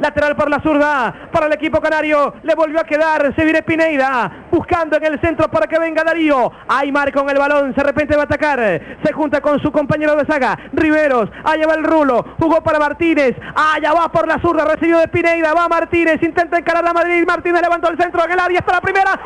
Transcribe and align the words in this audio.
Lateral 0.00 0.36
por 0.36 0.50
la 0.50 0.60
zurda 0.60 1.28
para 1.32 1.46
el 1.46 1.52
equipo 1.52 1.80
canario. 1.80 2.34
Le 2.42 2.54
volvió 2.54 2.80
a 2.80 2.84
quedar. 2.84 3.34
Se 3.34 3.44
viene 3.44 3.62
Pineida 3.62 4.46
buscando 4.50 4.96
en 4.96 5.04
el 5.04 5.20
centro 5.20 5.48
para 5.50 5.66
que 5.66 5.78
venga 5.78 6.04
Darío. 6.04 6.52
Aymar 6.68 7.12
con 7.12 7.28
el 7.30 7.38
balón. 7.38 7.72
De 7.72 7.82
repente 7.82 8.16
va 8.16 8.22
a 8.22 8.24
atacar. 8.24 8.58
Se 9.04 9.12
junta 9.12 9.40
con 9.40 9.60
su 9.60 9.70
compañero 9.70 10.16
de 10.16 10.26
saga. 10.26 10.58
Riveros. 10.72 11.30
Allá 11.44 11.66
va 11.66 11.74
el 11.74 11.84
rulo. 11.84 12.24
Jugó 12.38 12.62
para 12.62 12.78
Martínez. 12.78 13.36
Allá 13.54 13.92
va 13.92 14.10
por 14.10 14.26
la 14.26 14.38
zurda. 14.40 14.64
Recibió 14.64 14.98
de 14.98 15.08
Pineida. 15.08 15.52
Va 15.54 15.68
Martínez. 15.68 16.22
Intenta 16.22 16.58
encarar 16.58 16.86
a 16.86 16.92
Madrid. 16.92 17.24
Martínez 17.26 17.62
levantó 17.62 17.90
el 17.90 17.98
centro 17.98 18.24
en 18.24 18.32
el 18.32 18.40
área. 18.40 18.58
Está 18.58 18.72
la 18.72 18.80
primera. 18.80 19.20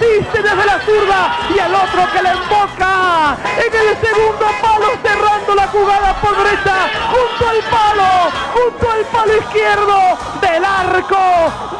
Asiste 0.00 0.42
desde 0.42 0.64
la 0.64 0.80
zurda 0.80 1.36
y 1.54 1.58
el 1.58 1.74
otro 1.74 2.10
que 2.12 2.22
le 2.22 2.30
emboca 2.30 3.36
en 3.56 3.74
el 3.74 3.96
segundo 4.00 4.46
palo 4.62 4.86
cerrando 5.02 5.54
la 5.54 5.66
jugada 5.68 6.14
por 6.20 6.36
derecha 6.36 6.88
junto 7.10 7.48
al 7.48 7.58
palo, 7.70 8.30
junto 8.54 8.90
al 8.90 9.04
palo 9.06 9.36
izquierdo 9.36 10.18
del 10.40 10.64
arco, 10.64 11.18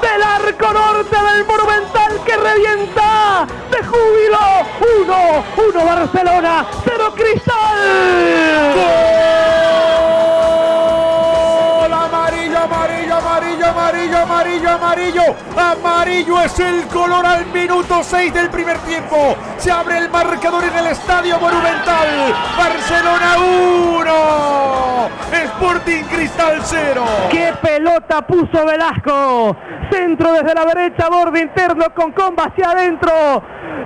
del 0.03 0.23
arco 0.23 0.73
norte 0.73 1.17
del 1.17 1.45
Monumental 1.47 2.21
que 2.27 2.37
revienta 2.37 3.47
de 3.71 3.83
júbilo, 3.85 4.39
1, 5.03 5.45
1 5.69 5.85
Barcelona, 5.85 6.67
0 6.85 7.15
Cristal. 7.17 8.61
Amarillo, 14.41 14.71
amarillo, 14.71 15.37
amarillo. 15.57 16.41
Es 16.41 16.59
el 16.61 16.87
color 16.87 17.27
al 17.27 17.47
minuto 17.47 18.03
6 18.03 18.33
del 18.33 18.49
primer 18.49 18.79
tiempo. 18.79 19.37
Se 19.59 19.71
abre 19.71 19.99
el 19.99 20.09
marcador 20.09 20.65
en 20.65 20.77
el 20.79 20.87
Estadio 20.87 21.39
Monumental. 21.39 22.35
Barcelona 22.57 23.37
1. 23.39 24.90
Sporting 25.33 26.03
Cristal 26.05 26.59
0. 26.63 27.05
¡Qué 27.31 27.53
pelota 27.63 28.27
puso 28.27 28.67
Velasco! 28.67 29.57
Centro 29.91 30.33
desde 30.33 30.55
la 30.55 30.65
derecha, 30.65 31.09
borde 31.09 31.41
interno 31.41 31.87
con 31.95 32.13
comba 32.13 32.45
hacia 32.45 32.71
adentro. 32.71 33.13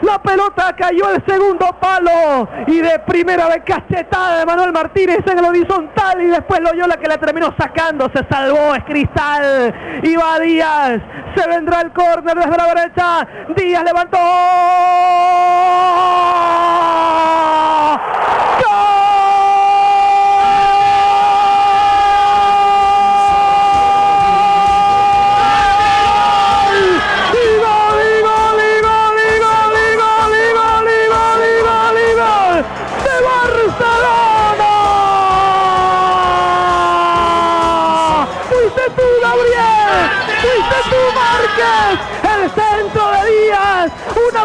La 0.02 0.20
pelota 0.20 0.74
cayó 0.76 1.06
al 1.06 1.24
segundo 1.26 1.66
palo 1.80 2.48
y 2.66 2.80
de 2.80 2.98
primera 3.00 3.48
de 3.48 3.62
cachetada 3.62 4.38
de 4.38 4.46
Manuel 4.46 4.72
Martínez 4.72 5.20
en 5.26 5.38
el 5.38 5.44
horizontal 5.44 6.20
y 6.20 6.26
después 6.26 6.60
Loyola 6.60 6.96
que 6.96 7.08
la 7.08 7.18
terminó 7.18 7.54
sacando, 7.58 8.10
se 8.14 8.24
salvó, 8.28 8.74
es 8.74 8.84
Cristal 8.84 10.00
y 10.02 10.16
va 10.16 10.38
Díaz, 10.40 11.00
se 11.36 11.48
vendrá 11.48 11.80
el 11.82 11.92
córner 11.92 12.36
desde 12.36 12.56
la 12.56 12.74
derecha, 12.74 13.26
Díaz 13.56 13.84
levantó. 13.84 14.18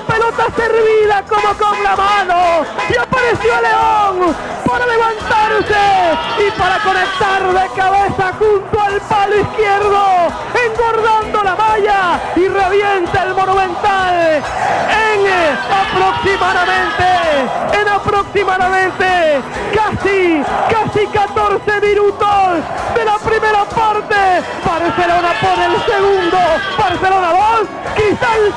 Pelota 0.01 0.45
servida 0.55 1.23
como 1.27 1.53
con 1.57 1.83
la 1.83 1.95
mano. 1.95 2.65
Y 2.89 2.97
apareció 2.97 3.61
León 3.61 4.35
para 4.65 4.85
levantarse 4.85 6.47
y 6.47 6.51
para 6.51 6.77
conectar 6.79 7.53
de 7.53 7.75
cabeza 7.75 8.33
junto 8.37 8.81
al 8.81 9.01
palo 9.01 9.35
izquierdo, 9.35 10.27
engordando 10.65 11.43
la 11.43 11.55
malla 11.55 12.19
y 12.35 12.47
revienta 12.47 13.23
el 13.23 13.33
monumental 13.33 14.15
en 14.15 15.19
aproximadamente, 15.81 17.05
en 17.81 17.87
aproximadamente 17.87 19.41
casi, 19.73 20.43
casi 20.69 21.07
14 21.07 21.81
minutos 21.81 22.47
de 22.95 23.05
la 23.05 23.17
primera 23.17 23.65
parte. 23.65 24.15
Barcelona 24.65 25.33
por 25.41 25.59
el 25.59 25.75
segundo, 25.85 26.37
Barcelona 26.77 27.31
2, 27.31 27.67
quizá 27.95 28.35
el 28.37 28.53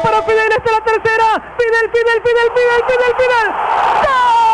para 0.00 0.22
Fidel, 0.22 0.52
está 0.52 0.72
la 0.72 0.80
tercera. 0.80 1.54
Fidel, 1.58 1.90
Fidel, 1.90 2.22
Fidel, 2.22 2.52
Fidel, 2.54 2.84
Fidel, 2.86 3.14
Fidel. 3.18 3.48
¡Gol! 4.02 4.51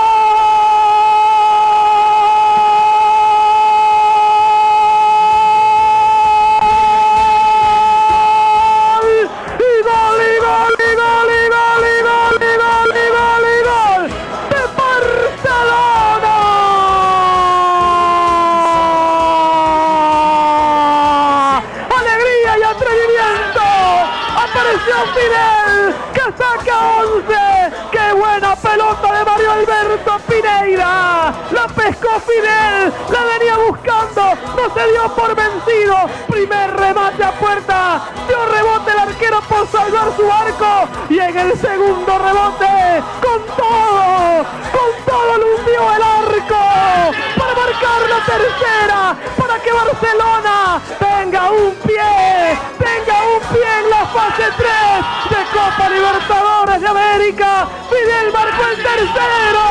Pelota 28.78 29.18
de 29.18 29.24
Mario 29.24 29.52
Alberto 29.52 30.18
Pineira! 30.28 31.34
La 31.50 31.66
pescó 31.66 32.20
Fidel, 32.20 32.92
la 33.10 33.24
venía 33.24 33.56
buscando, 33.66 34.38
no 34.56 34.74
se 34.74 34.92
dio 34.92 35.14
por 35.16 35.34
vencido. 35.34 35.96
Primer 36.28 36.76
remate 36.76 37.24
a 37.24 37.32
puerta, 37.32 38.08
dio 38.28 38.46
rebote 38.46 38.92
el 38.92 38.98
arquero 38.98 39.40
por 39.48 39.66
salvar 39.66 40.12
su 40.16 40.30
arco. 40.30 40.88
Y 41.10 41.18
en 41.18 41.36
el 41.36 41.58
segundo 41.58 42.18
rebote, 42.18 43.02
con 43.20 43.56
todo, 43.56 44.46
con 44.72 45.04
todo 45.06 45.56
hundió 45.56 45.94
el 45.96 46.02
arco 46.02 47.27
marcar 47.68 48.00
la 48.08 48.24
tercera, 48.24 49.16
para 49.36 49.58
que 49.62 49.72
Barcelona 49.72 50.80
tenga 50.98 51.50
un 51.50 51.74
pie, 51.86 52.58
tenga 52.78 53.16
un 53.34 53.40
pie 53.52 53.68
en 53.80 53.90
la 53.90 54.06
fase 54.06 54.44
3 54.56 55.30
de 55.30 55.44
Copa 55.52 55.90
Libertadores 55.90 56.80
de 56.80 56.88
América. 56.88 57.68
Fidel 57.90 58.32
marcó 58.32 58.64
el 58.72 58.82
tercero. 58.82 59.64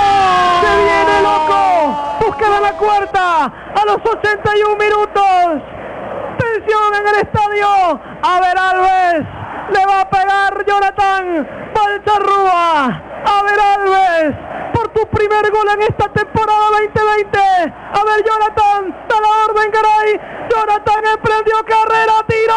Se 0.62 0.72
viene 0.84 1.22
loco. 1.22 2.20
Busca 2.26 2.60
la 2.60 2.72
cuarta 2.74 3.46
a 3.46 3.86
los 3.86 3.98
81 3.98 4.76
minutos. 4.76 5.64
Tensión 6.38 6.96
en 7.00 7.08
el 7.08 7.16
estadio. 7.22 8.00
A 8.22 8.40
ver 8.42 8.58
Alves. 8.58 9.28
Le 9.72 9.86
va 9.86 10.02
a 10.02 10.10
pegar 10.10 10.66
Jonathan 10.66 11.48
Balcharrúa. 11.74 12.86
A 13.26 13.44
ver 13.44 13.60
Alves 13.60 14.48
tu 14.98 15.06
primer 15.10 15.52
gol 15.52 15.70
en 15.70 15.82
esta 15.84 16.10
temporada 16.10 16.72
2020. 16.72 17.38
A 17.38 18.04
ver, 18.04 18.24
Jonathan, 18.26 18.96
da 19.08 19.22
la 19.22 19.30
orden, 19.46 19.72
caray. 19.72 20.20
Jonathan 20.50 21.06
emprendió 21.14 21.56
carrera, 21.66 22.26
tiró. 22.28 22.56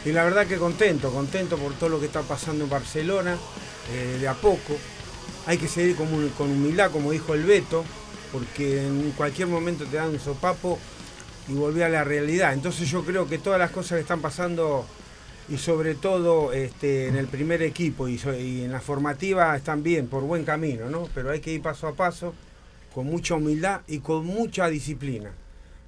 Y 0.03 0.12
la 0.12 0.24
verdad 0.24 0.48
que 0.48 0.57
contento, 0.57 1.12
contento 1.12 1.57
por 1.57 1.74
todo 1.74 1.89
lo 1.89 2.00
que 2.00 2.07
está 2.07 2.21
pasando 2.21 2.63
en 2.63 2.69
Barcelona, 2.69 3.38
eh, 3.93 4.17
de 4.19 4.27
a 4.27 4.33
poco. 4.33 4.75
Hay 5.45 5.57
que 5.57 5.67
seguir 5.67 5.95
con, 5.95 6.07
con 6.38 6.51
humildad, 6.51 6.91
como 6.91 7.12
dijo 7.12 7.33
el 7.33 7.43
Beto, 7.43 7.83
porque 8.31 8.86
en 8.86 9.12
cualquier 9.12 9.48
momento 9.48 9.86
te 9.86 9.98
dan 9.98 10.10
un 10.10 10.19
sopapo 10.19 10.79
y 11.48 11.53
volví 11.53 11.81
a 11.81 11.89
la 11.89 12.03
realidad. 12.03 12.53
Entonces 12.53 12.89
yo 12.89 13.03
creo 13.03 13.27
que 13.27 13.38
todas 13.38 13.60
las 13.60 13.71
cosas 13.71 13.98
que 13.98 14.01
están 14.01 14.21
pasando 14.21 14.86
y 15.51 15.58
sobre 15.58 15.96
todo 15.96 16.53
este, 16.53 17.10
en 17.10 17.17
el 17.17 17.27
primer 17.27 17.62
equipo 17.62 18.08
y, 18.08 18.17
en 18.63 18.72
la 18.72 18.79
formativa 18.79 19.53
están 19.58 19.84
bien, 19.84 20.08
por 20.08 20.24
buen 20.24 20.46
camino, 20.46 20.89
¿no? 20.89 21.10
Pero 21.13 21.29
hay 21.29 21.41
que 21.41 21.51
ir 21.51 21.62
paso 21.62 21.89
a 21.89 21.93
paso, 21.93 22.34
con 22.96 23.05
mucha 23.08 23.36
humildad 23.36 23.81
y 23.88 24.00
con 24.00 24.25
mucha 24.25 24.70
disciplina. 24.70 25.31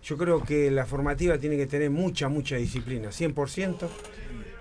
Yo 0.03 0.17
creo 0.17 0.43
que 0.43 0.69
la 0.69 0.85
formativa 0.85 1.37
tiene 1.37 1.55
que 1.55 1.65
tener 1.65 1.89
mucha, 1.91 2.27
mucha 2.27 2.57
disciplina, 2.57 3.09
100%. 3.09 3.87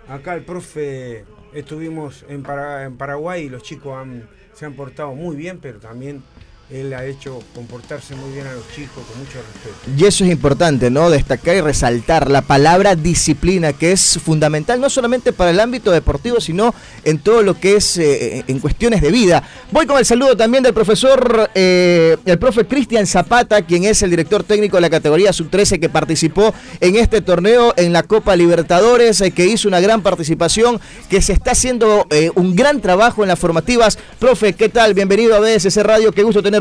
Acá 0.08 0.34
el 0.34 0.44
profe, 0.44 1.24
estuvimos 1.52 2.24
en, 2.28 2.46
en 2.46 2.96
Paraguay 2.96 3.46
y 3.46 3.48
los 3.48 3.64
chicos 3.64 4.06
se 4.54 4.66
han 4.66 4.74
portado 4.74 5.16
muy 5.16 5.34
bien, 5.34 5.58
pero 5.60 5.80
también 5.80 6.22
él 6.70 6.94
ha 6.94 7.04
hecho 7.04 7.42
comportarse 7.54 8.14
muy 8.14 8.32
bien 8.32 8.46
a 8.46 8.52
los 8.54 8.66
chicos 8.74 9.04
con 9.06 9.18
mucho 9.18 9.38
respeto. 9.52 9.90
Y 9.96 10.06
eso 10.06 10.24
es 10.24 10.30
importante, 10.30 10.90
¿no? 10.90 11.10
Destacar 11.10 11.56
y 11.56 11.60
resaltar 11.60 12.30
la 12.30 12.42
palabra 12.42 12.96
disciplina, 12.96 13.74
que 13.74 13.92
es 13.92 14.18
fundamental 14.24 14.80
no 14.80 14.88
solamente 14.88 15.32
para 15.32 15.50
el 15.50 15.60
ámbito 15.60 15.90
deportivo, 15.90 16.40
sino 16.40 16.74
en 17.04 17.18
todo 17.18 17.42
lo 17.42 17.60
que 17.60 17.76
es 17.76 17.98
eh, 17.98 18.44
en 18.46 18.58
cuestiones 18.58 19.02
de 19.02 19.10
vida. 19.10 19.42
Voy 19.70 19.86
con 19.86 19.98
el 19.98 20.06
saludo 20.06 20.36
también 20.36 20.62
del 20.62 20.72
profesor, 20.72 21.50
eh, 21.54 22.16
el 22.24 22.38
profe 22.38 22.66
Cristian 22.66 23.06
Zapata, 23.06 23.62
quien 23.62 23.84
es 23.84 24.02
el 24.02 24.10
director 24.10 24.42
técnico 24.42 24.78
de 24.78 24.82
la 24.82 24.90
categoría 24.90 25.32
sub-13 25.32 25.78
que 25.78 25.90
participó 25.90 26.54
en 26.80 26.96
este 26.96 27.20
torneo 27.20 27.74
en 27.76 27.92
la 27.92 28.02
Copa 28.02 28.34
Libertadores, 28.34 29.20
eh, 29.20 29.30
que 29.32 29.46
hizo 29.46 29.68
una 29.68 29.80
gran 29.80 30.02
participación, 30.02 30.80
que 31.10 31.20
se 31.20 31.34
está 31.34 31.52
haciendo 31.52 32.06
un 32.34 32.56
gran 32.56 32.80
trabajo 32.80 33.22
en 33.22 33.28
las 33.28 33.38
formativas. 33.38 33.98
Profe, 34.18 34.54
¿qué 34.54 34.68
tal? 34.68 34.94
Bienvenido 34.94 35.34
a 35.34 35.40
BSC 35.40 35.82
Radio, 35.82 36.12
qué 36.12 36.22
gusto 36.22 36.42
tener 36.42 36.51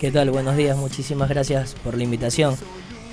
¿Qué 0.00 0.10
tal? 0.10 0.28
Buenos 0.32 0.56
días, 0.56 0.76
muchísimas 0.76 1.28
gracias 1.28 1.76
por 1.84 1.96
la 1.96 2.02
invitación. 2.02 2.56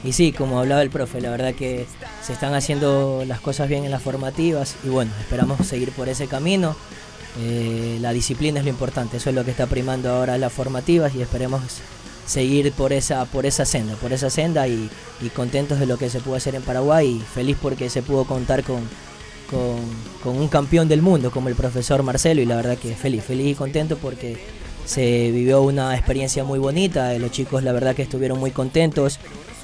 Y 0.04 0.14
sí, 0.14 0.32
como 0.32 0.60
hablaba 0.60 0.82
el 0.82 0.90
profe, 0.90 1.22
la 1.22 1.30
verdad 1.30 1.54
que 1.54 1.86
se 2.24 2.34
están 2.34 2.56
haciendo 2.56 3.24
las 3.28 3.40
cosas 3.40 3.70
bien 3.70 3.86
en 3.86 3.92
las 3.92 4.02
formativas 4.02 4.78
y 4.84 4.90
bueno, 4.90 5.12
esperamos 5.20 5.68
seguir 5.68 5.92
por 5.92 6.10
ese 6.10 6.26
camino. 6.26 6.76
Eh, 7.40 8.00
la 8.02 8.14
disciplina 8.14 8.58
es 8.58 8.66
lo 8.66 8.72
importante, 8.72 9.18
eso 9.18 9.30
es 9.30 9.36
lo 9.36 9.46
que 9.46 9.52
está 9.52 9.68
primando 9.68 10.10
ahora 10.10 10.40
las 10.40 10.52
formativas 10.52 11.14
y 11.14 11.22
esperemos 11.22 11.62
seguir 12.26 12.72
por 12.72 12.94
esa, 12.94 13.26
por 13.26 13.46
esa 13.46 13.64
senda, 13.64 13.94
por 13.94 14.12
esa 14.12 14.32
senda 14.32 14.68
y, 14.68 14.90
contentos 15.36 15.80
de 15.80 15.86
lo 15.86 16.00
que 16.00 16.10
se 16.10 16.20
pudo 16.20 16.34
hacer 16.34 16.56
en 16.56 16.64
Paraguay 16.64 17.08
y 17.08 17.20
feliz 17.20 17.58
porque 17.62 17.92
se 17.92 18.02
pudo 18.02 18.26
contar 18.26 18.64
con, 18.64 18.82
con, 19.52 19.78
con 20.24 20.36
un 20.36 20.48
campeón 20.48 20.88
del 20.88 21.04
mundo 21.04 21.30
como 21.30 21.48
el 21.48 21.54
profesor 21.56 22.02
Marcelo 22.02 22.42
y 22.42 22.46
la 22.48 22.56
verdad 22.56 22.76
que 22.76 22.96
feliz, 22.96 23.24
feliz 23.24 23.52
y 23.52 23.54
contento 23.54 23.98
porque 23.98 24.57
se 24.88 25.32
vivió 25.32 25.62
una 25.62 25.96
experiencia 25.96 26.46
muy 26.46 26.60
bonita, 26.60 27.14
los 27.20 27.32
chicos 27.32 27.62
la 27.62 27.74
verdad 27.74 27.94
que 27.94 28.04
estuvieron 28.04 28.40
muy 28.40 28.52
contentos 28.52 29.20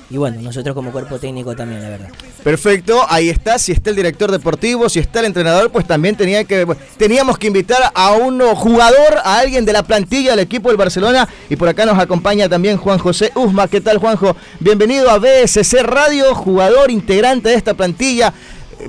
y 0.10 0.18
bueno, 0.18 0.40
nosotros 0.42 0.76
como 0.76 0.92
cuerpo 0.92 1.18
técnico 1.18 1.56
también, 1.56 1.82
la 1.82 1.90
verdad. 1.90 2.10
Perfecto, 2.44 3.04
ahí 3.10 3.30
está, 3.30 3.58
si 3.58 3.72
está 3.72 3.90
el 3.90 3.96
director 3.96 4.32
deportivo, 4.32 4.88
si 4.88 5.00
está 5.00 5.22
el 5.22 5.26
entrenador, 5.26 5.72
pues 5.72 5.88
también 5.88 6.16
tenía 6.16 6.44
que, 6.44 6.68
teníamos 6.98 7.38
que 7.40 7.48
invitar 7.48 7.92
a 7.96 8.12
un 8.12 8.40
jugador, 8.54 9.18
a 9.24 9.40
alguien 9.40 9.66
de 9.66 9.74
la 9.74 9.82
plantilla 9.82 10.32
del 10.32 10.42
equipo 10.42 10.70
del 10.70 10.78
Barcelona, 10.78 11.28
y 11.50 11.56
por 11.56 11.68
acá 11.68 11.86
nos 11.86 11.98
acompaña 11.98 12.48
también 12.48 12.78
Juan 12.78 13.00
José 13.00 13.32
Usma. 13.34 13.68
¿Qué 13.68 13.82
tal 13.82 13.98
Juanjo? 13.98 14.36
Bienvenido 14.60 15.10
a 15.10 15.18
BSC 15.18 15.82
Radio, 15.82 16.36
jugador 16.36 16.92
integrante 16.92 17.50
de 17.50 17.56
esta 17.56 17.74
plantilla. 17.74 18.34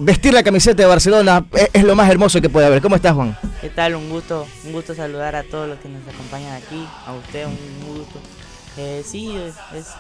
Vestir 0.01 0.35
la 0.35 0.43
camiseta 0.43 0.83
de 0.83 0.89
Barcelona 0.89 1.47
es, 1.73 1.85
lo 1.85 1.95
más 1.95 2.11
hermoso 2.11 2.41
que 2.41 2.49
puede 2.49 2.67
haber. 2.67 2.83
¿Cómo 2.83 2.97
estás, 2.97 3.15
Juan? 3.15 3.37
¿Qué 3.61 3.69
tal? 3.71 3.95
Un 3.95 4.11
gusto, 4.11 4.47
un 4.65 4.73
gusto 4.73 4.95
saludar 4.95 5.37
a 5.37 5.43
todos 5.43 5.69
los 5.69 5.79
que 5.79 5.89
nos 5.89 6.03
acompañan 6.07 6.53
aquí, 6.55 6.87
a 7.07 7.13
usted 7.13 7.47
un 7.47 7.97
gusto 7.97 8.21
eh, 8.77 9.05
sí, 9.07 9.33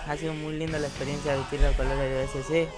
ha 0.08 0.16
sido 0.16 0.34
muy 0.34 0.56
linda 0.56 0.78
la 0.80 0.88
experiencia 0.88 1.32
de 1.32 1.38
vestir 1.38 1.60
los 1.60 1.76
colores 1.76 1.98
de 1.98 2.24
OSC, 2.24 2.68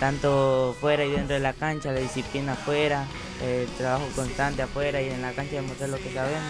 tanto 0.00 0.74
fuera 0.80 1.04
y 1.04 1.10
dentro 1.10 1.34
de 1.34 1.40
la 1.40 1.52
cancha, 1.52 1.92
la 1.92 2.00
disciplina 2.00 2.54
afuera, 2.54 3.04
el 3.44 3.66
trabajo 3.76 4.06
constante 4.16 4.62
afuera 4.62 5.00
y 5.00 5.08
en 5.08 5.22
la 5.22 5.32
cancha 5.32 5.56
demostrar 5.56 5.90
lo 5.90 5.98
que 5.98 6.12
sabemos. 6.12 6.42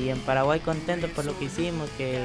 Y 0.00 0.08
en 0.08 0.20
Paraguay 0.20 0.60
contentos 0.60 1.10
por 1.10 1.24
lo 1.24 1.36
que 1.36 1.46
hicimos, 1.46 1.90
que, 1.98 2.20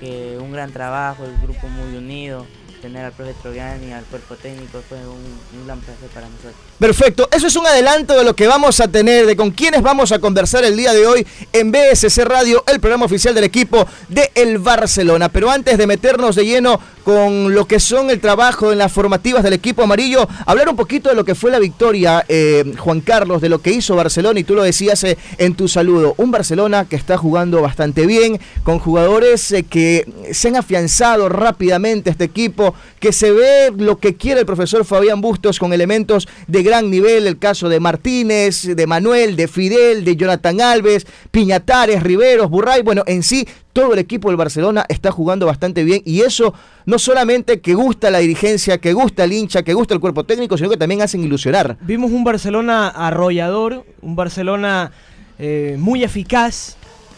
que 0.00 0.36
un 0.38 0.52
gran 0.52 0.70
trabajo, 0.70 1.24
el 1.24 1.36
grupo 1.40 1.66
muy 1.66 1.96
unido, 1.96 2.46
tener 2.82 3.04
al 3.04 3.12
profe 3.12 3.32
Troviani 3.40 3.86
y 3.86 3.92
al 3.92 4.02
cuerpo 4.04 4.34
técnico 4.34 4.82
fue 4.88 4.98
un, 4.98 5.64
gran 5.64 5.78
placer 5.78 6.08
para 6.08 6.26
nosotros. 6.26 6.54
Perfecto, 6.80 7.28
eso 7.30 7.46
es 7.46 7.54
un 7.54 7.64
adelanto 7.64 8.18
de 8.18 8.24
lo 8.24 8.34
que 8.34 8.48
vamos 8.48 8.80
a 8.80 8.88
tener, 8.88 9.24
de 9.24 9.36
con 9.36 9.52
quienes 9.52 9.82
vamos 9.82 10.10
a 10.10 10.18
conversar 10.18 10.64
el 10.64 10.76
día 10.76 10.92
de 10.92 11.06
hoy 11.06 11.24
en 11.52 11.70
BSC 11.70 12.24
Radio, 12.24 12.64
el 12.66 12.80
programa 12.80 13.06
oficial 13.06 13.36
del 13.36 13.44
equipo 13.44 13.86
de 14.08 14.32
El 14.34 14.58
Barcelona. 14.58 15.28
Pero 15.28 15.48
antes 15.48 15.78
de 15.78 15.86
meternos 15.86 16.34
de 16.34 16.44
lleno 16.44 16.80
con 17.04 17.54
lo 17.54 17.66
que 17.66 17.80
son 17.80 18.10
el 18.10 18.20
trabajo 18.20 18.72
en 18.72 18.78
las 18.78 18.92
formativas 18.92 19.42
del 19.44 19.52
equipo 19.52 19.82
amarillo, 19.82 20.28
hablar 20.46 20.68
un 20.68 20.76
poquito 20.76 21.08
de 21.08 21.14
lo 21.14 21.24
que 21.24 21.34
fue 21.34 21.50
la 21.50 21.58
victoria, 21.58 22.24
eh, 22.28 22.74
Juan 22.78 23.00
Carlos, 23.00 23.40
de 23.40 23.48
lo 23.48 23.60
que 23.60 23.70
hizo 23.70 23.94
Barcelona, 23.94 24.40
y 24.40 24.44
tú 24.44 24.54
lo 24.54 24.62
decías 24.62 25.02
eh, 25.04 25.16
en 25.38 25.54
tu 25.54 25.68
saludo, 25.68 26.14
un 26.16 26.30
Barcelona 26.30 26.86
que 26.88 26.96
está 26.96 27.16
jugando 27.16 27.60
bastante 27.60 28.06
bien, 28.06 28.40
con 28.64 28.78
jugadores 28.78 29.52
eh, 29.52 29.62
que 29.62 30.06
se 30.32 30.48
han 30.48 30.56
afianzado 30.56 31.28
rápidamente 31.28 32.10
este 32.10 32.24
equipo, 32.24 32.71
que 33.00 33.12
se 33.12 33.32
ve 33.32 33.72
lo 33.76 33.98
que 33.98 34.16
quiere 34.16 34.40
el 34.40 34.46
profesor 34.46 34.84
Fabián 34.84 35.20
Bustos 35.20 35.58
con 35.58 35.72
elementos 35.72 36.28
de 36.46 36.62
gran 36.62 36.90
nivel, 36.90 37.26
el 37.26 37.38
caso 37.38 37.68
de 37.68 37.80
Martínez, 37.80 38.62
de 38.64 38.86
Manuel, 38.86 39.36
de 39.36 39.48
Fidel, 39.48 40.04
de 40.04 40.16
Jonathan 40.16 40.60
Alves, 40.60 41.06
Piñatares, 41.30 42.02
Riveros, 42.02 42.50
Burray, 42.50 42.82
bueno, 42.82 43.02
en 43.06 43.22
sí 43.22 43.46
todo 43.72 43.94
el 43.94 43.98
equipo 43.98 44.28
del 44.28 44.36
Barcelona 44.36 44.84
está 44.88 45.10
jugando 45.10 45.46
bastante 45.46 45.84
bien 45.84 46.02
y 46.04 46.20
eso 46.20 46.52
no 46.84 46.98
solamente 46.98 47.60
que 47.60 47.74
gusta 47.74 48.10
la 48.10 48.18
dirigencia, 48.18 48.78
que 48.78 48.92
gusta 48.92 49.24
el 49.24 49.32
hincha, 49.32 49.62
que 49.62 49.74
gusta 49.74 49.94
el 49.94 50.00
cuerpo 50.00 50.24
técnico, 50.24 50.56
sino 50.56 50.68
que 50.68 50.76
también 50.76 51.02
hacen 51.02 51.22
ilusionar. 51.24 51.78
Vimos 51.80 52.10
un 52.10 52.24
Barcelona 52.24 52.88
arrollador, 52.88 53.84
un 54.02 54.16
Barcelona 54.16 54.92
eh, 55.38 55.76
muy 55.78 56.04
eficaz, 56.04 56.76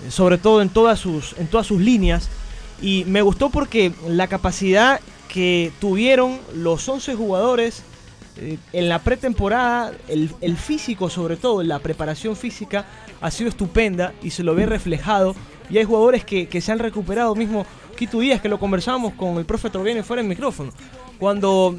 sobre 0.08 0.38
todo 0.38 0.62
en 0.62 0.68
todas 0.68 1.00
sus, 1.00 1.34
en 1.38 1.46
todas 1.46 1.66
sus 1.66 1.80
líneas. 1.80 2.28
Y 2.80 3.04
me 3.06 3.22
gustó 3.22 3.50
porque 3.50 3.92
la 4.06 4.26
capacidad 4.28 5.00
que 5.28 5.72
tuvieron 5.80 6.38
los 6.54 6.88
11 6.88 7.14
jugadores 7.14 7.82
eh, 8.36 8.58
en 8.72 8.88
la 8.88 8.98
pretemporada, 8.98 9.92
el, 10.08 10.56
físico 10.56 11.08
sobre 11.08 11.36
todo, 11.36 11.62
la 11.62 11.78
preparación 11.78 12.34
física 12.34 12.84
ha 13.20 13.30
sido 13.30 13.48
estupenda 13.48 14.12
y 14.22 14.30
se 14.30 14.42
lo 14.42 14.54
ve 14.54 14.66
reflejado. 14.66 15.34
Y 15.70 15.78
hay 15.78 15.84
jugadores 15.84 16.24
que, 16.24 16.60
se 16.60 16.72
han 16.72 16.78
recuperado, 16.78 17.34
mismo 17.34 17.64
Quito 17.96 18.18
Díaz, 18.18 18.40
que 18.40 18.48
lo 18.48 18.58
conversábamos 18.58 19.14
con 19.14 19.38
el 19.38 19.44
profe 19.44 19.70
Troviani 19.70 20.02
fuera 20.02 20.20
del 20.20 20.28
micrófono. 20.28 20.72
Cuando 21.18 21.78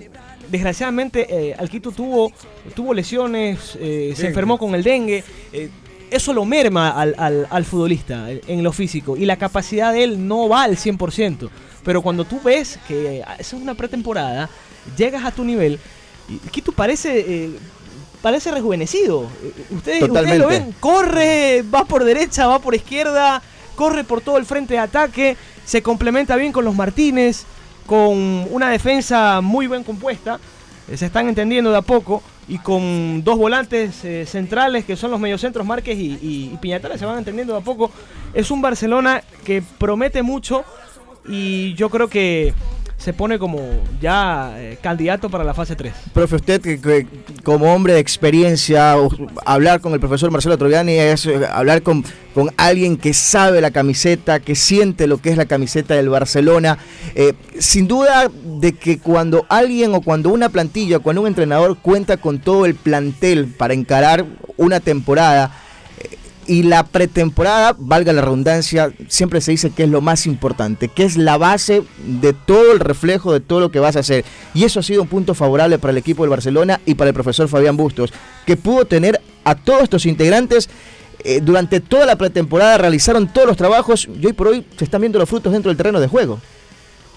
desgraciadamente 0.49 1.27
eh, 1.29 1.55
Alquito 1.57 1.91
tuvo, 1.91 2.31
tuvo 2.73 2.93
lesiones, 2.93 3.77
eh, 3.79 4.13
se 4.15 4.27
enfermó 4.27 4.57
con 4.57 4.73
el 4.75 4.83
dengue. 4.83 5.23
eso 6.09 6.33
lo 6.33 6.45
merma 6.45 6.89
al, 6.89 7.47
al, 7.49 7.65
futbolista 7.65 8.27
en 8.31 8.63
lo 8.63 8.71
físico 8.71 9.17
y 9.17 9.25
la 9.25 9.37
capacidad 9.37 9.91
de 9.91 10.03
él 10.03 10.27
no 10.27 10.47
va 10.47 10.63
al 10.63 10.77
100%. 10.77 11.49
Pero 11.85 12.01
cuando 12.01 12.25
tú 12.25 12.41
ves 12.43 12.79
que 12.87 13.23
es 13.37 13.53
una 13.53 13.75
pretemporada, 13.75 14.49
llegas 14.97 15.23
a 15.23 15.31
tu 15.31 15.45
nivel, 15.45 15.79
y 16.27 16.61
tú 16.61 16.73
parece, 16.73 17.19
eh, 17.19 17.51
parece 18.21 18.51
rejuvenecido. 18.51 19.29
Ustedes, 19.69 20.03
ustedes, 20.03 20.39
lo 20.39 20.47
ven, 20.47 20.75
corre, 20.79 21.63
va 21.73 21.85
por 21.85 22.03
derecha, 22.03 22.47
va 22.47 22.57
por 22.57 22.73
izquierda, 22.73 23.41
corre 23.75 24.03
por 24.03 24.21
todo 24.21 24.37
el 24.37 24.45
frente 24.45 24.73
de 24.73 24.79
ataque, 24.79 25.37
se 25.63 25.83
complementa 25.83 26.35
bien 26.35 26.51
con 26.51 26.65
los 26.65 26.73
Martínez, 26.75 27.45
con 27.85 28.47
una 28.51 28.71
defensa 28.71 29.41
muy 29.41 29.67
bien 29.67 29.83
compuesta, 29.83 30.39
eh, 30.89 30.97
se 30.97 31.05
están 31.05 31.29
entendiendo 31.29 31.69
de 31.69 31.77
a 31.77 31.81
poco 31.83 32.23
y 32.47 32.57
con 32.57 33.23
dos 33.23 33.37
volantes 33.37 34.03
eh, 34.03 34.25
centrales 34.25 34.85
que 34.85 34.95
son 34.95 35.11
los 35.11 35.19
mediocentros 35.19 35.65
Márquez 35.65 35.97
y, 35.97 36.13
y, 36.21 36.59
y 36.61 36.97
se 36.97 37.05
van 37.05 37.19
entendiendo 37.19 37.53
de 37.53 37.59
a 37.59 37.63
poco. 37.63 37.91
Es 38.33 38.49
un 38.49 38.61
Barcelona 38.61 39.23
que 39.43 39.61
promete 39.77 40.23
mucho 40.23 40.63
y 41.27 41.73
yo 41.75 41.89
creo 41.89 42.07
que 42.07 42.53
se 42.97 43.13
pone 43.13 43.37
como 43.37 43.59
ya 44.01 44.55
eh, 44.57 44.79
candidato 44.81 45.29
para 45.29 45.43
la 45.43 45.53
fase 45.53 45.75
3. 45.75 45.93
Profe, 46.11 46.37
usted 46.37 46.59
que, 46.59 47.05
como 47.43 47.71
hombre 47.71 47.93
de 47.93 47.99
experiencia, 47.99 48.95
hablar 49.45 49.79
con 49.79 49.93
el 49.93 49.99
profesor 49.99 50.31
Marcelo 50.31 50.57
Troviani 50.57 50.93
es 50.93 51.27
eh, 51.27 51.41
hablar 51.51 51.83
con, 51.83 52.03
con 52.33 52.51
alguien 52.57 52.97
que 52.97 53.13
sabe 53.13 53.61
la 53.61 53.69
camiseta, 53.69 54.39
que 54.39 54.55
siente 54.55 55.05
lo 55.05 55.19
que 55.19 55.29
es 55.29 55.37
la 55.37 55.45
camiseta 55.45 55.93
del 55.93 56.09
Barcelona. 56.09 56.79
Eh, 57.13 57.33
sin 57.59 57.87
duda 57.87 58.31
de 58.43 58.73
que 58.73 58.97
cuando 58.97 59.45
alguien 59.49 59.93
o 59.93 60.01
cuando 60.01 60.29
una 60.29 60.49
plantilla 60.49 60.97
cuando 60.97 61.21
un 61.21 61.27
entrenador 61.27 61.77
cuenta 61.77 62.17
con 62.17 62.39
todo 62.39 62.65
el 62.65 62.73
plantel 62.73 63.45
para 63.45 63.75
encarar 63.75 64.25
una 64.57 64.79
temporada, 64.79 65.51
y 66.47 66.63
la 66.63 66.85
pretemporada, 66.85 67.75
valga 67.77 68.13
la 68.13 68.21
redundancia, 68.21 68.93
siempre 69.07 69.41
se 69.41 69.51
dice 69.51 69.71
que 69.71 69.83
es 69.83 69.89
lo 69.89 70.01
más 70.01 70.25
importante, 70.25 70.87
que 70.87 71.03
es 71.03 71.17
la 71.17 71.37
base 71.37 71.83
de 72.05 72.33
todo 72.33 72.71
el 72.71 72.79
reflejo 72.79 73.33
de 73.33 73.39
todo 73.39 73.59
lo 73.59 73.71
que 73.71 73.79
vas 73.79 73.95
a 73.95 73.99
hacer. 73.99 74.25
Y 74.53 74.63
eso 74.63 74.79
ha 74.79 74.83
sido 74.83 75.01
un 75.01 75.07
punto 75.07 75.33
favorable 75.33 75.79
para 75.79 75.91
el 75.91 75.97
equipo 75.97 76.23
del 76.23 76.29
Barcelona 76.29 76.79
y 76.85 76.95
para 76.95 77.09
el 77.09 77.13
profesor 77.13 77.47
Fabián 77.47 77.77
Bustos, 77.77 78.13
que 78.45 78.57
pudo 78.57 78.85
tener 78.85 79.19
a 79.43 79.55
todos 79.55 79.83
estos 79.83 80.05
integrantes 80.05 80.69
eh, 81.23 81.41
durante 81.41 81.79
toda 81.79 82.05
la 82.05 82.17
pretemporada, 82.17 82.77
realizaron 82.77 83.31
todos 83.31 83.47
los 83.47 83.57
trabajos 83.57 84.07
y 84.07 84.25
hoy 84.25 84.33
por 84.33 84.47
hoy 84.47 84.65
se 84.77 84.83
están 84.83 85.01
viendo 85.01 85.17
los 85.17 85.29
frutos 85.29 85.51
dentro 85.51 85.69
del 85.69 85.77
terreno 85.77 85.99
de 85.99 86.07
juego. 86.07 86.39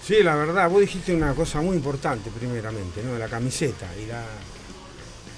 Sí, 0.05 0.23
la 0.23 0.35
verdad, 0.35 0.69
vos 0.69 0.81
dijiste 0.81 1.13
una 1.13 1.33
cosa 1.33 1.61
muy 1.61 1.75
importante 1.75 2.31
primeramente, 2.31 3.03
¿no? 3.03 3.17
La 3.19 3.27
camiseta 3.27 3.85
y 4.01 4.07
la 4.07 4.23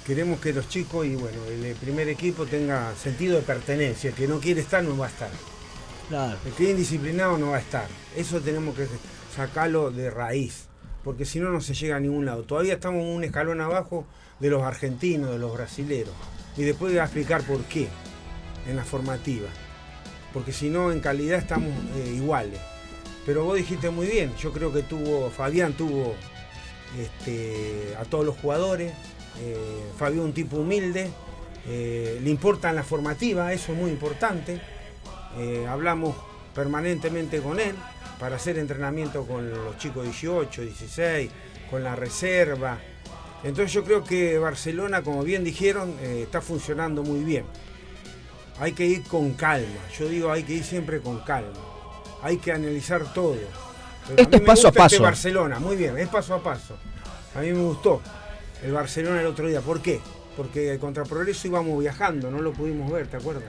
queremos 0.06 0.40
que 0.40 0.52
los 0.52 0.68
chicos 0.68 1.06
y 1.06 1.14
bueno, 1.14 1.38
el 1.46 1.74
primer 1.76 2.08
equipo 2.08 2.46
tenga 2.46 2.94
sentido 2.96 3.36
de 3.36 3.42
pertenencia. 3.42 4.10
El 4.10 4.16
que 4.16 4.28
no 4.28 4.40
quiere 4.40 4.60
estar 4.60 4.82
no 4.82 4.96
va 4.96 5.06
a 5.06 5.10
estar. 5.10 5.30
El 6.44 6.52
que 6.52 6.64
es 6.64 6.70
indisciplinado 6.70 7.38
no 7.38 7.50
va 7.50 7.56
a 7.56 7.60
estar. 7.60 7.86
Eso 8.16 8.40
tenemos 8.40 8.76
que 8.76 8.86
sacarlo 9.34 9.90
de 9.90 10.10
raíz, 10.10 10.66
porque 11.04 11.24
si 11.24 11.40
no, 11.40 11.50
no 11.50 11.60
se 11.60 11.74
llega 11.74 11.96
a 11.96 12.00
ningún 12.00 12.26
lado. 12.26 12.42
Todavía 12.42 12.74
estamos 12.74 13.04
un 13.06 13.24
escalón 13.24 13.60
abajo 13.60 14.04
de 14.38 14.50
los 14.50 14.62
argentinos, 14.62 15.30
de 15.30 15.38
los 15.38 15.54
brasileros. 15.54 16.14
Y 16.56 16.64
después 16.64 16.92
voy 16.92 16.98
a 16.98 17.04
explicar 17.04 17.42
por 17.42 17.62
qué 17.64 17.88
en 18.68 18.76
la 18.76 18.84
formativa. 18.84 19.48
Porque 20.34 20.52
si 20.52 20.68
no, 20.68 20.92
en 20.92 21.00
calidad 21.00 21.38
estamos 21.38 21.70
eh, 21.96 22.14
iguales. 22.14 22.60
Pero 23.24 23.44
vos 23.44 23.56
dijiste 23.56 23.90
muy 23.90 24.06
bien, 24.06 24.34
yo 24.36 24.52
creo 24.52 24.72
que 24.72 24.82
tuvo, 24.82 25.30
Fabián 25.30 25.74
tuvo 25.74 26.14
este, 26.98 27.94
a 27.98 28.04
todos 28.04 28.26
los 28.26 28.36
jugadores, 28.36 28.92
eh, 29.40 29.90
Fabio 29.96 30.22
un 30.22 30.32
tipo 30.32 30.58
humilde, 30.58 31.10
eh, 31.66 32.20
le 32.22 32.30
importa 32.30 32.72
la 32.72 32.82
formativa, 32.82 33.52
eso 33.52 33.72
es 33.72 33.78
muy 33.78 33.90
importante. 33.90 34.60
Eh, 35.38 35.66
hablamos 35.68 36.14
permanentemente 36.54 37.40
con 37.40 37.58
él 37.58 37.74
para 38.18 38.36
hacer 38.36 38.58
entrenamiento 38.58 39.24
con 39.26 39.50
los 39.50 39.78
chicos 39.78 40.04
18, 40.04 40.62
16, 40.62 41.30
con 41.70 41.82
la 41.82 41.96
reserva. 41.96 42.78
Entonces 43.42 43.72
yo 43.72 43.82
creo 43.84 44.04
que 44.04 44.38
Barcelona, 44.38 45.02
como 45.02 45.22
bien 45.24 45.42
dijeron, 45.42 45.96
está 46.00 46.40
funcionando 46.40 47.02
muy 47.02 47.24
bien. 47.24 47.44
Hay 48.60 48.72
que 48.72 48.86
ir 48.86 49.02
con 49.04 49.32
calma. 49.32 49.80
Yo 49.98 50.08
digo, 50.08 50.30
hay 50.30 50.44
que 50.44 50.52
ir 50.52 50.64
siempre 50.64 51.00
con 51.00 51.20
calma. 51.20 51.58
Hay 52.22 52.36
que 52.36 52.52
analizar 52.52 53.12
todo. 53.12 53.36
Esto 54.16 54.36
es 54.36 54.42
paso 54.42 54.68
a 54.68 54.70
este 54.70 54.78
paso. 54.78 55.02
Barcelona, 55.02 55.58
muy 55.58 55.74
bien, 55.74 55.98
es 55.98 56.08
paso 56.08 56.34
a 56.34 56.42
paso. 56.42 56.76
A 57.34 57.40
mí 57.40 57.50
me 57.50 57.62
gustó 57.62 58.00
el 58.62 58.72
Barcelona 58.72 59.20
el 59.20 59.26
otro 59.26 59.46
día. 59.46 59.60
¿Por 59.60 59.80
qué? 59.80 60.00
Porque 60.36 60.78
contra 60.78 61.04
Progreso 61.04 61.48
íbamos 61.48 61.78
viajando, 61.80 62.30
no 62.30 62.40
lo 62.40 62.52
pudimos 62.52 62.90
ver, 62.90 63.06
¿te 63.06 63.16
acuerdas? 63.16 63.44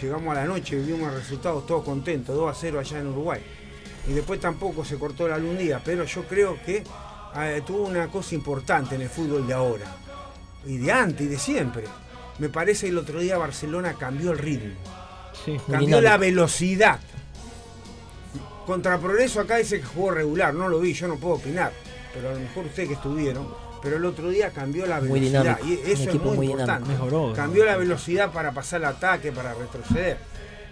Llegamos 0.00 0.32
a 0.32 0.40
la 0.40 0.44
noche, 0.46 0.76
vimos 0.76 1.12
el 1.12 1.20
resultado, 1.20 1.60
todos 1.60 1.84
contentos, 1.84 2.34
2 2.34 2.50
a 2.50 2.54
0 2.54 2.80
allá 2.80 2.98
en 2.98 3.06
Uruguay. 3.08 3.40
Y 4.08 4.12
después 4.12 4.40
tampoco 4.40 4.84
se 4.84 4.98
cortó 4.98 5.28
la 5.28 5.38
luz 5.38 5.56
día, 5.58 5.80
pero 5.84 6.04
yo 6.04 6.24
creo 6.24 6.58
que 6.64 6.82
eh, 7.36 7.62
tuvo 7.64 7.86
una 7.86 8.08
cosa 8.08 8.34
importante 8.34 8.96
en 8.96 9.02
el 9.02 9.08
fútbol 9.08 9.46
de 9.46 9.54
ahora. 9.54 9.86
Y 10.66 10.78
de 10.78 10.92
antes 10.92 11.26
y 11.26 11.28
de 11.28 11.38
siempre. 11.38 11.84
Me 12.38 12.48
parece 12.48 12.86
que 12.86 12.90
el 12.90 12.98
otro 12.98 13.20
día 13.20 13.38
Barcelona 13.38 13.94
cambió 13.94 14.32
el 14.32 14.38
ritmo. 14.38 14.74
cambió 15.70 16.00
la 16.00 16.16
velocidad. 16.16 16.98
Contra 18.66 18.98
Progreso 18.98 19.40
acá 19.40 19.56
dice 19.56 19.80
que 19.80 19.86
jugó 19.86 20.10
regular, 20.10 20.52
no 20.54 20.68
lo 20.68 20.80
vi, 20.80 20.92
yo 20.92 21.08
no 21.08 21.16
puedo 21.16 21.34
opinar 21.34 21.72
pero 22.12 22.30
a 22.30 22.32
lo 22.32 22.40
mejor 22.40 22.66
ustedes 22.66 22.88
que 22.88 22.94
estuvieron, 22.94 23.48
pero 23.82 23.96
el 23.96 24.04
otro 24.04 24.30
día 24.30 24.50
cambió 24.50 24.86
la 24.86 25.00
Muy 25.00 25.20
velocidad. 25.20 25.58
dinámico, 25.58 25.66
Y 25.66 25.84
un 25.86 25.90
eso 25.92 26.10
es 26.10 26.20
muy, 26.22 26.36
muy 26.36 26.46
importante. 26.46 26.88
Mejoró. 26.88 27.32
Cambió 27.34 27.64
la 27.64 27.76
velocidad 27.76 28.30
para 28.32 28.52
pasar 28.52 28.80
el 28.80 28.86
ataque, 28.86 29.32
para 29.32 29.54
retroceder. 29.54 30.18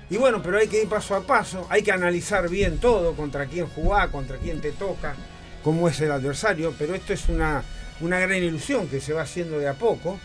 Y 0.09 0.17
bueno, 0.17 0.40
pero 0.43 0.59
hay 0.59 0.69
que 0.69 0.83
ir 0.83 0.88
paso 0.88 1.14
a 1.14 1.21
paso, 1.23 1.67
hay 1.71 1.83
que 1.83 1.93
analizar 1.93 2.49
bien 2.49 2.79
todo, 2.79 3.14
contra 3.14 3.47
quién 3.47 3.67
jugar, 3.67 4.11
contra 4.11 4.38
quién 4.38 4.61
te 4.61 4.73
toca, 4.73 5.14
cómo 5.62 5.88
es 5.88 6.00
el 6.00 6.11
adversario, 6.11 6.75
pero 6.79 6.95
esto 6.95 7.12
es 7.12 7.29
una, 7.29 7.62
una 8.00 8.19
gran 8.19 8.43
ilusión 8.43 8.88
que 8.88 9.00
se 9.00 9.12
va 9.12 9.23
haciendo 9.23 9.59
de 9.59 9.69
a 9.69 9.75
poco. 9.75 10.19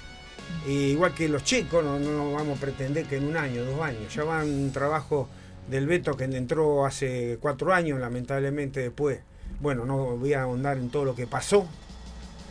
E 0.67 0.71
igual 0.71 1.13
que 1.13 1.27
los 1.27 1.43
chicos, 1.43 1.83
no, 1.83 1.99
no 1.99 2.33
vamos 2.33 2.57
a 2.57 2.61
pretender 2.61 3.05
que 3.05 3.17
en 3.17 3.25
un 3.27 3.37
año, 3.37 3.63
dos 3.63 3.81
años, 3.81 4.13
ya 4.13 4.23
van 4.23 4.47
un 4.47 4.71
trabajo 4.71 5.27
del 5.69 5.87
Beto 5.87 6.15
que 6.15 6.25
entró 6.25 6.85
hace 6.85 7.37
cuatro 7.39 7.73
años, 7.73 7.99
lamentablemente 7.99 8.79
después. 8.79 9.19
Bueno, 9.59 9.85
no 9.85 10.17
voy 10.17 10.33
a 10.33 10.43
ahondar 10.43 10.77
en 10.77 10.89
todo 10.89 11.05
lo 11.05 11.15
que 11.15 11.27
pasó 11.27 11.67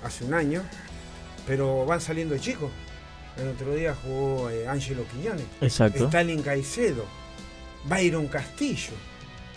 hace 0.05 0.25
un 0.25 0.35
año, 0.35 0.63
pero 1.47 1.85
van 1.87 2.01
saliendo 2.01 2.37
chicos. 2.39 2.71
El 3.37 3.49
otro 3.49 3.75
día 3.75 3.95
jugó 3.95 4.49
eh, 4.51 4.69
Ángelo 4.69 5.05
Quiñones. 5.09 5.47
Exacto. 5.61 6.05
Stalin 6.05 6.43
Caicedo, 6.43 7.05
Byron 7.85 8.29
Castillo, 8.29 8.93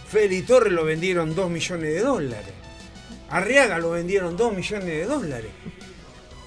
Feli 0.08 0.42
Torres 0.42 0.74
lo 0.74 0.86
vendieron 0.86 1.36
2 1.36 1.50
millones 1.50 1.94
de 1.94 2.00
dólares. 2.00 2.54
Arriaga 3.30 3.78
lo 3.78 3.92
vendieron 3.92 4.36
2 4.38 4.54
millones 4.56 4.88
de 4.88 5.06
dólares. 5.06 5.52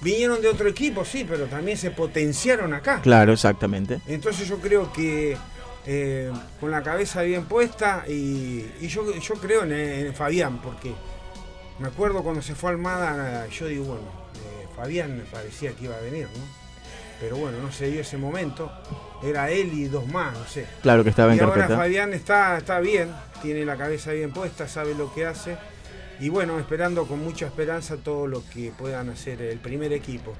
Vinieron 0.01 0.41
de 0.41 0.47
otro 0.47 0.67
equipo, 0.67 1.05
sí, 1.05 1.25
pero 1.29 1.45
también 1.45 1.77
se 1.77 1.91
potenciaron 1.91 2.73
acá. 2.73 3.01
Claro, 3.01 3.33
exactamente. 3.33 4.01
Entonces 4.07 4.47
yo 4.47 4.57
creo 4.57 4.91
que 4.91 5.37
eh, 5.85 6.31
con 6.59 6.71
la 6.71 6.81
cabeza 6.81 7.21
bien 7.21 7.45
puesta 7.45 8.03
y, 8.07 8.65
y 8.81 8.87
yo, 8.87 9.15
yo 9.19 9.35
creo 9.35 9.63
en, 9.63 9.71
en 9.71 10.13
Fabián, 10.15 10.59
porque 10.59 10.91
me 11.81 11.87
acuerdo 11.87 12.23
cuando 12.23 12.41
se 12.41 12.55
fue 12.55 12.69
a 12.69 12.73
Almada, 12.73 13.47
yo 13.47 13.67
digo, 13.67 13.85
bueno, 13.85 14.03
eh, 14.35 14.67
Fabián 14.75 15.17
me 15.17 15.23
parecía 15.23 15.71
que 15.73 15.85
iba 15.85 15.95
a 15.95 16.01
venir, 16.01 16.27
¿no? 16.35 16.61
Pero 17.19 17.35
bueno, 17.37 17.59
no 17.61 17.71
se 17.71 17.87
dio 17.89 18.01
ese 18.01 18.17
momento. 18.17 18.71
Era 19.23 19.51
él 19.51 19.71
y 19.73 19.83
dos 19.85 20.07
más, 20.07 20.33
no 20.33 20.45
sé. 20.47 20.65
Claro 20.81 21.03
que 21.03 21.11
estaba 21.11 21.31
en 21.33 21.37
y 21.37 21.41
ahora 21.41 21.53
carpeta. 21.55 21.77
Fabián 21.79 22.13
está, 22.13 22.57
está 22.57 22.79
bien, 22.79 23.11
tiene 23.43 23.63
la 23.65 23.77
cabeza 23.77 24.11
bien 24.11 24.31
puesta, 24.31 24.67
sabe 24.67 24.95
lo 24.95 25.13
que 25.13 25.25
hace. 25.27 25.55
Y 26.19 26.29
bueno, 26.29 26.59
esperando 26.59 27.05
con 27.05 27.19
mucha 27.19 27.45
esperanza 27.45 27.97
todo 27.97 28.25
lo 28.27 28.43
que 28.49 28.71
puedan 28.77 29.09
hacer 29.09 29.41
el 29.41 29.59
primer 29.59 29.93
equipo. 29.93 30.33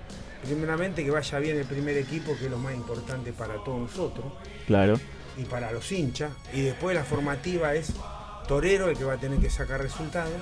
Primeramente 0.44 1.04
que 1.04 1.12
vaya 1.12 1.38
bien 1.40 1.58
el 1.58 1.66
primer 1.66 1.98
equipo, 1.98 2.36
que 2.38 2.46
es 2.46 2.52
lo 2.52 2.58
más 2.58 2.74
importante 2.74 3.32
para 3.32 3.64
todos 3.64 3.80
nosotros 3.80 4.26
Claro. 4.66 5.00
y 5.38 5.44
para 5.44 5.72
los 5.72 5.92
hinchas. 5.92 6.32
Y 6.52 6.62
después 6.62 6.96
la 6.96 7.04
formativa 7.04 7.76
es 7.76 7.94
Torero, 8.48 8.90
el 8.90 8.98
que 8.98 9.04
va 9.04 9.14
a 9.14 9.18
tener 9.18 9.40
que 9.40 9.52
sacar 9.52 9.82
resultados. 9.82 10.34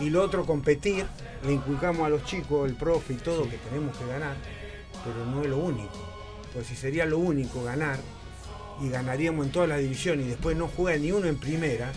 Y 0.00 0.10
lo 0.10 0.22
otro, 0.22 0.44
competir. 0.44 1.06
Le 1.46 1.52
inculcamos 1.52 2.06
a 2.06 2.08
los 2.08 2.24
chicos, 2.24 2.68
el 2.68 2.76
profe 2.76 3.14
y 3.14 3.16
todo, 3.16 3.48
que 3.48 3.56
tenemos 3.56 3.96
que 3.96 4.06
ganar. 4.06 4.34
Pero 5.04 5.24
no 5.26 5.42
es 5.42 5.48
lo 5.48 5.58
único. 5.58 5.92
Pues 6.52 6.66
si 6.66 6.76
sería 6.76 7.06
lo 7.06 7.18
único 7.18 7.62
ganar, 7.62 7.98
y 8.82 8.88
ganaríamos 8.88 9.46
en 9.46 9.52
todas 9.52 9.68
las 9.68 9.80
divisiones, 9.80 10.26
y 10.26 10.28
después 10.30 10.56
no 10.56 10.68
juega 10.68 10.98
ni 10.98 11.12
uno 11.12 11.26
en 11.26 11.36
primera, 11.36 11.92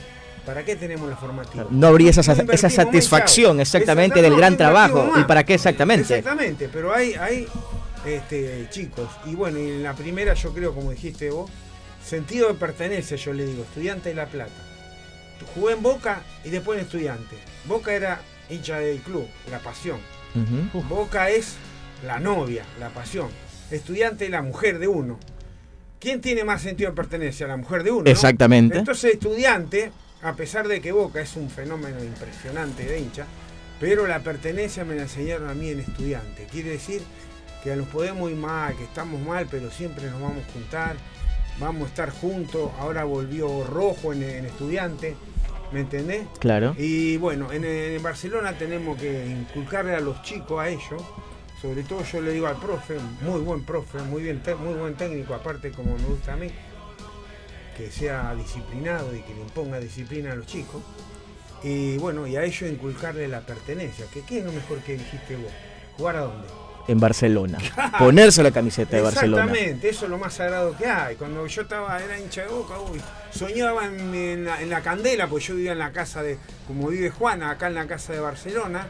¿para 0.46 0.64
qué 0.64 0.76
tenemos 0.76 1.10
la 1.10 1.16
formativa? 1.16 1.66
No 1.70 1.88
habría 1.88 2.10
esa, 2.12 2.36
No 2.36 2.52
esa 2.52 2.70
satisfacción 2.70 3.60
exactamente 3.60 4.22
del 4.22 4.36
gran 4.36 4.58
trabajo. 4.58 5.06
más. 5.06 5.22
¿Y 5.22 5.24
para 5.24 5.46
qué 5.46 5.56
exactamente? 5.56 6.18
Exactamente, 6.18 6.70
pero 6.72 6.94
hay, 6.94 7.14
hay 7.14 7.48
este, 8.06 8.68
chicos. 8.70 9.10
Y 9.26 9.36
bueno, 9.36 9.60
y 9.60 9.70
en 9.70 9.84
la 9.84 9.94
primera 9.94 10.34
yo 10.34 10.54
creo, 10.54 10.74
como 10.76 10.92
dijiste 10.92 11.30
vos, 11.30 11.50
sentido 12.04 12.50
de 12.50 12.56
pertenencia, 12.56 13.18
yo 13.18 13.34
le 13.34 13.46
digo, 13.46 13.64
estudiante 13.64 14.10
de 14.10 14.16
La 14.16 14.26
Plata. 14.28 14.73
Jugué 15.56 15.74
en 15.74 15.84
Boca 15.84 16.22
y 16.44 16.50
después 16.50 16.80
en 16.80 16.86
estudiante. 16.86 17.38
Boca 17.66 17.94
era 17.94 18.22
hincha 18.50 18.80
del 18.80 19.00
club, 19.00 19.28
la 19.52 19.60
pasión. 19.60 19.98
Boca 20.90 21.30
es 21.30 21.56
la 22.06 22.20
novia, 22.20 22.64
la 22.80 22.90
pasión. 22.90 23.30
Estudiante 23.72 24.26
es 24.26 24.32
la 24.32 24.42
mujer 24.42 24.80
de 24.80 24.88
uno. 24.88 25.20
¿Quién 26.00 26.22
tiene 26.22 26.44
más 26.44 26.62
sentido 26.62 26.90
de 26.90 26.96
pertenencia? 26.96 27.48
La 27.48 27.58
mujer 27.58 27.84
de 27.84 27.92
uno. 27.92 28.04
¿no? 28.04 28.12
Exactamente. 28.12 28.78
Entonces, 28.78 29.14
estudiante, 29.14 29.92
a 30.22 30.34
pesar 30.34 30.68
de 30.68 30.82
que 30.82 30.92
Boca 30.92 31.22
es 31.22 31.36
un 31.36 31.50
fenómeno 31.50 32.04
impresionante 32.04 32.84
de 32.84 33.00
hincha, 33.00 33.26
pero 33.80 34.06
la 34.06 34.20
pertenencia 34.20 34.84
me 34.84 34.96
la 34.96 35.04
enseñaron 35.04 35.50
a 35.50 35.54
mí 35.54 35.70
en 35.70 35.80
estudiante. 35.80 36.48
Quiere 36.52 36.72
decir 36.72 37.02
que 37.64 37.76
nos 37.76 37.88
podemos 37.88 38.30
ir 38.30 38.38
mal, 38.38 38.76
que 38.76 38.84
estamos 38.84 39.22
mal, 39.22 39.48
pero 39.50 39.72
siempre 39.72 40.10
nos 40.10 40.22
vamos 40.22 40.44
a 40.48 40.52
juntar, 40.52 40.96
vamos 41.60 41.84
a 41.84 41.88
estar 41.88 42.10
juntos. 42.10 42.72
Ahora 42.80 43.06
volvió 43.06 43.64
rojo 43.64 44.12
en, 44.14 44.24
en 44.24 44.46
estudiante, 44.46 45.16
¿me 45.74 45.82
entendés? 45.82 46.28
Claro. 46.40 46.76
Y 46.78 47.18
bueno, 47.18 47.52
en, 47.52 47.66
en 47.66 48.02
Barcelona 48.02 48.58
tenemos 48.58 48.98
que 48.98 49.26
inculcarle 49.26 49.96
a 49.96 50.00
los 50.00 50.22
chicos 50.22 50.60
a 50.62 50.70
ellos. 50.70 51.02
Sobre 51.62 51.84
todo 51.84 52.04
yo 52.04 52.22
le 52.22 52.32
digo 52.32 52.48
al 52.48 52.58
profe, 52.58 52.98
muy 53.22 53.40
buen 53.40 53.64
profe, 53.64 54.00
muy, 54.00 54.22
bien, 54.22 54.42
muy 54.60 54.74
buen 54.74 54.96
técnico, 54.96 55.34
aparte 55.34 55.72
como 55.72 55.98
me 55.98 56.04
gusta 56.04 56.34
a 56.34 56.36
mí, 56.36 56.50
que 57.78 57.90
sea 57.90 58.36
disciplinado 58.36 59.16
y 59.16 59.22
que 59.22 59.34
le 59.34 59.42
imponga 59.42 59.80
disciplina 59.80 60.34
a 60.34 60.36
los 60.36 60.46
chicos. 60.46 60.82
Y 61.64 61.98
bueno, 62.00 62.28
y 62.28 62.36
a 62.36 62.44
ellos 62.44 62.70
inculcarle 62.70 63.30
la 63.30 63.40
pertenencia, 63.42 64.06
que 64.14 64.22
qué 64.24 64.40
es 64.40 64.46
lo 64.46 64.52
mejor 64.52 64.80
que 64.80 64.98
dijiste 64.98 65.38
vos, 65.38 65.52
jugar 65.96 66.18
a 66.18 66.22
dónde. 66.24 66.48
En 66.88 67.00
Barcelona. 67.00 67.60
Ponerse 67.98 68.44
la 68.44 68.52
camiseta 68.52 68.98
de 68.98 69.04
Barcelona. 69.04 69.44
Exactamente, 69.44 69.90
eso 69.90 70.06
es 70.06 70.12
lo 70.12 70.18
más 70.18 70.34
sagrado 70.34 70.76
que 70.76 70.86
hay. 70.86 71.16
Cuando 71.16 71.48
yo 71.48 71.62
estaba, 71.62 71.98
era 72.04 72.20
hincha 72.20 72.42
de 72.42 72.50
boca, 72.50 72.76
uy, 72.80 73.00
soñaba 73.32 73.86
en, 73.86 74.14
en 74.14 74.46
la, 74.46 74.62
en 74.62 74.70
la 74.70 74.82
candela, 74.82 75.28
pues 75.28 75.48
yo 75.48 75.56
vivía 75.56 75.72
en 75.72 75.80
la 75.80 75.92
casa 75.92 76.22
de, 76.22 76.38
como 76.68 76.90
vive 76.90 77.10
Juana, 77.10 77.52
acá 77.52 77.68
en 77.68 77.76
la 77.76 77.88
casa 77.88 78.12
de 78.12 78.20
Barcelona, 78.20 78.88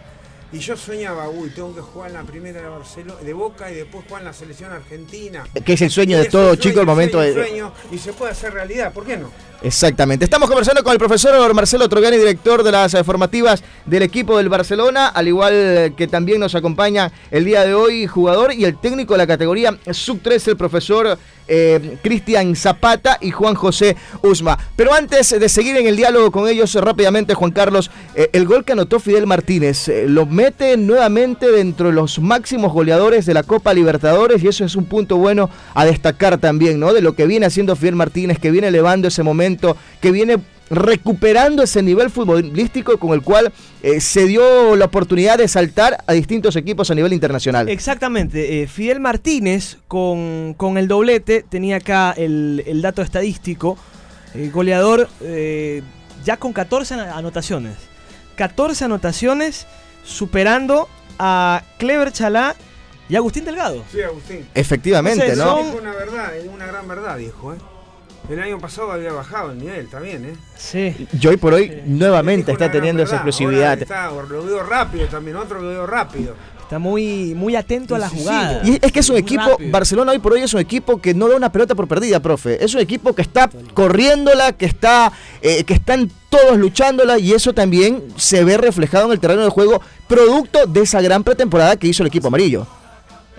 y 0.51 0.59
yo 0.59 0.77
soñaba, 0.77 1.29
uy, 1.29 1.49
tengo 1.49 1.73
que 1.73 1.81
jugar 1.81 2.09
en 2.09 2.17
la 2.17 2.23
primera 2.23 2.61
de 2.61 2.67
Barcelona, 2.67 3.19
de 3.21 3.33
Boca 3.33 3.71
y 3.71 3.75
después 3.75 4.05
jugar 4.05 4.21
en 4.21 4.27
la 4.27 4.33
selección 4.33 4.71
argentina. 4.71 5.43
Que 5.65 5.73
es 5.73 5.81
el 5.81 5.89
sueño 5.89 6.17
de 6.19 6.25
todo 6.25 6.51
un 6.51 6.57
chico 6.57 6.75
sueño, 6.75 6.81
el 6.81 6.87
momento 6.87 7.17
sueño, 7.17 7.33
de... 7.33 7.47
sueño, 7.47 7.73
y 7.91 7.97
se 7.97 8.13
puede 8.13 8.31
hacer 8.31 8.53
realidad, 8.53 8.93
¿por 8.93 9.05
qué 9.05 9.17
no? 9.17 9.31
Exactamente. 9.63 10.25
Estamos 10.25 10.49
conversando 10.49 10.83
con 10.83 10.91
el 10.91 10.99
profesor 10.99 11.53
Marcelo 11.53 11.87
Troviani, 11.87 12.17
director 12.17 12.63
de 12.63 12.71
las 12.73 12.93
eh, 12.95 13.03
formativas 13.05 13.63
del 13.85 14.03
equipo 14.03 14.37
del 14.37 14.49
Barcelona, 14.49 15.07
al 15.07 15.29
igual 15.29 15.93
que 15.95 16.05
también 16.07 16.41
nos 16.41 16.53
acompaña 16.53 17.13
el 17.31 17.45
día 17.45 17.63
de 17.63 17.73
hoy 17.73 18.05
jugador 18.05 18.51
y 18.51 18.65
el 18.65 18.77
técnico 18.77 19.13
de 19.13 19.19
la 19.19 19.27
categoría 19.27 19.77
sub-13, 19.89 20.49
el 20.49 20.57
profesor 20.57 21.17
eh, 21.47 21.97
Cristian 22.01 22.55
Zapata 22.55 23.17
y 23.19 23.31
Juan 23.31 23.55
José 23.55 23.97
Usma. 24.21 24.57
Pero 24.75 24.93
antes 24.93 25.37
de 25.37 25.49
seguir 25.49 25.75
en 25.75 25.87
el 25.87 25.97
diálogo 25.97 26.31
con 26.31 26.47
ellos, 26.47 26.73
rápidamente, 26.75 27.33
Juan 27.33 27.51
Carlos, 27.51 27.91
eh, 28.15 28.29
el 28.31 28.45
gol 28.45 28.63
que 28.63 28.71
anotó 28.71 28.99
Fidel 28.99 29.27
Martínez 29.27 29.89
eh, 29.89 30.05
lo 30.07 30.25
mete 30.25 30.77
nuevamente 30.77 31.51
dentro 31.51 31.87
de 31.87 31.93
los 31.93 32.19
máximos 32.19 32.71
goleadores 32.71 33.25
de 33.25 33.33
la 33.33 33.43
Copa 33.43 33.73
Libertadores 33.73 34.41
y 34.41 34.47
eso 34.47 34.63
es 34.63 34.75
un 34.75 34.85
punto 34.85 35.17
bueno 35.17 35.49
a 35.73 35.85
destacar 35.85 36.37
también, 36.37 36.79
¿no? 36.79 36.93
De 36.93 37.01
lo 37.01 37.13
que 37.13 37.27
viene 37.27 37.45
haciendo 37.45 37.75
Fidel 37.75 37.95
Martínez, 37.95 38.39
que 38.39 38.51
viene 38.51 38.69
elevando 38.69 39.09
ese 39.09 39.23
momento, 39.23 39.52
que 40.01 40.11
viene 40.11 40.37
recuperando 40.69 41.61
ese 41.63 41.83
nivel 41.83 42.09
futbolístico 42.09 42.97
con 42.97 43.11
el 43.13 43.21
cual 43.21 43.51
eh, 43.83 43.99
se 44.01 44.25
dio 44.25 44.75
la 44.75 44.85
oportunidad 44.85 45.37
de 45.37 45.47
saltar 45.47 46.03
a 46.07 46.13
distintos 46.13 46.55
equipos 46.55 46.89
a 46.89 46.95
nivel 46.95 47.13
internacional. 47.13 47.69
Exactamente. 47.69 48.61
eh, 48.63 48.67
Fidel 48.67 48.99
Martínez 48.99 49.77
con, 49.87 50.53
con 50.57 50.77
el 50.77 50.87
doblete 50.87 51.43
tenía 51.47 51.77
acá 51.77 52.13
el, 52.17 52.63
el 52.65 52.81
dato 52.81 53.01
estadístico. 53.01 53.77
goleador 54.51 55.09
eh, 55.21 55.83
ya 56.25 56.37
con 56.37 56.53
14 56.53 56.93
ana- 56.95 57.17
anotaciones. 57.17 57.75
14 58.35 58.85
anotaciones 58.85 59.67
superando 60.03 60.87
a 61.19 61.61
Clever 61.77 62.11
Chalá 62.11 62.55
y 63.09 63.15
Agustín 63.15 63.45
Delgado. 63.45 63.83
Sí, 63.91 64.01
Agustín. 64.01 64.47
Efectivamente, 64.55 65.25
Entonces, 65.27 65.45
¿no? 65.45 65.55
son- 65.57 65.65
Dijo 65.67 65.77
una 65.81 65.93
verdad, 65.93 66.35
es 66.37 66.45
una 66.47 66.65
gran 66.65 66.87
verdad, 66.87 67.17
dijo, 67.17 67.53
¿eh? 67.53 67.57
El 68.29 68.39
año 68.39 68.57
pasado 68.57 68.91
había 68.91 69.11
bajado 69.11 69.51
el 69.51 69.59
nivel 69.59 69.87
también, 69.87 70.25
¿eh? 70.25 70.33
Sí. 70.57 71.07
Y 71.19 71.27
hoy 71.27 71.35
por 71.37 71.53
hoy 71.53 71.81
nuevamente 71.85 72.53
está 72.53 72.71
teniendo 72.71 73.03
esa. 73.03 73.17
Ahora 73.21 73.73
está- 73.73 74.11
lo 74.11 74.43
veo 74.45 74.63
rápido 74.63 75.07
también, 75.07 75.35
otro 75.35 75.61
lo 75.61 75.67
veo 75.69 75.85
rápido. 75.85 76.33
Está 76.61 76.79
muy, 76.79 77.35
muy 77.35 77.55
atento 77.57 77.93
a 77.95 77.99
la 77.99 78.07
jugada. 78.09 78.61
Y 78.63 78.79
es 78.81 78.91
que 78.93 78.99
es 79.01 79.09
un 79.09 79.15
Muy 79.15 79.21
equipo, 79.21 79.49
rápido. 79.49 79.71
Barcelona 79.71 80.13
hoy 80.13 80.19
por 80.19 80.31
hoy 80.33 80.41
es 80.41 80.53
un 80.53 80.61
equipo 80.61 81.01
que 81.01 81.13
no 81.13 81.27
da 81.27 81.35
una 81.35 81.51
pelota 81.51 81.75
por 81.75 81.87
perdida, 81.89 82.21
profe. 82.21 82.63
Es 82.63 82.73
un 82.73 82.79
equipo 82.79 83.13
que 83.13 83.21
está 83.21 83.49
corriéndola, 83.73 84.53
que 84.53 84.65
está, 84.65 85.11
eh, 85.41 85.65
que 85.65 85.73
están 85.73 86.09
todos 86.29 86.57
luchándola 86.57 87.19
y 87.19 87.33
eso 87.33 87.53
también 87.53 88.03
se 88.15 88.43
ve 88.45 88.57
reflejado 88.57 89.07
en 89.07 89.11
el 89.11 89.19
terreno 89.19 89.43
de 89.43 89.49
juego, 89.49 89.81
producto 90.07 90.65
de 90.65 90.81
esa 90.81 91.01
gran 91.01 91.23
pretemporada 91.25 91.75
que 91.75 91.87
hizo 91.87 92.01
el 92.03 92.07
equipo 92.07 92.29
amarillo. 92.29 92.65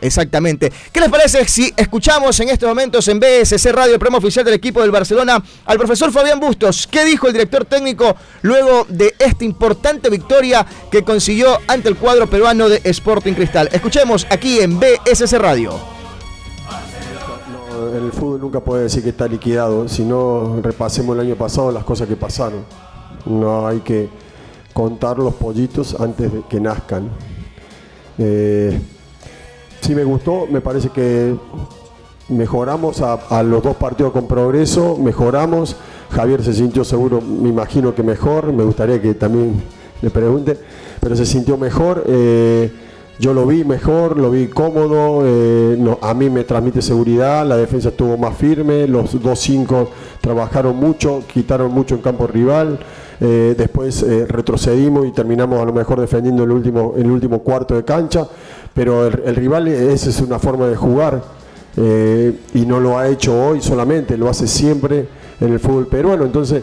Exactamente. 0.05 0.71
¿Qué 0.93 1.01
les 1.01 1.09
parece 1.09 1.49
si 1.49 1.73
escuchamos 1.75 2.39
en 2.41 2.51
estos 2.51 2.69
momentos 2.69 3.09
en 3.09 3.19
BSC 3.19 3.73
Radio, 3.73 3.95
el 3.95 3.99
programa 3.99 4.19
oficial 4.19 4.45
del 4.45 4.53
equipo 4.53 4.83
del 4.83 4.91
Barcelona, 4.91 5.43
al 5.65 5.79
profesor 5.79 6.13
Fabián 6.13 6.39
Bustos? 6.39 6.87
¿Qué 6.87 7.07
dijo 7.07 7.27
el 7.27 7.33
director 7.33 7.65
técnico 7.65 8.15
luego 8.43 8.85
de 8.91 9.15
esta 9.19 9.47
importante 9.47 10.11
victoria 10.11 10.67
que 10.91 11.03
consiguió 11.03 11.59
ante 11.67 11.89
el 11.89 11.97
cuadro 11.97 12.29
peruano 12.29 12.69
de 12.69 12.83
Sporting 12.85 13.33
Cristal? 13.33 13.71
Escuchemos 13.73 14.27
aquí 14.29 14.61
en 14.61 14.79
BSC 14.79 15.39
Radio. 15.39 15.73
El 17.97 18.13
fútbol 18.13 18.43
nunca 18.43 18.61
puede 18.61 18.83
decir 18.83 19.03
que 19.03 19.09
está 19.09 19.27
liquidado, 19.27 19.89
si 19.89 20.05
no 20.05 20.61
repasemos 20.61 21.17
el 21.17 21.29
año 21.29 21.37
pasado 21.37 21.73
las 21.73 21.85
cosas 21.85 22.07
que 22.09 22.17
pasaron. 22.17 22.63
No 23.25 23.67
hay 23.67 23.81
que 23.81 24.11
contar 24.75 25.19
los 25.19 25.33
pollitos 25.33 25.99
antes 25.99 26.31
de 26.31 26.43
que 26.47 26.61
nazcan. 26.61 27.09
Eh, 28.19 28.79
sí 29.85 29.95
me 29.95 30.03
gustó, 30.05 30.47
me 30.51 30.63
parece 30.63 30.89
que 30.89 31.37
mejoramos 32.31 33.03
a, 33.03 33.43
los 33.43 33.63
dos 33.63 33.77
partidos 33.77 34.13
con 34.13 34.27
progreso, 34.27 34.97
mejoramos. 34.97 35.77
Javier 36.11 36.43
se 36.43 36.55
sintió 36.55 36.85
seguro, 36.85 37.21
me 37.21 37.51
imagino 37.51 37.95
que 37.95 38.03
mejor, 38.03 38.51
me 38.51 38.65
gustaría 38.65 39.01
que 39.03 39.13
también 39.13 39.63
le 40.01 40.09
pregunte, 40.09 40.59
pero 41.01 41.15
se 41.17 41.27
sintió 41.27 41.59
mejor. 41.59 42.05
eh, 42.07 42.73
yo 43.17 43.33
lo 43.33 43.47
vi 43.47 43.63
mejor, 43.63 44.19
lo 44.19 44.29
vi 44.33 44.49
cómodo, 44.49 45.23
eh, 45.25 45.79
a 46.01 46.15
mí 46.15 46.31
me 46.31 46.43
transmite 46.43 46.83
seguridad, 46.83 47.47
la 47.47 47.57
defensa 47.57 47.91
estuvo 47.91 48.17
más 48.19 48.37
firme, 48.37 48.89
los 48.89 49.23
dos 49.23 49.39
cinco 49.39 49.91
trabajaron 50.21 50.75
mucho, 50.77 51.23
quitaron 51.33 51.71
mucho 51.71 51.95
en 51.95 52.01
campo 52.01 52.27
rival, 52.27 52.81
eh, 53.21 53.55
después 53.57 54.05
retrocedimos 54.27 55.07
y 55.07 55.13
terminamos 55.13 55.61
a 55.61 55.65
lo 55.65 55.73
mejor 55.73 56.01
defendiendo 56.01 56.43
el 56.43 56.51
último, 56.51 56.95
el 56.97 57.09
último 57.09 57.39
cuarto 57.39 57.77
de 57.77 57.85
cancha, 57.85 58.27
pero 58.75 59.07
el, 59.07 59.23
el 59.25 59.37
rival, 59.37 59.69
esa 59.69 60.11
es 60.11 60.21
una 60.21 60.39
forma 60.39 60.67
de 60.67 60.77
jugar 60.77 61.23
eh, 61.77 62.33
y 62.55 62.67
no 62.67 62.79
lo 62.79 62.99
ha 62.99 63.09
hecho 63.09 63.35
hoy 63.47 63.61
solamente, 63.61 64.17
lo 64.17 64.29
hace 64.29 64.47
siempre 64.47 65.07
en 65.41 65.53
el 65.53 65.59
fútbol 65.59 65.89
peruano, 65.89 66.25
entonces 66.25 66.63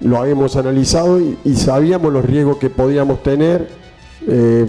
lo 0.00 0.18
habíamos 0.18 0.56
analizado 0.56 1.20
y, 1.20 1.54
sabíamos 1.56 2.12
los 2.12 2.24
riesgos 2.24 2.58
que 2.58 2.70
podíamos 2.70 3.22
tener. 3.22 3.68
eh, 4.26 4.66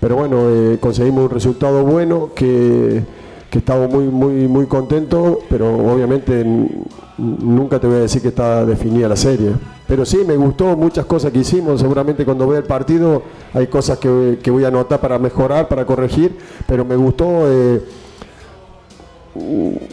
pero 0.00 0.16
bueno, 0.16 0.50
eh, 0.50 0.78
conseguimos 0.80 1.24
un 1.24 1.30
resultado 1.30 1.84
bueno 1.84 2.30
que, 2.34 3.02
que 3.52 3.58
estamos 3.58 3.90
muy, 3.90 4.06
muy, 4.06 4.48
muy 4.48 4.64
contentos, 4.64 5.40
pero 5.50 5.76
obviamente 5.76 6.42
nunca 7.18 7.78
te 7.78 7.86
voy 7.86 7.96
a 7.96 8.00
decir 8.00 8.22
que 8.22 8.28
está 8.28 8.64
definida 8.64 9.10
la 9.10 9.16
serie. 9.16 9.50
Pero 9.86 10.06
sí, 10.06 10.20
me 10.26 10.36
gustó 10.36 10.74
muchas 10.74 11.04
cosas 11.04 11.32
que 11.32 11.40
hicimos, 11.40 11.78
seguramente 11.78 12.24
cuando 12.24 12.48
vea 12.48 12.60
el 12.60 12.64
partido 12.64 13.22
hay 13.52 13.66
cosas 13.66 13.98
que, 13.98 14.38
que 14.42 14.50
voy 14.50 14.64
a 14.64 14.68
anotar 14.68 15.02
para 15.02 15.18
mejorar, 15.18 15.68
para 15.68 15.84
corregir, 15.84 16.34
pero 16.66 16.86
me 16.86 16.96
gustó... 16.96 17.26
eh, 17.44 17.82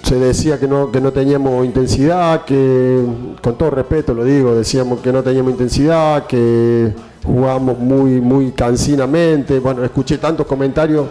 se 0.04 0.16
decía 0.16 0.58
que 0.60 0.68
no, 0.68 0.92
que 0.92 1.00
no 1.00 1.12
teníamos 1.14 1.66
intensidad, 1.66 2.44
que 2.44 3.02
con 3.42 3.58
todo 3.58 3.72
respeto 3.72 4.14
lo 4.14 4.24
digo, 4.24 4.54
decíamos 4.54 5.00
que 5.00 5.14
no 5.14 5.22
teníamos 5.24 5.52
intensidad, 5.52 6.28
que 6.28 6.94
jugábamos 7.26 7.80
muy, 7.80 8.20
muy 8.20 8.52
cansinamente. 8.52 9.60
Bueno, 9.60 9.84
escuché 9.84 10.18
tantos 10.18 10.46
comentarios, 10.46 11.08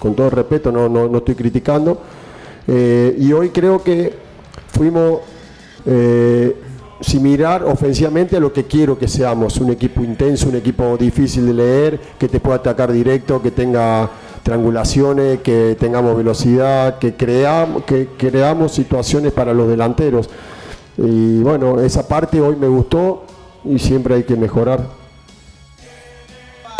con 0.00 0.16
todo 0.16 0.30
respeto, 0.30 0.72
no, 0.72 0.88
no, 0.88 1.06
no 1.06 1.18
estoy 1.18 1.36
criticando. 1.36 2.00
Eh, 2.66 3.14
y 3.18 3.32
hoy 3.32 3.50
creo 3.50 3.82
que 3.84 4.12
fuimos 4.72 5.20
eh, 5.86 6.56
similar 7.00 7.64
ofensivamente 7.64 8.36
a 8.36 8.40
lo 8.40 8.52
que 8.52 8.64
quiero 8.64 8.98
que 8.98 9.06
seamos, 9.06 9.58
un 9.58 9.70
equipo 9.70 10.02
intenso, 10.02 10.48
un 10.48 10.56
equipo 10.56 10.96
difícil 10.96 11.46
de 11.46 11.54
leer, 11.54 12.00
que 12.18 12.28
te 12.28 12.40
pueda 12.40 12.56
atacar 12.56 12.90
directo, 12.90 13.40
que 13.40 13.50
tenga 13.50 14.10
triangulaciones, 14.42 15.40
que 15.40 15.76
tengamos 15.78 16.16
velocidad, 16.16 16.98
que 16.98 17.14
creamos, 17.14 17.84
que 17.84 18.08
creamos 18.16 18.72
situaciones 18.72 19.32
para 19.32 19.54
los 19.54 19.68
delanteros. 19.68 20.30
Y 20.96 21.40
bueno, 21.42 21.80
esa 21.80 22.08
parte 22.08 22.40
hoy 22.40 22.56
me 22.56 22.68
gustó 22.68 23.24
y 23.64 23.78
siempre 23.78 24.14
hay 24.14 24.24
que 24.24 24.36
mejorar. 24.36 24.99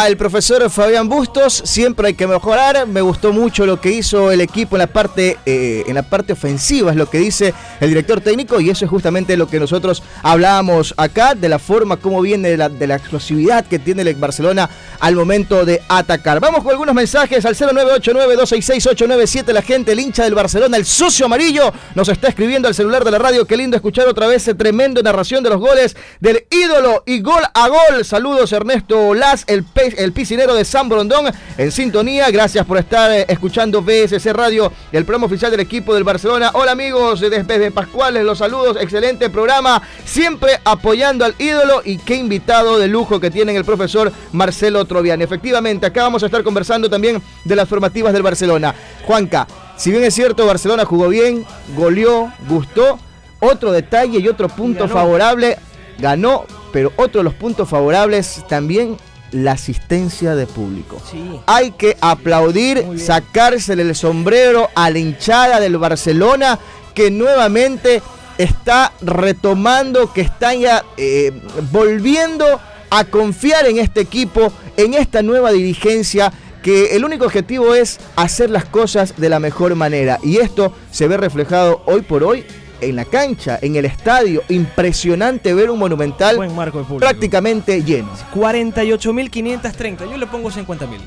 El 0.07 0.17
profesor 0.17 0.69
Fabián 0.71 1.09
Bustos, 1.09 1.63
siempre 1.65 2.09
hay 2.09 2.15
que 2.15 2.27
mejorar. 2.27 2.87
Me 2.87 3.01
gustó 3.01 3.33
mucho 3.33 3.67
lo 3.67 3.81
que 3.81 3.91
hizo 3.91 4.31
el 4.31 4.41
equipo 4.41 4.77
en 4.77 4.81
la 4.81 4.87
parte 4.87 5.39
eh, 5.47 5.85
en 5.87 5.95
la 5.95 6.03
parte 6.03 6.33
ofensiva, 6.33 6.91
es 6.91 6.97
lo 6.97 7.09
que 7.09 7.19
dice 7.19 7.53
el 7.81 7.89
director 7.89 8.21
técnico, 8.21 8.61
y 8.61 8.71
eso 8.71 8.85
es 8.85 8.91
justamente 8.91 9.37
lo 9.37 9.49
que 9.49 9.61
nosotros 9.61 10.03
hablábamos 10.23 10.95
acá, 10.97 11.35
de 11.35 11.49
la 11.49 11.59
forma 11.59 11.97
como 11.99 12.21
viene, 12.21 12.51
de 12.51 12.57
la, 12.57 12.69
de 12.69 12.87
la 12.87 12.97
explosividad 12.97 13.67
que 13.67 13.79
tiene 13.79 14.03
el 14.03 14.15
Barcelona 14.15 14.71
al 15.01 15.15
momento 15.17 15.65
de 15.65 15.83
atacar. 15.89 16.41
Vamos 16.41 16.63
con 16.63 16.73
algunos 16.73 16.95
mensajes 16.95 17.45
al 17.45 17.55
0989-266-897. 17.57 19.53
La 19.53 19.63
gente, 19.63 19.93
el 19.93 20.01
hincha 20.01 20.25
del 20.25 20.35
Barcelona, 20.35 20.77
el 20.77 20.87
socio 20.87 21.27
amarillo, 21.27 21.73
nos 21.95 22.09
está 22.09 22.29
escribiendo 22.29 22.69
al 22.69 22.75
celular 22.75 23.05
de 23.05 23.11
la 23.11 23.19
radio. 23.19 23.47
Qué 23.47 23.57
lindo 23.57 23.77
escuchar 23.77 24.09
otra 24.09 24.27
vez 24.27 24.43
esa 24.43 24.57
tremenda 24.57 25.03
narración 25.03 25.43
de 25.43 25.51
los 25.51 25.59
goles 25.59 25.97
del 26.21 26.47
ídolo 26.51 27.03
y 27.07 27.21
gol 27.21 27.43
a 27.55 27.69
gol. 27.69 28.05
Saludos 28.05 28.53
Ernesto 28.53 29.15
Las, 29.15 29.45
el, 29.47 29.65
el 29.99 30.13
piscinero 30.13 30.55
de 30.55 30.65
San 30.65 30.89
Brondón, 30.89 31.33
en 31.57 31.73
sintonía. 31.73 32.31
Gracias 32.31 32.65
por 32.67 32.79
estar 32.79 33.11
eh, 33.11 33.27
escuchando 33.29 33.83
BSC 33.83 34.33
Radio, 34.33 34.73
el 34.93 35.05
programa 35.05 35.27
oficial 35.27 35.51
del 35.51 35.61
equipo 35.61 35.95
del 35.95 36.05
Barcelona. 36.05 36.51
Hola 36.55 36.73
amigos, 36.73 37.21
desde 37.21 37.71
Pascuales, 37.71 38.25
los 38.25 38.39
saludos. 38.39 38.77
Excelente 38.81 39.31
programa, 39.31 39.83
siempre 40.05 40.61
apoyando 40.65 41.25
al 41.25 41.35
ídolo 41.39 41.83
y 41.85 41.99
qué 41.99 42.17
invitado 42.17 42.79
de 42.79 42.89
lujo 42.89 43.21
que 43.21 43.31
tienen 43.31 43.57
el 43.57 43.65
profesor 43.65 44.13
Marcelo 44.33 44.85
Troviani. 44.85 45.25
Efectivamente, 45.25 45.87
acá 45.87 46.03
vamos 46.03 46.23
a 46.23 46.27
estar 46.27 46.43
conversando 46.43 46.89
también 46.89 47.23
de 47.45 47.57
las 47.57 47.69
formativas 47.69 48.13
del 48.13 48.23
Barcelona. 48.23 48.75
Juanca, 49.05 49.47
si 49.77 49.91
bien 49.91 50.05
es 50.05 50.15
cierto, 50.15 50.47
Barcelona 50.47 50.85
jugó 50.85 51.09
bien, 51.09 51.45
goleó, 51.75 52.33
gustó. 52.49 52.99
Otro 53.41 53.73
detalle 53.73 54.19
y 54.19 54.29
otro 54.29 54.49
punto 54.49 54.87
favorable, 54.87 55.57
ganó, 55.99 56.45
pero 56.73 56.93
otro 56.97 57.21
de 57.21 57.25
los 57.25 57.35
puntos 57.35 57.69
favorables 57.69 58.45
también 58.49 58.99
la 59.33 59.53
asistencia 59.53 60.35
de 60.35 60.47
público. 60.47 61.01
Sí. 61.11 61.23
Hay 61.47 61.73
que 61.73 61.97
aplaudir, 62.01 62.85
sacársele 62.99 63.83
el 63.83 63.95
sombrero 63.95 64.69
a 64.75 64.91
la 64.91 64.99
hinchada 64.99 65.61
del 65.61 65.79
Barcelona 65.79 66.59
que 66.95 67.11
nuevamente 67.11 68.03
está 68.39 68.93
retomando, 69.01 70.13
que 70.13 70.23
está 70.23 70.55
ya 70.55 70.85
eh, 70.97 71.33
volviendo 71.71 72.61
a 72.91 73.05
confiar 73.05 73.67
en 73.67 73.79
este 73.79 74.01
equipo, 74.01 74.53
en 74.77 74.95
esta 74.95 75.23
nueva 75.23 75.53
dirigencia 75.53 76.33
que 76.63 76.97
el 76.97 77.05
único 77.05 77.25
objetivo 77.25 77.75
es 77.75 78.01
hacer 78.17 78.51
las 78.51 78.65
cosas 78.65 79.15
de 79.17 79.29
la 79.29 79.41
mejor 79.41 79.75
manera. 79.75 80.19
Y 80.23 80.39
esto 80.39 80.75
se 80.91 81.09
ve 81.09 81.17
reflejado 81.17 81.83
hoy 81.87 82.03
por 82.03 82.23
hoy 82.23 82.45
en 82.81 82.97
la 82.97 83.05
cancha, 83.05 83.59
en 83.63 83.77
el 83.77 83.85
estadio. 83.85 84.43
Impresionante 84.49 85.55
ver 85.55 85.71
un 85.71 85.79
monumental 85.79 86.37
Buen 86.37 86.55
marco 86.55 86.79
de 86.79 86.85
público. 86.85 87.01
prácticamente 87.01 87.83
lleno. 87.83 88.11
48.530. 88.35 90.11
Yo 90.11 90.17
le 90.17 90.27
pongo 90.27 90.51
50.000. 90.51 90.99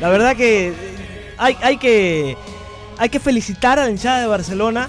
La 0.00 0.08
verdad 0.08 0.36
que 0.36 0.68
eh, 0.68 0.74
hay, 1.38 1.56
hay 1.60 1.76
que 1.78 2.36
hay 2.98 3.08
que 3.08 3.20
felicitar 3.20 3.78
a 3.78 3.84
la 3.84 3.90
hinchada 3.90 4.20
de 4.20 4.26
Barcelona 4.26 4.88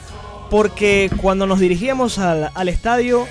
porque 0.49 1.11
cuando 1.21 1.45
nos 1.45 1.59
dirigíamos 1.59 2.17
al, 2.17 2.49
al 2.53 2.69
estadio 2.69 3.27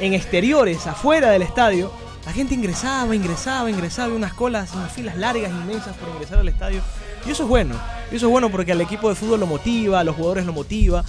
en 0.00 0.14
exteriores, 0.14 0.86
afuera 0.86 1.30
del 1.30 1.42
estadio, 1.42 1.92
la 2.24 2.32
gente 2.32 2.54
ingresaba, 2.54 3.14
ingresaba, 3.14 3.68
ingresaba, 3.70 4.12
y 4.12 4.16
unas 4.16 4.32
colas, 4.32 4.70
unas 4.74 4.90
filas 4.90 5.16
largas, 5.16 5.50
inmensas 5.50 5.94
por 5.96 6.08
ingresar 6.08 6.38
al 6.38 6.48
estadio. 6.48 6.80
Y 7.26 7.30
eso 7.30 7.42
es 7.42 7.48
bueno. 7.48 7.74
Y 8.10 8.16
eso 8.16 8.26
es 8.26 8.32
bueno 8.32 8.50
porque 8.50 8.72
al 8.72 8.80
equipo 8.80 9.10
de 9.10 9.14
fútbol 9.14 9.40
lo 9.40 9.46
motiva, 9.46 10.00
a 10.00 10.04
los 10.04 10.16
jugadores 10.16 10.46
lo 10.46 10.52
motiva. 10.54 11.04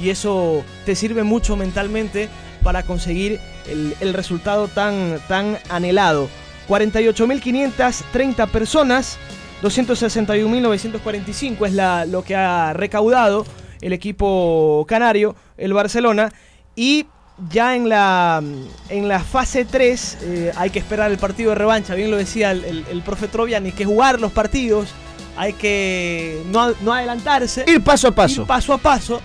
Y 0.00 0.10
eso 0.10 0.64
te 0.84 0.94
sirve 0.94 1.22
mucho 1.22 1.56
mentalmente 1.56 2.28
para 2.62 2.82
conseguir 2.82 3.40
el, 3.68 3.94
el 4.00 4.14
resultado 4.14 4.68
tan, 4.68 5.20
tan 5.28 5.58
anhelado. 5.68 6.28
48.530 6.68 8.48
personas, 8.48 9.18
261.945 9.62 11.66
es 11.66 11.72
la, 11.72 12.04
lo 12.04 12.24
que 12.24 12.34
ha 12.34 12.72
recaudado 12.72 13.46
el 13.80 13.92
equipo 13.92 14.84
canario, 14.88 15.36
el 15.56 15.72
Barcelona. 15.72 16.32
Y 16.74 17.06
ya 17.50 17.76
en 17.76 17.88
la, 17.88 18.42
en 18.88 19.08
la 19.08 19.20
fase 19.20 19.64
3 19.64 20.18
eh, 20.22 20.52
hay 20.56 20.70
que 20.70 20.78
esperar 20.78 21.10
el 21.10 21.18
partido 21.18 21.50
de 21.50 21.56
revancha, 21.56 21.94
bien 21.94 22.10
lo 22.10 22.16
decía 22.16 22.50
el, 22.50 22.64
el, 22.64 22.84
el 22.90 23.02
profe 23.02 23.28
Troviani, 23.28 23.68
hay 23.68 23.74
que 23.74 23.84
jugar 23.84 24.20
los 24.20 24.32
partidos, 24.32 24.88
hay 25.36 25.52
que 25.52 26.42
no, 26.50 26.72
no 26.80 26.94
adelantarse, 26.94 27.64
Ir 27.66 27.84
paso 27.84 28.08
a 28.08 28.12
paso. 28.12 28.42
ir 28.42 28.46
paso 28.46 28.72
a 28.72 28.78
paso, 28.78 29.20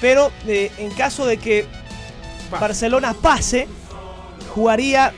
pero 0.00 0.30
eh, 0.46 0.70
en 0.78 0.90
caso 0.90 1.26
de 1.26 1.38
que 1.38 1.66
Barcelona 2.50 3.14
pase, 3.14 3.68
jugaría 4.54 5.12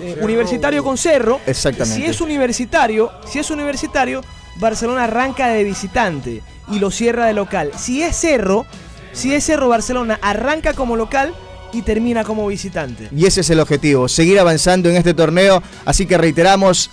eh, 0.00 0.12
Cerro. 0.14 0.24
Universitario 0.24 0.84
con 0.84 0.96
Cerro. 0.96 1.40
Exactamente. 1.46 1.94
Si 1.94 2.04
es 2.04 2.20
universitario, 2.20 3.10
si 3.26 3.38
es 3.38 3.50
universitario, 3.50 4.22
Barcelona 4.56 5.04
arranca 5.04 5.48
de 5.48 5.64
visitante 5.64 6.42
y 6.70 6.78
lo 6.78 6.90
cierra 6.90 7.26
de 7.26 7.34
local. 7.34 7.72
Si 7.76 8.02
es 8.02 8.16
Cerro, 8.16 8.66
si 9.12 9.34
es 9.34 9.44
Cerro, 9.44 9.68
Barcelona 9.68 10.18
arranca 10.22 10.72
como 10.72 10.96
local 10.96 11.34
y 11.72 11.82
termina 11.82 12.24
como 12.24 12.46
visitante. 12.46 13.08
Y 13.14 13.26
ese 13.26 13.42
es 13.42 13.50
el 13.50 13.60
objetivo, 13.60 14.08
seguir 14.08 14.38
avanzando 14.40 14.88
en 14.88 14.96
este 14.96 15.14
torneo. 15.14 15.62
Así 15.84 16.06
que 16.06 16.18
reiteramos, 16.18 16.90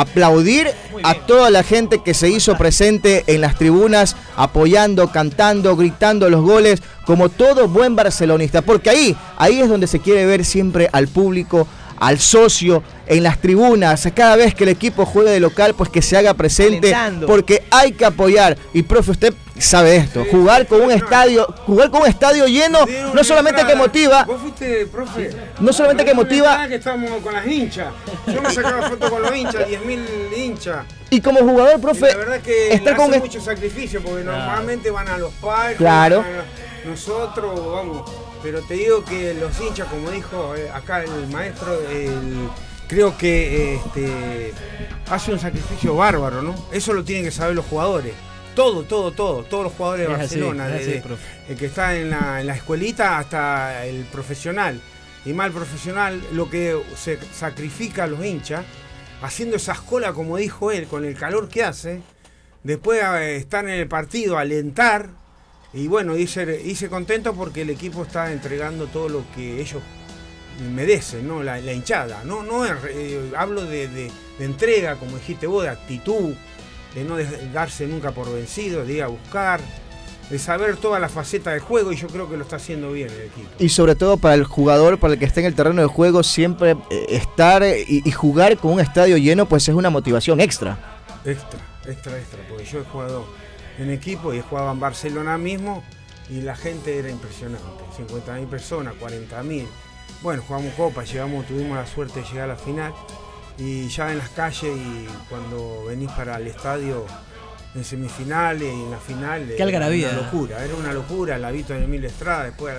aplaudir 0.00 0.72
a 1.04 1.14
toda 1.14 1.50
la 1.50 1.62
gente 1.62 2.02
que 2.02 2.14
se 2.14 2.28
hizo 2.28 2.58
presente 2.58 3.22
en 3.28 3.40
las 3.40 3.56
tribunas, 3.56 4.16
apoyando, 4.36 5.12
cantando, 5.12 5.76
gritando 5.76 6.28
los 6.28 6.42
goles, 6.42 6.82
como 7.06 7.28
todo 7.28 7.68
buen 7.68 7.94
barcelonista. 7.94 8.62
Porque 8.62 8.90
ahí, 8.90 9.16
ahí 9.36 9.60
es 9.60 9.68
donde 9.68 9.86
se 9.86 10.00
quiere 10.00 10.26
ver 10.26 10.44
siempre 10.44 10.88
al 10.92 11.06
público, 11.06 11.68
al 12.06 12.18
socio, 12.18 12.82
en 13.06 13.22
las 13.22 13.38
tribunas, 13.38 14.08
cada 14.14 14.36
vez 14.36 14.54
que 14.54 14.64
el 14.64 14.70
equipo 14.70 15.04
juegue 15.06 15.30
de 15.30 15.40
local, 15.40 15.74
pues 15.74 15.90
que 15.90 16.00
se 16.02 16.16
haga 16.16 16.34
presente, 16.34 16.94
Alentando. 16.94 17.26
porque 17.26 17.62
hay 17.70 17.92
que 17.92 18.04
apoyar. 18.04 18.56
Y 18.72 18.82
profe, 18.82 19.10
usted 19.12 19.34
sabe 19.58 19.96
esto. 19.96 20.24
Jugar 20.30 20.66
con 20.66 20.80
un 20.80 20.90
estadio, 20.90 21.46
jugar 21.66 21.90
con 21.90 22.02
un 22.02 22.08
estadio 22.08 22.46
lleno, 22.46 22.80
no 23.12 23.22
solamente 23.24 23.64
que 23.66 23.74
motiva, 23.74 24.24
Vos 24.24 24.40
fuiste, 24.40 24.86
profe. 24.86 25.30
No 25.60 25.72
solamente 25.72 26.04
que 26.04 26.14
motiva- 26.14 26.66
que 26.66 26.76
estábamos 26.76 27.10
con 27.22 27.32
las 27.34 27.46
hinchas. 27.46 27.88
Yo 28.26 28.40
me 28.42 28.50
sacaba 28.50 28.88
fotos 28.88 29.10
con 29.10 29.22
los 29.22 29.36
hinchas, 29.36 29.66
10.000 29.68 30.00
hinchas. 30.36 30.84
y 31.10 31.20
como 31.20 31.40
jugador, 31.40 31.74
Y 31.78 31.82
profe, 31.82 32.08
la 32.08 32.16
verdad 32.16 32.40
que 32.40 32.72
estar 32.72 32.94
hace 32.94 33.10
con 33.10 33.18
mucho 33.20 33.40
sacrificio 33.40 34.02
porque 34.02 34.24
normalmente 34.24 34.90
van 34.90 35.08
a 35.08 35.18
los 35.18 35.32
palcos, 35.34 35.76
Claro. 35.76 36.24
nosotros, 36.84 37.60
vamos. 37.72 38.10
Pero 38.44 38.60
te 38.62 38.74
digo 38.74 39.04
que 39.04 39.34
los 39.34 39.58
hinchas, 39.60 39.88
como 39.88 40.10
dijo 40.10 40.54
eh, 40.54 40.70
acá 40.70 41.02
el 41.02 41.26
maestro, 41.28 41.74
el- 41.90 42.48
creo 42.86 43.16
que 43.18 43.74
este, 43.76 44.52
hace 45.10 45.32
un 45.32 45.38
sacrificio 45.40 45.96
bárbaro, 45.96 46.42
¿no? 46.42 46.54
Eso 46.70 46.92
lo 46.92 47.02
tienen 47.02 47.24
que 47.24 47.30
saber 47.32 47.56
los 47.56 47.64
jugadores. 47.64 48.12
Todo, 48.54 48.84
todo, 48.84 49.10
todo, 49.10 49.42
todos 49.42 49.64
los 49.64 49.72
jugadores 49.72 50.06
de 50.06 50.12
Es 50.12 50.18
Barcelona, 50.20 50.66
así, 50.66 50.72
desde 50.84 51.02
el 51.48 51.56
que 51.56 51.66
está 51.66 51.96
en 51.96 52.10
la, 52.10 52.40
en 52.40 52.46
la 52.46 52.54
escuelita 52.54 53.18
hasta 53.18 53.84
el 53.86 54.04
profesional. 54.04 54.80
Y 55.24 55.30
el 55.30 55.52
profesional, 55.52 56.20
lo 56.32 56.48
que 56.50 56.78
se 56.96 57.18
sacrifica 57.32 58.04
a 58.04 58.06
los 58.06 58.22
hinchas, 58.24 58.64
haciendo 59.22 59.56
esas 59.56 59.80
colas, 59.80 60.12
como 60.12 60.36
dijo 60.36 60.70
él, 60.70 60.86
con 60.86 61.04
el 61.06 61.16
calor 61.16 61.48
que 61.48 61.64
hace, 61.64 62.02
después 62.62 63.02
eh, 63.02 63.36
estar 63.36 63.64
en 63.64 63.70
el 63.70 63.88
partido, 63.88 64.36
alentar, 64.36 65.08
y 65.74 65.88
bueno, 65.88 66.16
hice, 66.16 66.60
hice 66.64 66.88
contento 66.88 67.34
porque 67.34 67.62
el 67.62 67.70
equipo 67.70 68.02
está 68.04 68.32
entregando 68.32 68.86
todo 68.86 69.08
lo 69.08 69.24
que 69.34 69.60
ellos 69.60 69.82
merecen, 70.72 71.26
¿no? 71.26 71.42
La, 71.42 71.58
la 71.60 71.72
hinchada, 71.72 72.22
no, 72.24 72.42
no 72.42 72.64
eh, 72.66 73.32
hablo 73.36 73.64
de, 73.64 73.88
de- 73.88 74.10
de 74.38 74.44
entrega, 74.44 74.96
como 74.96 75.16
dijiste 75.16 75.46
vos, 75.46 75.62
de 75.64 75.68
actitud, 75.70 76.34
de 76.94 77.04
no 77.04 77.16
darse 77.52 77.86
nunca 77.86 78.12
por 78.12 78.32
vencido, 78.32 78.84
de 78.84 78.92
ir 78.94 79.02
a 79.02 79.08
buscar, 79.08 79.60
de 80.30 80.38
saber 80.38 80.76
toda 80.76 80.98
la 81.00 81.08
faceta 81.08 81.50
del 81.50 81.60
juego, 81.60 81.92
y 81.92 81.96
yo 81.96 82.06
creo 82.08 82.28
que 82.30 82.36
lo 82.36 82.42
está 82.44 82.56
haciendo 82.56 82.92
bien 82.92 83.10
el 83.10 83.20
equipo. 83.22 83.48
y 83.58 83.68
sobre 83.68 83.94
todo 83.96 84.16
para 84.16 84.34
el 84.34 84.44
jugador, 84.44 84.98
para 84.98 85.14
el 85.14 85.18
que 85.18 85.24
esté 85.24 85.40
en 85.40 85.46
el 85.46 85.54
terreno 85.54 85.82
de 85.82 85.88
juego, 85.88 86.22
siempre 86.22 86.76
eh, 86.90 87.06
estar 87.10 87.62
y, 87.64 88.02
y 88.04 88.10
jugar 88.12 88.56
con 88.58 88.72
un 88.74 88.80
estadio 88.80 89.16
lleno, 89.18 89.46
pues 89.46 89.68
es 89.68 89.74
una 89.74 89.90
motivación 89.90 90.40
extra. 90.40 90.78
Extra, 91.24 91.58
extra, 91.86 92.16
extra, 92.18 92.38
porque 92.48 92.64
yo 92.64 92.80
he 92.80 92.84
jugado 92.84 93.26
en 93.78 93.90
equipo 93.90 94.32
y 94.32 94.38
he 94.38 94.42
jugado 94.42 94.70
en 94.72 94.80
Barcelona 94.80 95.38
mismo 95.38 95.82
y 96.30 96.40
la 96.40 96.56
gente 96.56 96.98
era 96.98 97.10
impresionante. 97.10 97.66
50.000 97.98 98.46
personas, 98.48 98.94
40.000. 98.94 99.66
Bueno, 100.22 100.42
jugamos 100.46 100.74
copa, 100.74 101.04
llegamos, 101.04 101.46
tuvimos 101.46 101.76
la 101.76 101.86
suerte 101.86 102.20
de 102.20 102.26
llegar 102.26 102.44
a 102.44 102.54
la 102.54 102.56
final 102.56 102.92
y 103.58 103.88
ya 103.88 104.10
en 104.10 104.18
las 104.18 104.30
calles 104.30 104.76
y 104.76 105.06
cuando 105.28 105.84
venís 105.86 106.10
para 106.12 106.36
el 106.36 106.46
estadio 106.46 107.04
en 107.74 107.84
semifinales 107.84 108.72
y 108.72 108.82
en 108.82 108.90
la 108.90 108.98
final 108.98 109.52
Qué 109.56 109.62
era 109.62 109.88
una 109.88 110.22
locura, 110.22 110.64
era 110.64 110.74
una 110.74 110.92
locura, 110.92 111.38
la 111.38 111.50
Vito 111.50 111.72
de 111.72 111.84
Emilio 111.84 112.08
Estrada, 112.08 112.44
después 112.44 112.74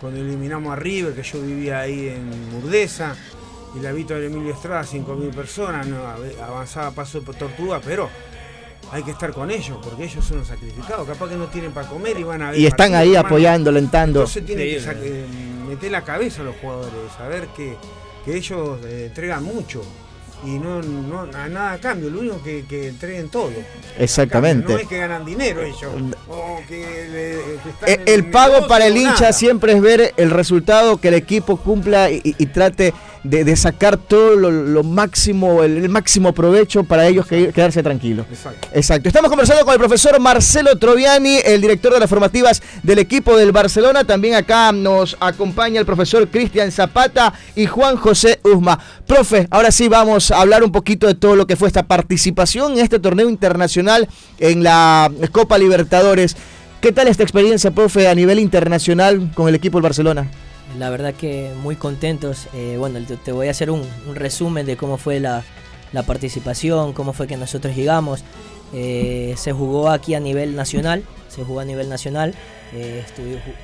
cuando 0.00 0.20
eliminamos 0.20 0.72
a 0.72 0.76
River, 0.76 1.14
que 1.14 1.22
yo 1.22 1.42
vivía 1.42 1.80
ahí 1.80 2.08
en 2.08 2.50
Murdesa, 2.50 3.16
y 3.74 3.80
la 3.80 3.92
Vito 3.92 4.14
de 4.14 4.26
Emilio 4.26 4.54
Estrada, 4.54 4.82
5.000 4.82 5.34
personas, 5.34 5.86
no, 5.86 5.98
avanzaba 6.42 6.92
paso 6.92 7.22
por 7.22 7.34
tortuga, 7.34 7.80
pero 7.84 8.08
hay 8.92 9.02
que 9.02 9.10
estar 9.10 9.32
con 9.32 9.50
ellos, 9.50 9.78
porque 9.82 10.04
ellos 10.04 10.24
son 10.24 10.38
los 10.38 10.48
sacrificados, 10.48 11.06
capaz 11.06 11.28
que 11.28 11.36
no 11.36 11.46
tienen 11.46 11.72
para 11.72 11.88
comer 11.88 12.18
y 12.18 12.22
van 12.22 12.42
a 12.42 12.50
ver 12.50 12.60
Y 12.60 12.66
están 12.66 12.94
ahí 12.94 13.14
apoyando, 13.16 13.70
alentando. 13.70 14.20
Entonces 14.20 14.44
tienen 14.46 14.66
que 14.66 14.76
Increíble. 14.78 15.00
sac- 15.00 15.04
eh, 15.04 15.26
meter 15.68 15.90
la 15.90 16.02
cabeza 16.04 16.42
a 16.42 16.44
los 16.44 16.56
jugadores, 16.56 16.94
saber 17.16 17.48
que, 17.56 17.76
que 18.24 18.36
ellos 18.36 18.78
eh, 18.86 19.04
entregan 19.08 19.44
mucho 19.44 19.82
y 20.44 20.50
no, 20.50 20.80
no 20.82 21.22
a 21.34 21.48
nada 21.48 21.72
a 21.72 21.78
cambio, 21.80 22.08
lo 22.10 22.20
único 22.20 22.40
que, 22.44 22.64
que 22.68 22.88
entreguen 22.88 23.28
todo. 23.28 23.50
Exactamente. 23.98 24.60
Cambio, 24.62 24.76
No 24.76 24.82
es 24.82 24.88
que 24.88 24.98
ganan 24.98 25.24
dinero 25.24 25.62
ellos. 25.62 25.92
o 26.28 26.60
que, 26.68 26.78
le- 26.78 27.60
que 27.62 27.68
están 27.70 27.88
Eh, 27.88 28.00
El 28.14 28.30
pago 28.30 28.52
negocio, 28.52 28.68
para 28.68 28.86
el 28.86 28.96
hincha 28.96 29.12
nada. 29.20 29.32
siempre 29.32 29.72
es 29.72 29.80
ver 29.82 30.14
el 30.16 30.30
resultado, 30.30 30.98
que 30.98 31.08
el 31.08 31.14
equipo 31.14 31.56
cumpla 31.56 32.10
y, 32.10 32.20
y- 32.22 32.34
y 32.38 32.46
trate 32.46 32.94
de, 33.24 33.44
de 33.44 33.56
sacar 33.56 33.96
todo 33.96 34.36
lo, 34.36 34.50
lo 34.50 34.82
máximo, 34.84 35.62
el, 35.62 35.78
el 35.78 35.88
máximo 35.88 36.32
provecho 36.32 36.84
para 36.84 37.06
ellos 37.06 37.26
que- 37.26 37.52
quedarse 37.52 37.82
tranquilos. 37.82 38.26
Exacto. 38.30 38.68
Exacto. 38.72 39.08
Estamos 39.08 39.28
conversando 39.30 39.64
con 39.64 39.72
el 39.74 39.78
profesor 39.80 40.18
Marcelo 40.20 40.76
Troviani, 40.78 41.38
el 41.44 41.60
director 41.60 41.92
de 41.92 42.00
las 42.00 42.08
formativas 42.08 42.62
del 42.82 42.98
equipo 42.98 43.36
del 43.36 43.52
Barcelona. 43.52 44.04
También 44.04 44.34
acá 44.34 44.72
nos 44.72 45.16
acompaña 45.20 45.80
el 45.80 45.86
profesor 45.86 46.28
Cristian 46.28 46.70
Zapata 46.70 47.32
y 47.56 47.66
Juan 47.66 47.96
José 47.96 48.40
Usma. 48.44 48.78
Profe, 49.06 49.46
ahora 49.50 49.70
sí 49.70 49.88
vamos 49.88 50.30
a 50.30 50.40
hablar 50.40 50.62
un 50.62 50.72
poquito 50.72 51.06
de 51.06 51.14
todo 51.14 51.34
lo 51.36 51.46
que 51.46 51.56
fue 51.56 51.68
esta 51.68 51.82
participación 51.86 52.72
en 52.72 52.78
este 52.80 52.98
torneo 52.98 53.28
internacional 53.28 54.08
en 54.38 54.62
la 54.62 55.10
Copa 55.32 55.58
Libertadores. 55.58 56.36
¿Qué 56.80 56.92
tal 56.92 57.08
esta 57.08 57.24
experiencia, 57.24 57.72
profe, 57.72 58.06
a 58.06 58.14
nivel 58.14 58.38
internacional 58.38 59.30
con 59.34 59.48
el 59.48 59.54
equipo 59.56 59.78
del 59.78 59.82
Barcelona? 59.82 60.30
La 60.76 60.90
verdad 60.90 61.14
que 61.14 61.52
muy 61.62 61.76
contentos. 61.76 62.48
Eh, 62.52 62.76
bueno, 62.78 62.98
te, 63.24 63.32
voy 63.32 63.48
a 63.48 63.50
hacer 63.50 63.70
un, 63.70 63.82
un 64.06 64.14
resumen 64.14 64.66
de 64.66 64.76
cómo 64.76 64.98
fue 64.98 65.20
la, 65.20 65.44
la 65.92 66.02
participación, 66.02 66.92
cómo 66.92 67.12
fue 67.12 67.26
que 67.26 67.36
nosotros 67.36 67.74
llegamos. 67.74 68.22
Eh, 68.72 69.34
se 69.36 69.52
jugó 69.52 69.88
aquí 69.88 70.14
a 70.14 70.20
nivel 70.20 70.54
nacional, 70.54 71.02
se 71.28 71.44
jugó 71.44 71.60
a 71.60 71.64
nivel 71.64 71.88
nacional. 71.88 72.34
Eh, 72.74 73.02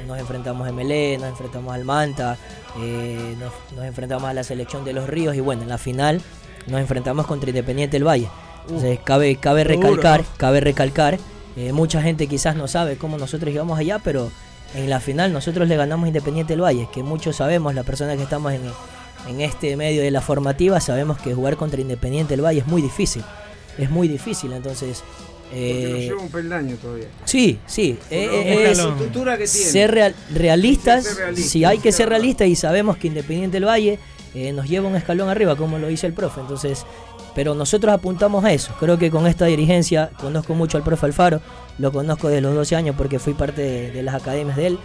nos 0.07 0.19
enfrentamos 0.19 0.67
a 0.67 0.73
MLE, 0.73 1.19
nos 1.19 1.29
enfrentamos 1.29 1.75
al 1.75 1.85
Manta, 1.85 2.39
eh, 2.81 3.37
nos, 3.39 3.53
nos 3.77 3.85
enfrentamos 3.85 4.25
a 4.25 4.33
la 4.33 4.45
selección 4.45 4.85
de 4.85 4.95
los 4.95 5.09
Ríos 5.09 5.37
y 5.37 5.41
bueno, 5.41 5.63
en 5.63 5.69
la 5.69 5.77
final 5.77 6.23
nos 6.67 6.81
enfrentamos 6.81 7.27
contra 7.27 7.51
Independiente 7.51 7.97
del 7.97 8.07
Valle. 8.07 8.29
Entonces 8.63 8.99
cabe, 9.05 9.37
cabe 9.37 9.65
Duro, 9.65 9.77
recalcar, 9.77 10.25
cabe 10.39 10.61
recalcar, 10.61 11.19
eh, 11.57 11.73
mucha 11.73 12.01
gente 12.01 12.27
quizás 12.27 12.57
no 12.57 12.67
sabe 12.67 12.97
cómo 12.97 13.19
nosotros 13.19 13.53
llegamos 13.53 13.79
allá, 13.79 13.99
pero 13.99 14.31
en 14.75 14.91
la 14.91 15.01
final 15.01 15.33
nosotros 15.33 15.69
le 15.69 15.77
ganamos 15.77 16.07
Independiente 16.09 16.53
del 16.53 16.63
Valle, 16.63 16.89
que 16.93 17.03
muchos 17.03 17.37
sabemos, 17.37 17.75
las 17.75 17.85
personas 17.87 18.17
que 18.17 18.23
estamos 18.25 18.53
en, 18.53 18.63
en 19.29 19.41
este 19.41 19.77
medio 19.77 20.03
de 20.03 20.11
la 20.11 20.21
formativa, 20.21 20.81
sabemos 20.81 21.19
que 21.19 21.35
jugar 21.35 21.57
contra 21.57 21.81
Independiente 21.81 22.33
del 22.35 22.45
Valle 22.45 22.61
es 22.61 22.67
muy 22.67 22.83
difícil. 22.83 23.23
Es 23.79 23.91
muy 23.91 24.09
difícil, 24.09 24.53
entonces... 24.53 25.03
Porque 25.51 25.89
nos 25.91 25.99
eh, 25.99 26.05
lleva 26.07 26.23
un 26.23 26.31
peldaño 26.31 26.77
todavía. 26.77 27.07
sí, 27.25 27.59
sí. 27.67 27.97
eh, 28.11 28.27
la 28.27 28.33
eh, 28.35 28.71
es 28.73 28.79
estructura 28.79 29.33
que 29.39 29.47
tiene. 29.47 29.67
ser 29.71 29.91
real- 29.93 30.15
realistas, 30.33 31.17
realista, 31.17 31.49
si 31.49 31.65
hay 31.65 31.79
que 31.79 31.93
ser 31.93 32.09
realistas 32.09 32.49
y 32.49 32.57
sabemos 32.57 32.97
que 32.97 33.07
Independiente 33.09 33.57
del 33.61 33.67
Valle 33.67 33.99
eh, 34.35 34.53
nos 34.53 34.69
lleva 34.69 34.89
un 34.89 34.97
escalón 34.97 35.29
arriba, 35.29 35.55
como 35.55 35.79
lo 35.79 35.87
dice 35.87 36.07
el 36.09 36.13
profe. 36.13 36.41
Entonces, 36.41 36.85
pero 37.35 37.55
nosotros 37.55 37.93
apuntamos 37.93 38.45
a 38.45 38.53
eso. 38.53 38.73
Creo 38.81 38.99
que 38.99 39.11
con 39.11 39.27
esta 39.27 39.47
dirigencia 39.47 40.11
conozco 40.21 40.55
mucho 40.55 40.77
al 40.77 40.85
profe 40.85 41.07
Alfaro, 41.07 41.41
lo 41.79 41.91
conozco 41.93 42.29
desde 42.29 42.41
los 42.43 42.55
12 42.55 42.77
años 42.77 42.95
porque 42.97 43.19
fui 43.19 43.35
parte 43.35 43.63
de, 43.63 43.91
de 43.91 44.03
las 44.03 44.15
academias 44.15 44.57
de 44.57 44.67
él. 44.69 44.79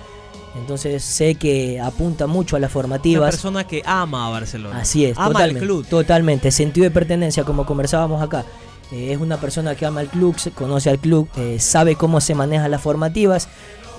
Entonces 0.57 1.03
sé 1.03 1.35
que 1.35 1.79
apunta 1.79 2.25
mucho 2.25 2.55
a 2.55 2.59
las 2.59 2.69
Una 2.69 2.73
formativas. 2.73 3.29
persona 3.31 3.65
que 3.67 3.83
ama 3.85 4.27
a 4.27 4.29
Barcelona. 4.31 4.79
Así 4.79 5.05
es, 5.05 5.17
ama 5.17 5.27
totalmente. 5.27 5.59
al 5.59 5.65
club. 5.65 5.85
Totalmente, 5.87 6.51
sentido 6.51 6.85
de 6.85 6.91
pertenencia, 6.91 7.43
como 7.43 7.65
conversábamos 7.65 8.21
acá. 8.21 8.45
Eh, 8.91 9.13
es 9.13 9.19
una 9.19 9.37
persona 9.39 9.75
que 9.75 9.85
ama 9.85 9.99
al 9.99 10.07
club, 10.07 10.35
conoce 10.55 10.89
al 10.89 10.97
club, 10.97 11.29
eh, 11.37 11.57
sabe 11.59 11.95
cómo 11.95 12.19
se 12.19 12.33
manejan 12.33 12.71
las 12.71 12.81
formativas. 12.81 13.47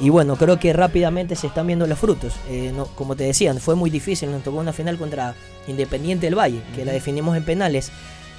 Y 0.01 0.09
bueno, 0.09 0.35
creo 0.37 0.59
que 0.59 0.73
rápidamente 0.73 1.37
se 1.37 1.47
están 1.47 1.67
viendo 1.69 1.87
los 1.87 1.99
frutos. 1.99 2.33
Eh, 2.49 2.73
no- 2.75 2.87
como 2.87 3.15
te 3.15 3.25
decían, 3.25 3.59
fue 3.61 3.77
muy 3.77 3.91
difícil. 3.91 4.31
Nos 4.33 4.43
tocó 4.43 4.57
una 4.59 4.73
final 4.73 4.99
contra 4.99 5.35
Independiente 5.69 6.27
del 6.27 6.35
Valle, 6.39 6.63
que 6.75 6.85
la 6.85 6.91
definimos 6.93 7.37
en 7.37 7.45
penales. 7.45 7.93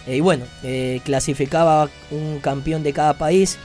Eh, 0.07 0.17
y 0.17 0.19
bueno, 0.19 0.45
eh, 0.63 1.01
clasificaba 1.05 1.89
un 2.11 2.39
campeón 2.39 2.83
de 2.83 2.93
cada 2.93 3.17
país. 3.17 3.57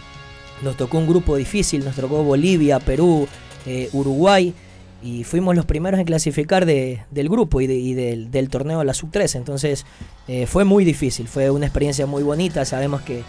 Nos 0.63 0.77
tocó 0.77 0.99
un 0.99 1.07
grupo 1.07 1.37
difícil, 1.37 1.85
nos 1.85 1.97
tocó 1.97 2.23
Bolivia, 2.23 2.79
Perú, 2.81 3.27
eh, 3.67 3.89
Uruguay. 3.93 4.55
Y 5.03 5.25
fuimos 5.25 5.55
los 5.55 5.67
primeros 5.67 6.01
en 6.01 6.07
clasificar 6.07 6.65
de- 6.67 7.03
del 7.11 7.29
grupo 7.29 7.61
y, 7.61 7.67
de- 7.67 7.77
y 7.77 7.95
del, 7.95 8.31
del 8.31 8.49
torneo 8.49 8.79
de 8.81 8.85
la 8.87 8.95
Sub-13. 8.95 9.37
Entonces 9.37 9.85
fue 10.49 10.65
muy 10.65 10.85
difícil, 10.85 11.29
fue 11.29 11.51
una 11.51 11.67
experiencia 11.67 12.07
muy 12.07 12.23
bonita. 12.23 12.65
Sabemos 12.65 13.03
que 13.03 13.23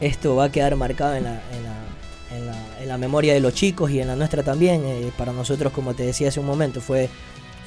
esto 0.00 0.36
va 0.36 0.44
a 0.44 0.52
quedar 0.52 0.76
marcado 0.76 1.16
en 1.16 1.24
la, 1.24 1.30
en 1.56 1.62
la- 1.64 2.36
en 2.38 2.46
la- 2.46 2.82
en 2.82 2.88
la 2.88 2.98
memoria 2.98 3.32
de 3.32 3.40
los 3.40 3.54
chicos 3.54 3.90
y 3.90 4.00
en 4.00 4.08
la 4.08 4.14
nuestra 4.16 4.42
también. 4.42 4.82
Para 5.16 5.32
nosotros, 5.32 5.72
como 5.72 5.94
te 5.94 6.04
decía 6.04 6.28
hace 6.28 6.38
un 6.38 6.46
momento, 6.46 6.80
fue, 6.80 7.08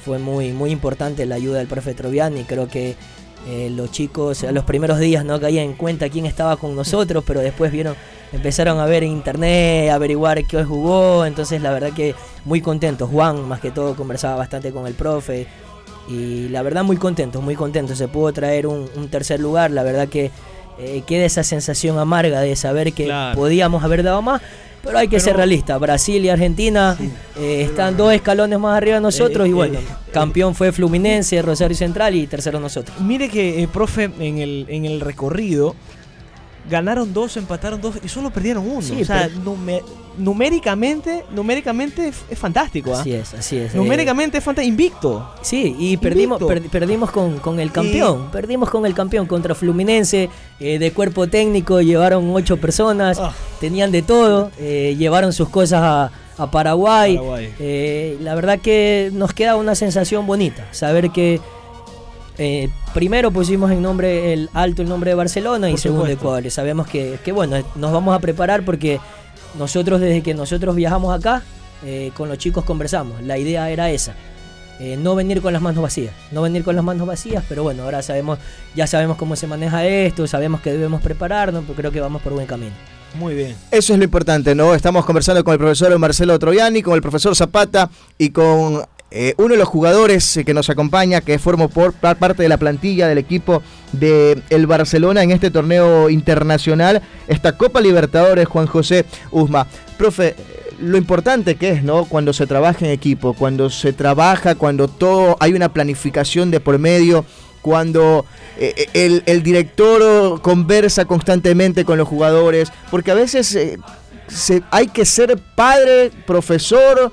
fue 0.04 0.18
muy, 0.18 0.52
muy 0.52 0.70
importante 0.70 1.26
la 1.26 1.34
ayuda 1.34 1.58
del 1.58 1.66
profe 1.66 1.92
Troviani. 1.92 2.44
Creo 2.44 2.68
que 2.68 2.94
eh, 3.46 3.70
los 3.74 3.90
chicos 3.90 4.44
a 4.44 4.52
los 4.52 4.64
primeros 4.64 4.98
días 4.98 5.24
no 5.24 5.40
caían 5.40 5.64
en 5.64 5.72
cuenta 5.74 6.08
quién 6.08 6.26
estaba 6.26 6.56
con 6.56 6.76
nosotros, 6.76 7.24
pero 7.26 7.40
después 7.40 7.72
vieron, 7.72 7.94
empezaron 8.32 8.78
a 8.78 8.84
ver 8.86 9.02
en 9.04 9.12
internet, 9.12 9.90
a 9.90 9.94
averiguar 9.94 10.44
qué 10.44 10.62
jugó. 10.64 11.24
Entonces, 11.24 11.62
la 11.62 11.70
verdad 11.72 11.92
que 11.92 12.14
muy 12.44 12.60
contentos. 12.60 13.08
Juan, 13.10 13.48
más 13.48 13.60
que 13.60 13.70
todo, 13.70 13.96
conversaba 13.96 14.36
bastante 14.36 14.72
con 14.72 14.86
el 14.86 14.94
profe. 14.94 15.46
Y 16.08 16.48
la 16.48 16.62
verdad, 16.62 16.82
muy 16.84 16.96
contentos, 16.96 17.42
muy 17.42 17.54
contentos. 17.54 17.96
Se 17.96 18.08
pudo 18.08 18.32
traer 18.32 18.66
un, 18.66 18.88
un 18.96 19.08
tercer 19.08 19.40
lugar. 19.40 19.70
La 19.70 19.82
verdad 19.84 20.08
que 20.08 20.30
eh, 20.78 21.02
queda 21.06 21.24
esa 21.24 21.42
sensación 21.44 21.98
amarga 21.98 22.40
de 22.40 22.56
saber 22.56 22.92
que 22.92 23.04
Claro. 23.04 23.38
podíamos 23.38 23.84
haber 23.84 24.02
dado 24.02 24.20
más. 24.22 24.40
Pero 24.82 24.96
hay 24.98 25.08
que 25.08 25.16
Pero- 25.16 25.24
ser 25.24 25.36
realistas. 25.36 25.78
Brasil 25.78 26.24
y 26.24 26.28
Argentina 26.30 26.96
eh, 27.36 27.62
están 27.68 27.96
dos 27.96 28.12
escalones 28.14 28.58
más 28.58 28.76
arriba 28.76 28.96
de 28.96 29.02
nosotros. 29.02 29.46
Eh, 29.46 29.50
y 29.50 29.52
bueno, 29.52 29.78
eh, 29.78 29.84
campeón 30.12 30.54
fue 30.54 30.72
Fluminense, 30.72 31.40
Rosario 31.42 31.76
Central 31.76 32.14
y 32.14 32.26
tercero 32.26 32.58
nosotros. 32.60 32.98
Mire 33.00 33.28
que, 33.28 33.68
profe, 33.72 34.04
en 34.18 34.38
el, 34.38 34.66
en 34.68 34.86
el 34.86 35.00
recorrido 35.00 35.74
ganaron 36.68 37.12
dos, 37.12 37.36
empataron 37.36 37.80
dos 37.80 37.96
y 38.02 38.08
solo 38.08 38.30
perdieron 38.30 38.66
uno. 38.68 38.82
Sí, 38.82 39.02
o 39.02 39.04
sea, 39.04 39.28
pero- 39.28 39.40
nume- 39.56 39.82
numéricamente, 40.20 41.24
numéricamente 41.34 42.08
es, 42.08 42.16
es 42.30 42.38
fantástico. 42.38 42.94
¿ah? 42.94 43.00
Así 43.00 43.12
es, 43.12 43.34
así 43.34 43.56
es. 43.56 43.74
Numéricamente 43.74 44.38
es 44.38 44.44
fantástico. 44.44 44.70
Invicto. 44.70 45.30
Sí, 45.42 45.74
y 45.78 45.96
perdimos, 45.96 46.42
per- 46.42 46.62
perdimos 46.68 47.10
con, 47.10 47.38
con 47.38 47.58
el 47.58 47.72
campeón. 47.72 48.30
Perdimos 48.30 48.70
con 48.70 48.86
el 48.86 48.94
campeón 48.94 49.26
contra 49.26 49.54
Fluminense. 49.54 50.28
eh, 50.60 50.78
de 50.78 50.92
cuerpo 50.92 51.26
técnico 51.26 51.80
llevaron 51.80 52.30
ocho 52.34 52.56
personas. 52.58 53.18
Ah. 53.18 53.32
Tenían 53.58 53.90
de 53.90 54.02
todo. 54.02 54.50
eh, 54.58 54.94
llevaron 54.98 55.32
sus 55.32 55.48
cosas 55.48 55.80
a, 55.82 56.10
a 56.42 56.50
Paraguay. 56.50 57.16
Paraguay. 57.16 57.54
Eh, 57.58 58.16
la 58.20 58.34
verdad 58.34 58.58
que 58.60 59.10
nos 59.12 59.32
queda 59.32 59.56
una 59.56 59.74
sensación 59.74 60.26
bonita. 60.26 60.66
Saber 60.72 61.10
que 61.10 61.40
eh, 62.38 62.70
primero 62.94 63.30
pusimos 63.30 63.70
en 63.70 63.82
nombre 63.82 64.32
el 64.32 64.48
alto 64.54 64.80
el 64.82 64.88
nombre 64.88 65.10
de 65.10 65.14
Barcelona 65.14 65.70
y 65.70 65.76
segundo. 65.76 66.06
Ecuador. 66.06 66.50
Sabemos 66.50 66.86
que, 66.86 67.18
que, 67.24 67.32
bueno, 67.32 67.56
nos 67.74 67.92
vamos 67.92 68.14
a 68.16 68.18
preparar 68.20 68.64
porque 68.64 68.98
nosotros 69.58 70.00
desde 70.00 70.22
que 70.22 70.34
nosotros 70.34 70.74
viajamos 70.76 71.18
acá, 71.18 71.42
eh, 71.84 72.10
con 72.16 72.28
los 72.28 72.38
chicos 72.38 72.64
conversamos. 72.64 73.22
La 73.22 73.38
idea 73.38 73.70
era 73.70 73.90
esa. 73.90 74.14
eh, 74.80 74.96
no 74.96 75.14
venir 75.14 75.42
con 75.42 75.52
las 75.52 75.60
manos 75.60 75.82
vacías, 75.82 76.14
no 76.32 76.40
venir 76.40 76.64
con 76.64 76.74
las 76.74 76.82
manos 76.82 77.06
vacías, 77.06 77.44
pero 77.48 77.62
bueno, 77.62 77.82
ahora 77.82 78.00
sabemos, 78.02 78.38
ya 78.74 78.86
sabemos 78.86 79.18
cómo 79.18 79.36
se 79.36 79.46
maneja 79.46 79.84
esto, 79.86 80.26
sabemos 80.26 80.62
que 80.62 80.72
debemos 80.72 81.02
prepararnos, 81.02 81.64
pero 81.66 81.76
creo 81.76 81.92
que 81.92 82.00
vamos 82.00 82.22
por 82.22 82.32
buen 82.32 82.46
camino. 82.46 82.72
Muy 83.18 83.34
bien. 83.34 83.56
Eso 83.70 83.92
es 83.92 83.98
lo 83.98 84.04
importante, 84.04 84.54
¿no? 84.54 84.74
Estamos 84.74 85.04
conversando 85.04 85.44
con 85.44 85.52
el 85.52 85.58
profesor 85.58 85.98
Marcelo 85.98 86.38
Troviani, 86.38 86.80
con 86.80 86.94
el 86.94 87.02
profesor 87.02 87.36
Zapata 87.36 87.90
y 88.16 88.30
con 88.30 88.82
eh, 89.10 89.34
uno 89.38 89.54
de 89.54 89.58
los 89.58 89.68
jugadores 89.68 90.36
eh, 90.36 90.44
que 90.44 90.54
nos 90.54 90.70
acompaña, 90.70 91.20
que 91.20 91.38
formó 91.38 91.68
por, 91.68 91.92
par- 91.92 92.16
parte 92.16 92.42
de 92.42 92.48
la 92.48 92.58
plantilla 92.58 93.08
del 93.08 93.18
equipo 93.18 93.62
de 93.92 94.40
el 94.50 94.66
Barcelona 94.66 95.22
en 95.22 95.30
este 95.32 95.50
torneo 95.50 96.08
internacional, 96.10 97.02
esta 97.28 97.56
Copa 97.56 97.80
Libertadores, 97.80 98.46
Juan 98.46 98.66
José 98.66 99.04
Usma. 99.30 99.66
Profe, 99.98 100.28
eh, 100.28 100.34
lo 100.80 100.96
importante 100.96 101.56
que 101.56 101.70
es, 101.70 101.82
¿no? 101.82 102.04
Cuando 102.04 102.32
se 102.32 102.46
trabaja 102.46 102.84
en 102.84 102.90
equipo, 102.92 103.34
cuando 103.34 103.68
se 103.68 103.92
trabaja, 103.92 104.54
cuando 104.54 104.88
todo 104.88 105.36
hay 105.40 105.52
una 105.54 105.72
planificación 105.72 106.50
de 106.50 106.60
por 106.60 106.78
medio, 106.78 107.24
cuando 107.62 108.24
el, 108.94 109.42
director 109.42 110.40
conversa 110.40 111.04
constantemente 111.04 111.84
con 111.84 111.98
los 111.98 112.08
jugadores, 112.08 112.72
porque 112.90 113.10
a 113.10 113.14
veces 113.14 113.46
se- 114.28 114.62
hay 114.70 114.86
que 114.86 115.04
ser 115.04 115.36
padre, 115.54 116.10
profesor, 116.26 117.12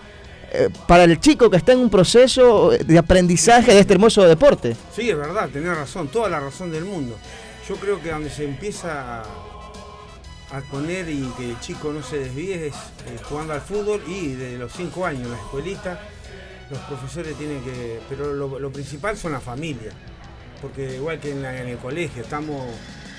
eh, 0.58 0.70
para 0.88 1.04
el 1.04 1.20
chico 1.20 1.52
que 1.52 1.58
está 1.58 1.74
en 1.74 1.80
un 1.80 1.90
proceso 1.92 2.72
de 2.72 2.98
aprendizaje 2.98 3.76
de 3.76 3.80
este 3.80 3.94
hermoso 3.94 4.24
deporte. 4.24 4.76
Sí, 4.96 5.08
es 5.08 5.16
verdad, 5.16 5.50
tenés 5.54 5.78
razón, 5.78 6.08
toda 6.08 6.30
la 6.30 6.40
razón 6.40 6.72
del 6.72 6.84
mundo. 6.84 7.16
Yo 7.70 7.76
creo 7.76 8.02
que 8.02 8.10
donde 8.10 8.32
se 8.32 8.46
empieza 8.46 9.22
a, 9.22 10.62
poner 10.72 11.10
y 11.10 11.32
que 11.38 11.52
el 11.52 11.60
chico 11.60 11.94
no 11.94 12.02
se 12.02 12.18
desvíe 12.18 12.68
es 12.68 12.74
eh, 12.74 13.20
jugando 13.30 13.54
al 13.54 13.62
fútbol 13.62 14.02
y 14.08 14.34
de 14.34 14.58
los 14.58 14.72
5 14.74 15.06
años 15.06 15.30
la 15.30 15.38
escuelita, 15.38 16.00
los 16.72 16.80
profesores 16.80 17.38
tienen 17.38 17.64
que... 17.64 18.00
Pero 18.10 18.34
lo, 18.34 18.72
principal 18.72 19.16
son 19.16 19.34
las 19.34 19.44
familias, 19.44 19.94
porque 20.60 20.96
igual 20.96 21.20
que 21.20 21.34
en 21.34 21.46
el 21.46 21.78
colegio, 21.78 22.24
estamos... 22.24 22.64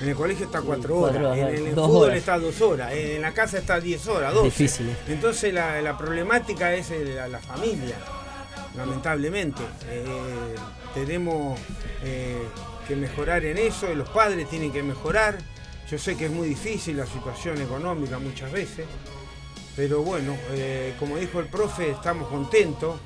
En 0.01 0.07
el 0.09 0.15
colegio 0.15 0.45
está 0.45 0.61
4 0.61 0.97
horas, 0.97 1.11
cuatro 1.17 1.31
horas, 1.31 1.53
en 1.59 1.67
el 1.67 1.75
dos 1.75 1.87
fútbol 1.87 2.03
horas. 2.03 2.17
está 2.17 2.39
2 2.39 2.61
horas, 2.61 2.93
en 2.93 3.21
la 3.21 3.33
casa 3.33 3.57
está 3.57 3.79
10 3.79 4.07
horas, 4.07 4.33
12. 4.33 4.45
Difícil. 4.45 4.89
¿eh? 4.89 4.95
Entonces 5.09 5.53
la, 5.53 5.81
la 5.81 5.97
problemática 5.97 6.73
es 6.73 6.89
la, 6.91 7.27
la 7.27 7.39
familia, 7.39 7.97
lamentablemente. 8.77 9.61
Eh, 9.89 10.55
tenemos 10.93 11.59
eh, 12.03 12.41
que 12.87 12.95
mejorar 12.95 13.43
en 13.43 13.57
eso, 13.57 13.93
los 13.93 14.09
padres 14.09 14.49
tienen 14.49 14.71
que 14.71 14.83
mejorar. 14.83 15.37
Yo 15.89 15.97
sé 15.97 16.15
que 16.15 16.25
es 16.25 16.31
muy 16.31 16.47
difícil 16.47 16.95
la 16.97 17.05
situación 17.05 17.59
económica 17.61 18.19
muchas 18.19 18.51
veces, 18.51 18.85
pero 19.75 20.01
bueno, 20.03 20.37
eh, 20.51 20.93
como 20.99 21.17
dijo 21.17 21.39
el 21.39 21.47
profe, 21.47 21.89
estamos 21.91 22.29
contentos, 22.29 22.99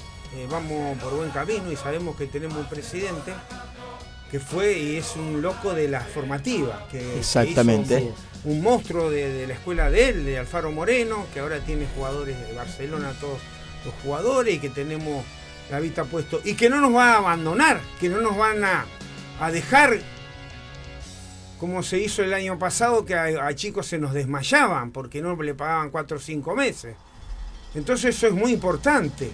vamos 0.50 0.98
por 0.98 1.16
buen 1.16 1.30
camino 1.30 1.72
y 1.72 1.76
sabemos 1.76 2.16
que 2.18 2.26
tenemos 2.26 2.58
un 2.58 2.66
presidente 2.66 3.32
que 4.34 4.40
fue 4.40 4.80
y 4.80 4.96
es 4.98 5.16
un 5.16 5.44
loco 5.44 5.76
de 5.76 5.88
las 5.88 6.08
formativas. 6.08 6.82
Que 6.90 6.98
que 6.98 7.06
hizo 7.06 7.18
Exactamente. 7.20 7.98
Es. 7.98 8.14
un 8.46 8.64
monstruo 8.64 9.12
de, 9.12 9.32
de 9.32 9.46
la 9.46 9.54
escuela 9.54 9.92
de 9.92 10.10
él, 10.10 10.26
de 10.26 10.40
Alfaro 10.40 10.72
Moreno, 10.72 11.28
que 11.32 11.40
ahora 11.40 11.60
tiene 11.60 11.86
jugadores 11.96 12.36
de 12.48 12.52
Barcelona, 12.54 13.14
todos 13.22 13.38
los 13.86 13.94
jugadores, 14.02 14.56
y 14.56 14.58
que 14.58 14.70
tenemos 14.70 15.24
la 15.70 15.80
vista 15.80 16.06
puesto, 16.06 16.42
y 16.44 16.56
que 16.56 16.68
no 16.68 16.82
nos 16.82 16.96
va 16.96 17.14
a 17.14 17.18
abandonar, 17.18 17.80
que 18.00 18.10
no 18.10 18.22
nos 18.22 18.36
van 18.36 18.64
a, 18.64 18.86
a 19.40 19.52
dejar 19.52 20.00
como 21.60 21.84
se 21.84 22.00
hizo 22.00 22.24
el 22.24 22.34
año 22.34 22.58
pasado, 22.58 23.06
que 23.06 23.14
a, 23.14 23.46
a 23.46 23.54
chicos 23.54 23.86
se 23.86 24.00
nos 24.00 24.14
desmayaban 24.14 24.90
porque 24.90 25.22
no 25.22 25.40
le 25.44 25.54
pagaban 25.54 25.92
cuatro 25.92 26.18
o 26.18 26.20
cinco 26.20 26.56
meses. 26.56 26.96
Entonces 27.76 28.16
eso 28.16 28.26
es 28.26 28.34
muy 28.34 28.52
importante. 28.52 29.30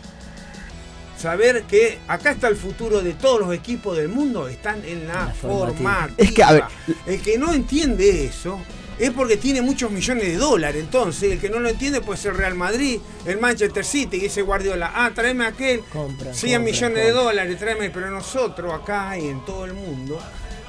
Saber 1.20 1.64
que 1.64 2.00
acá 2.08 2.32
está 2.32 2.48
el 2.48 2.56
futuro 2.56 3.02
de 3.02 3.14
todos 3.14 3.42
los 3.42 3.54
equipos 3.54 3.98
del 3.98 4.08
mundo, 4.08 4.48
están 4.48 4.86
en 4.86 5.06
la, 5.06 5.26
La 5.26 5.34
formativa. 5.34 6.10
Es 6.16 6.32
que, 6.32 6.44
a 6.44 6.54
ver, 6.54 6.64
El 7.06 7.22
que 7.22 7.38
no 7.38 7.54
entiende 7.54 8.24
eso 8.24 8.58
es 8.98 9.12
porque 9.12 9.36
tiene 9.36 9.62
muchos 9.62 9.92
millones 9.92 10.24
de 10.24 10.38
dólares. 10.38 10.82
Entonces, 10.82 11.34
el 11.34 11.40
que 11.40 11.50
no 11.50 11.60
lo 11.60 11.68
entiende 11.68 12.00
puede 12.00 12.20
ser 12.20 12.36
Real 12.36 12.56
Madrid, 12.56 13.02
el 13.26 13.38
Manchester 13.38 13.84
City, 13.84 14.18
y 14.18 14.26
ese 14.26 14.42
Guardiola. 14.44 14.94
Ah, 14.96 15.12
tráeme 15.14 15.46
aquel. 15.46 15.82
Compran, 15.92 16.34
100 16.34 16.54
compran, 16.54 16.64
millones 16.64 17.06
de 17.06 17.12
dólares, 17.12 17.60
tráeme. 17.60 17.90
Pero 17.90 18.10
nosotros 18.12 18.74
acá 18.74 19.18
y 19.18 19.28
en 19.28 19.44
todo 19.44 19.66
el 19.66 19.74
mundo, 19.74 20.20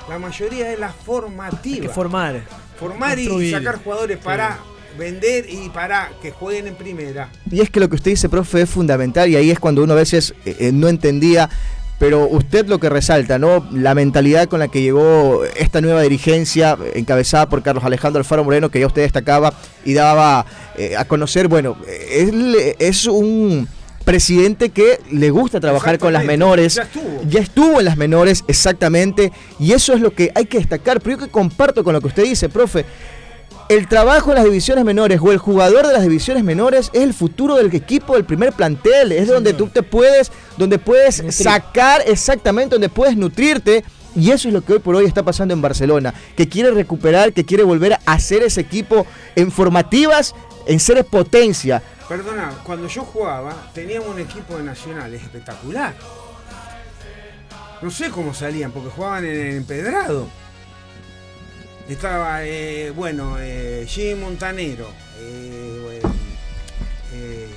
la 0.08 0.18
mayoría 0.18 0.72
es 0.72 0.80
la 0.80 0.92
formativa. 0.92 1.76
Hay 1.76 1.80
que 1.82 1.88
formar. 1.88 2.42
Formar 2.76 3.18
y 3.20 3.52
sacar 3.52 3.82
jugadores 3.84 4.18
para 4.18 4.58
vender 4.98 5.46
y 5.48 5.68
para 5.68 6.10
que 6.22 6.30
jueguen 6.30 6.66
en 6.66 6.74
primera. 6.74 7.30
Y 7.50 7.60
es 7.60 7.70
que 7.70 7.80
lo 7.80 7.88
que 7.88 7.96
usted 7.96 8.12
dice, 8.12 8.28
profe, 8.28 8.62
es 8.62 8.70
fundamental 8.70 9.28
y 9.28 9.36
ahí 9.36 9.50
es 9.50 9.58
cuando 9.58 9.82
uno 9.82 9.92
a 9.92 9.96
veces 9.96 10.34
eh, 10.44 10.56
eh, 10.58 10.70
no 10.72 10.88
entendía, 10.88 11.48
pero 11.98 12.26
usted 12.26 12.66
lo 12.66 12.80
que 12.80 12.88
resalta, 12.88 13.38
¿no? 13.38 13.66
La 13.72 13.94
mentalidad 13.94 14.48
con 14.48 14.58
la 14.58 14.68
que 14.68 14.80
llegó 14.80 15.44
esta 15.56 15.80
nueva 15.80 16.02
dirigencia 16.02 16.76
eh, 16.82 16.92
encabezada 16.94 17.48
por 17.48 17.62
Carlos 17.62 17.84
Alejandro 17.84 18.18
Alfaro 18.20 18.42
Moreno, 18.42 18.70
que 18.70 18.80
ya 18.80 18.86
usted 18.86 19.02
destacaba 19.02 19.52
y 19.84 19.92
daba 19.92 20.46
eh, 20.76 20.96
a 20.96 21.04
conocer, 21.04 21.48
bueno, 21.48 21.76
él 22.10 22.56
es 22.78 23.06
un 23.06 23.68
presidente 24.04 24.70
que 24.70 24.98
le 25.10 25.30
gusta 25.30 25.60
trabajar 25.60 25.98
con 25.98 26.12
las 26.12 26.24
menores. 26.24 26.74
ya 26.76 26.82
estuvo. 26.82 27.22
Ya 27.28 27.40
estuvo 27.40 27.78
en 27.80 27.84
las 27.84 27.96
menores, 27.96 28.44
exactamente, 28.48 29.30
y 29.58 29.72
eso 29.72 29.92
es 29.92 30.00
lo 30.00 30.12
que 30.12 30.32
hay 30.34 30.46
que 30.46 30.58
destacar. 30.58 31.00
Pero 31.00 31.18
yo 31.18 31.26
que 31.26 31.30
comparto 31.30 31.84
con 31.84 31.92
lo 31.92 32.00
que 32.00 32.08
usted 32.08 32.24
dice, 32.24 32.48
profe, 32.48 32.84
el 33.70 33.86
trabajo 33.86 34.30
en 34.30 34.34
las 34.34 34.44
divisiones 34.44 34.84
menores 34.84 35.20
o 35.22 35.30
el 35.30 35.38
jugador 35.38 35.86
de 35.86 35.92
las 35.92 36.02
divisiones 36.02 36.42
menores 36.42 36.90
es 36.92 37.02
el 37.02 37.14
futuro 37.14 37.54
del 37.54 37.72
equipo 37.72 38.14
del 38.14 38.24
primer 38.24 38.52
plantel, 38.52 39.12
es 39.12 39.28
donde 39.28 39.52
tú 39.52 39.68
te 39.68 39.84
puedes, 39.84 40.32
donde 40.56 40.80
puedes 40.80 41.22
sacar 41.32 42.02
exactamente, 42.04 42.74
donde 42.74 42.88
puedes 42.88 43.16
nutrirte. 43.16 43.84
Y 44.16 44.32
eso 44.32 44.48
es 44.48 44.54
lo 44.54 44.62
que 44.62 44.72
hoy 44.72 44.78
por 44.80 44.96
hoy 44.96 45.04
está 45.04 45.22
pasando 45.22 45.54
en 45.54 45.62
Barcelona, 45.62 46.12
que 46.36 46.48
quiere 46.48 46.72
recuperar, 46.72 47.32
que 47.32 47.44
quiere 47.44 47.62
volver 47.62 47.92
a 47.92 48.00
hacer 48.06 48.42
ese 48.42 48.60
equipo 48.60 49.06
en 49.36 49.52
formativas, 49.52 50.34
en 50.66 50.80
ser 50.80 51.04
potencia. 51.04 51.80
Perdona, 52.08 52.52
cuando 52.64 52.88
yo 52.88 53.04
jugaba, 53.04 53.70
teníamos 53.72 54.08
un 54.08 54.18
equipo 54.18 54.56
de 54.56 54.64
nacionales 54.64 55.22
espectacular. 55.22 55.94
No 57.80 57.88
sé 57.92 58.10
cómo 58.10 58.34
salían, 58.34 58.72
porque 58.72 58.90
jugaban 58.90 59.24
en 59.26 59.30
el 59.30 59.56
empedrado. 59.58 60.39
Estaba, 61.90 62.44
eh, 62.44 62.92
bueno, 62.94 63.36
eh, 63.40 63.84
Jimmy 63.88 64.14
Montanero, 64.14 64.88
eh, 65.18 66.00
eh, 67.12 67.48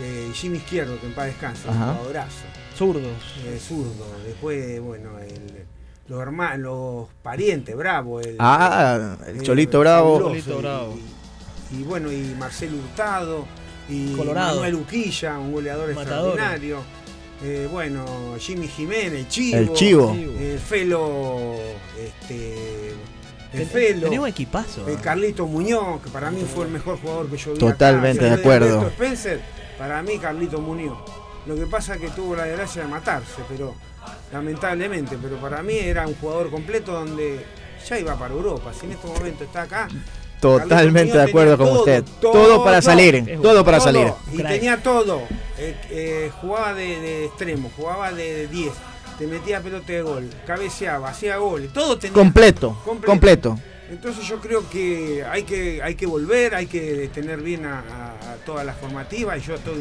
eh, 0.00 0.30
Jimmy 0.32 0.56
Izquierdo, 0.58 0.98
que 0.98 1.06
en 1.06 1.12
paz 1.12 1.26
descansa, 1.26 1.70
un 1.70 1.76
jugadorazo, 1.78 2.44
Zurdos. 2.76 3.12
eh, 3.44 3.60
zurdo. 3.60 4.06
Después, 4.26 4.80
bueno, 4.80 5.18
el- 5.20 5.64
los 6.08 6.20
hermanos, 6.22 6.58
los 6.60 7.08
parientes, 7.22 7.76
Bravo. 7.76 8.20
El, 8.20 8.36
Ah, 8.38 9.16
el 9.26 9.36
eh, 9.38 9.42
Cholito 9.42 9.80
Bravo. 9.80 10.20
Cholito 10.20 10.58
y- 10.58 10.62
Bravo. 10.62 10.98
Y, 11.70 11.76
y 11.80 11.82
bueno, 11.82 12.10
y 12.12 12.34
Marcelo 12.38 12.76
Hurtado, 12.78 13.44
y 13.90 14.12
Colorado. 14.14 14.56
Manuel 14.56 14.74
Uquilla, 14.76 15.38
un 15.38 15.52
goleador 15.52 15.94
Matador. 15.94 16.28
extraordinario. 16.30 16.78
Eh, 17.42 17.68
bueno, 17.70 18.06
Jimmy 18.38 18.68
Jiménez, 18.68 19.12
el 19.20 19.28
Chivo. 19.28 19.56
El 19.58 19.72
Chivo. 19.74 20.12
El 20.38 20.58
Felo, 20.58 21.54
este, 22.00 22.92
el 23.54 23.68
Ten- 23.68 23.68
Felo. 23.68 24.02
Tenía 24.04 24.20
un 24.20 24.28
equipazo. 24.28 24.86
El 24.86 24.94
¿eh? 24.94 24.98
Carlito 25.02 25.46
Muñoz, 25.46 26.02
que 26.02 26.10
para 26.10 26.30
mí 26.30 26.42
fue 26.54 26.66
el 26.66 26.70
mejor 26.72 26.98
jugador 27.00 27.28
que 27.30 27.36
yo 27.36 27.52
vi. 27.52 27.58
Totalmente 27.58 28.24
acá. 28.26 28.34
de 28.36 28.40
acuerdo. 28.40 28.86
Spencer, 28.88 29.40
para 29.78 30.02
mí 30.02 30.18
Carlito 30.18 30.60
Muñoz. 30.60 30.98
Lo 31.46 31.54
que 31.56 31.66
pasa 31.66 31.94
es 31.94 32.00
que 32.00 32.08
tuvo 32.08 32.34
la 32.36 32.44
desgracia 32.44 32.82
de 32.82 32.88
matarse, 32.88 33.42
pero 33.48 33.74
lamentablemente, 34.32 35.16
pero 35.20 35.36
para 35.36 35.62
mí 35.62 35.76
era 35.78 36.06
un 36.06 36.14
jugador 36.14 36.50
completo 36.50 36.92
donde 36.92 37.44
ya 37.88 37.98
iba 37.98 38.18
para 38.18 38.34
Europa. 38.34 38.72
Si 38.78 38.86
en 38.86 38.92
este 38.92 39.06
momento 39.06 39.44
está 39.44 39.62
acá. 39.62 39.88
Totalmente 40.40 41.16
de 41.16 41.22
acuerdo 41.22 41.56
con 41.56 41.68
usted. 41.76 42.04
Todo 42.20 42.62
para 42.64 42.82
salir, 42.82 43.38
todo 43.40 43.64
para 43.64 43.80
salir. 43.80 44.12
Y 44.32 44.42
tenía 44.42 44.82
todo. 44.82 45.22
Eh, 45.58 45.74
eh, 45.90 46.30
jugaba 46.40 46.74
de, 46.74 47.00
de 47.00 47.24
extremo, 47.26 47.70
jugaba 47.76 48.12
de 48.12 48.48
10. 48.48 48.72
Te 49.18 49.26
metía 49.26 49.60
pelota 49.60 49.92
de 49.92 50.02
gol, 50.02 50.28
cabeceaba, 50.46 51.08
hacía 51.10 51.36
goles, 51.36 51.72
todo 51.72 51.96
tenía. 51.98 52.14
Completo, 52.14 52.76
Completo. 52.84 53.06
completo. 53.06 53.58
Entonces 53.90 54.26
yo 54.26 54.40
creo 54.40 54.68
que 54.68 55.24
hay 55.24 55.44
que, 55.44 55.82
hay 55.82 55.94
que 55.94 56.06
volver, 56.06 56.54
hay 56.54 56.66
que 56.66 57.08
tener 57.14 57.40
bien 57.40 57.64
a, 57.66 57.78
a- 57.80 58.34
todas 58.44 58.66
las 58.66 58.76
formativas 58.76 59.38
y 59.38 59.42
yo 59.42 59.54
estoy 59.54 59.74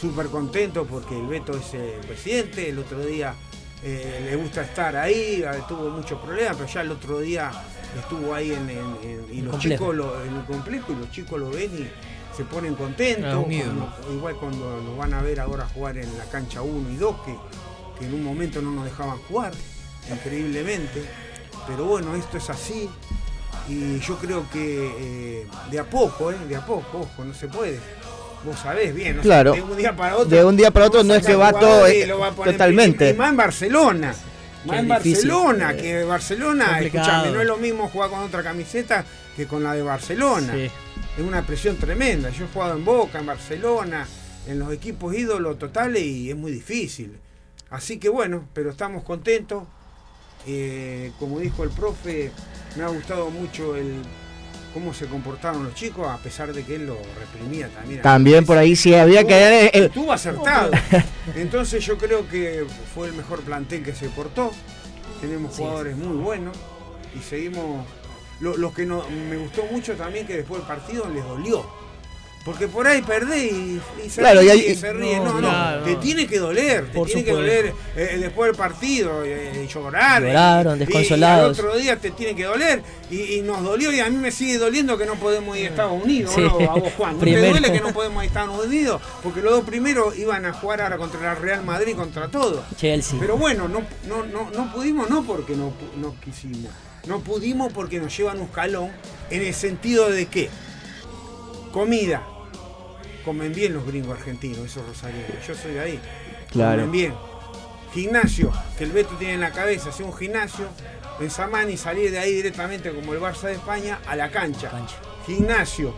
súper 0.00 0.26
contento 0.26 0.84
porque 0.84 1.18
el 1.18 1.26
Beto 1.26 1.56
es 1.56 1.72
el 1.74 2.00
presidente, 2.06 2.68
el 2.68 2.78
otro 2.78 3.00
día 3.04 3.34
eh, 3.82 4.26
le 4.30 4.36
gusta 4.36 4.62
estar 4.62 4.94
ahí, 4.96 5.42
eh, 5.42 5.48
tuvo 5.66 5.88
muchos 5.90 6.20
problemas, 6.20 6.56
pero 6.56 6.68
ya 6.68 6.80
el 6.82 6.90
otro 6.90 7.20
día 7.20 7.50
estuvo 7.98 8.34
ahí 8.34 8.52
en, 8.52 8.68
en- 8.68 8.78
en- 9.02 9.26
y 9.32 9.40
los 9.40 9.52
complejo. 9.52 9.84
chicos 9.84 9.96
lo- 9.96 10.24
en 10.24 10.36
el 10.36 10.44
complejo 10.44 10.92
y 10.92 10.96
los 10.96 11.10
chicos 11.10 11.40
lo 11.40 11.50
ven 11.50 11.70
y 11.74 12.36
se 12.36 12.44
ponen 12.44 12.74
contentos, 12.74 13.32
Ah, 13.32 13.40
como- 13.42 14.12
igual 14.14 14.34
cuando 14.36 14.80
nos 14.82 14.98
van 14.98 15.14
a 15.14 15.22
ver 15.22 15.40
ahora 15.40 15.66
jugar 15.72 15.96
en 15.96 16.18
la 16.18 16.24
cancha 16.26 16.60
1 16.62 16.90
y 16.90 16.96
2, 16.96 17.16
que, 17.24 17.34
que 18.00 18.06
en 18.06 18.14
un 18.14 18.24
momento 18.24 18.60
no 18.60 18.72
nos 18.72 18.84
dejaban 18.86 19.18
jugar, 19.28 19.52
increíblemente. 20.10 21.04
Pero 21.68 21.84
bueno, 21.84 22.16
esto 22.16 22.38
es 22.38 22.50
así. 22.50 22.88
Y 23.68 24.00
yo 24.00 24.16
creo 24.18 24.44
que 24.50 25.42
eh, 25.42 25.46
de 25.70 25.78
a 25.78 25.84
poco, 25.84 26.32
¿eh? 26.32 26.36
de 26.48 26.56
a 26.56 26.64
poco, 26.66 27.00
ojo, 27.00 27.24
no 27.24 27.34
se 27.34 27.46
puede. 27.46 27.78
Vos 28.44 28.58
sabés 28.58 28.94
bien, 28.94 29.18
o 29.18 29.22
sea, 29.22 29.22
Claro. 29.22 29.52
de 29.52 29.62
un 29.62 29.76
día 29.76 29.94
para 29.94 30.16
otro. 30.16 30.28
De 30.36 30.44
un 30.44 30.56
día 30.56 30.70
para 30.70 30.86
otro 30.86 31.00
vos 31.00 31.06
no 31.06 31.14
es 31.14 31.24
que 31.26 31.34
va 31.36 31.52
todo, 31.52 31.86
eh, 31.86 32.06
lo 32.06 32.18
va 32.18 32.28
a 32.28 32.32
poner- 32.32 32.52
totalmente. 32.54 33.10
Y, 33.10 33.14
más 33.14 33.30
en 33.30 33.36
Barcelona. 33.36 34.14
Más 34.64 34.74
Qué 34.76 34.76
en 34.80 34.88
difícil. 34.88 35.28
Barcelona, 35.30 35.70
Eh, 35.72 35.76
que 35.76 36.04
Barcelona, 36.04 36.80
escúchame, 36.80 37.30
no 37.30 37.40
es 37.40 37.46
lo 37.46 37.56
mismo 37.58 37.88
jugar 37.88 38.10
con 38.10 38.20
otra 38.20 38.42
camiseta 38.42 39.04
que 39.36 39.46
con 39.46 39.62
la 39.62 39.74
de 39.74 39.82
Barcelona. 39.82 40.52
Sí. 40.54 40.70
Es 41.18 41.24
una 41.26 41.46
presión 41.46 41.76
tremenda. 41.76 42.30
Yo 42.30 42.44
he 42.44 42.48
jugado 42.48 42.76
en 42.76 42.84
Boca, 42.84 43.18
en 43.20 43.26
Barcelona, 43.26 44.06
en 44.46 44.58
los 44.58 44.72
equipos 44.72 45.14
ídolos 45.14 45.58
totales 45.58 46.02
y 46.02 46.30
es 46.30 46.36
muy 46.36 46.50
difícil. 46.52 47.12
Así 47.70 47.98
que 47.98 48.08
bueno, 48.08 48.46
pero 48.52 48.70
estamos 48.70 49.02
contentos. 49.04 49.64
Eh, 50.46 51.12
como 51.18 51.38
dijo 51.38 51.64
el 51.64 51.70
profe, 51.70 52.32
me 52.76 52.82
ha 52.82 52.88
gustado 52.88 53.30
mucho 53.30 53.76
el 53.76 53.94
cómo 54.72 54.94
se 54.94 55.06
comportaron 55.06 55.64
los 55.64 55.74
chicos, 55.74 56.06
a 56.06 56.16
pesar 56.18 56.52
de 56.52 56.62
que 56.64 56.76
él 56.76 56.86
lo 56.86 56.96
reprimía 57.18 57.68
también. 57.68 58.02
También 58.02 58.46
por 58.46 58.56
ahí 58.56 58.76
sí 58.76 58.94
había 58.94 59.24
que... 59.26 59.34
eh, 59.34 59.64
eh, 59.66 59.84
Estuvo 59.86 60.12
acertado. 60.12 60.70
Entonces 61.36 61.84
yo 61.84 61.98
creo 61.98 62.26
que 62.28 62.64
fue 62.94 63.08
el 63.08 63.14
mejor 63.14 63.40
plantel 63.42 63.82
que 63.82 63.94
se 63.94 64.08
portó. 64.08 64.50
Tenemos 65.20 65.54
Sí, 65.54 65.62
jugadores 65.62 65.96
muy 65.96 66.16
buenos 66.16 66.56
y 67.18 67.22
seguimos. 67.22 67.84
Lo, 68.40 68.56
lo 68.56 68.72
que 68.72 68.86
no, 68.86 69.04
me 69.28 69.36
gustó 69.36 69.64
mucho 69.70 69.94
también 69.96 70.26
que 70.26 70.36
después 70.38 70.60
del 70.60 70.68
partido 70.68 71.06
les 71.12 71.22
dolió. 71.24 71.66
Porque 72.44 72.68
por 72.68 72.86
ahí 72.86 73.02
perdés 73.02 73.52
y, 73.52 73.80
y 74.06 74.08
se 74.08 74.22
Claro, 74.22 74.40
y 74.40 74.44
ríe, 74.44 74.52
ahí- 74.52 74.74
se 74.74 74.92
ríe. 74.94 75.18
No, 75.20 75.40
No, 75.42 75.82
te 75.84 75.96
tiene 75.96 76.26
que 76.26 76.38
doler, 76.38 76.86
te 76.86 76.96
Por 76.98 77.06
tiene 77.06 77.22
que 77.22 77.32
doler 77.32 77.74
eh, 77.94 78.16
después 78.18 78.48
del 78.48 78.56
partido, 78.56 79.22
eh, 79.26 79.68
llorar. 79.70 80.22
Lloraron, 80.22 80.78
y- 80.78 80.82
y- 80.82 80.86
desconsolados. 80.86 81.56
Y, 81.58 81.60
al 81.60 81.66
otro 81.66 81.78
día 81.78 81.96
te 81.96 82.10
tiene 82.12 82.34
que 82.34 82.44
doler 82.44 82.82
y, 83.10 83.34
y 83.34 83.42
nos 83.42 83.62
dolió 83.62 83.92
y 83.92 84.00
a 84.00 84.08
mí 84.08 84.16
me 84.16 84.30
sigue 84.32 84.56
doliendo 84.56 84.96
que 84.96 85.04
no 85.04 85.16
podemos 85.16 85.54
ir 85.58 85.66
a 85.66 85.68
Estados 85.68 86.02
Unidos, 86.02 86.32
Sí. 86.34 86.40
¿no? 86.40 86.48
A 86.70 86.74
vos, 86.76 86.92
Juan. 86.96 87.12
¿No 87.12 87.18
te 87.18 87.24
Primero. 87.26 87.48
duele 87.50 87.72
que 87.72 87.80
no 87.80 87.92
podemos 87.92 88.24
ir 88.24 88.30
a 88.30 88.32
Estados 88.40 88.64
Unidos? 88.66 89.02
Porque 89.22 89.42
los 89.42 89.52
dos 89.52 89.64
primeros 89.64 90.16
iban 90.18 90.46
a 90.46 90.54
jugar 90.54 90.80
ahora 90.80 90.96
contra 90.96 91.20
la 91.20 91.34
Real 91.34 91.62
Madrid, 91.62 91.94
contra 91.94 92.28
todo. 92.28 92.64
Chelsea. 92.78 93.18
Pero 93.20 93.36
bueno, 93.36 93.68
no, 93.68 93.82
no, 94.08 94.24
no, 94.24 94.50
no 94.50 94.72
pudimos, 94.72 95.10
no 95.10 95.24
porque 95.24 95.54
no, 95.54 95.74
no 96.00 96.14
quisimos. 96.24 96.70
No 97.06 97.20
pudimos 97.20 97.70
porque 97.72 97.98
nos 98.00 98.16
llevan 98.16 98.38
un 98.38 98.44
escalón 98.44 98.90
en 99.30 99.42
el 99.42 99.52
sentido 99.54 100.08
de 100.10 100.26
que 100.26 100.48
comida. 101.72 102.22
Comen 103.24 103.52
bien 103.52 103.74
los 103.74 103.86
gringos 103.86 104.18
argentinos, 104.18 104.58
esos 104.58 104.86
rosarios. 104.86 105.24
Yo 105.46 105.54
soy 105.54 105.72
de 105.72 105.80
ahí. 105.80 106.00
Claro. 106.50 106.82
Comen 106.82 106.92
bien. 106.92 107.14
Gimnasio, 107.92 108.52
que 108.78 108.84
el 108.84 108.92
Beto 108.92 109.14
tiene 109.18 109.34
en 109.34 109.40
la 109.40 109.50
cabeza, 109.50 109.88
hacer 109.90 110.06
un 110.06 110.16
gimnasio 110.16 110.68
en 111.18 111.30
Samán 111.30 111.70
y 111.70 111.76
salir 111.76 112.10
de 112.10 112.18
ahí 112.18 112.32
directamente 112.32 112.92
como 112.92 113.12
el 113.12 113.20
Barça 113.20 113.42
de 113.42 113.52
España 113.54 113.98
a 114.06 114.16
la 114.16 114.30
cancha. 114.30 114.70
Cancha. 114.70 114.96
Gimnasio. 115.26 115.92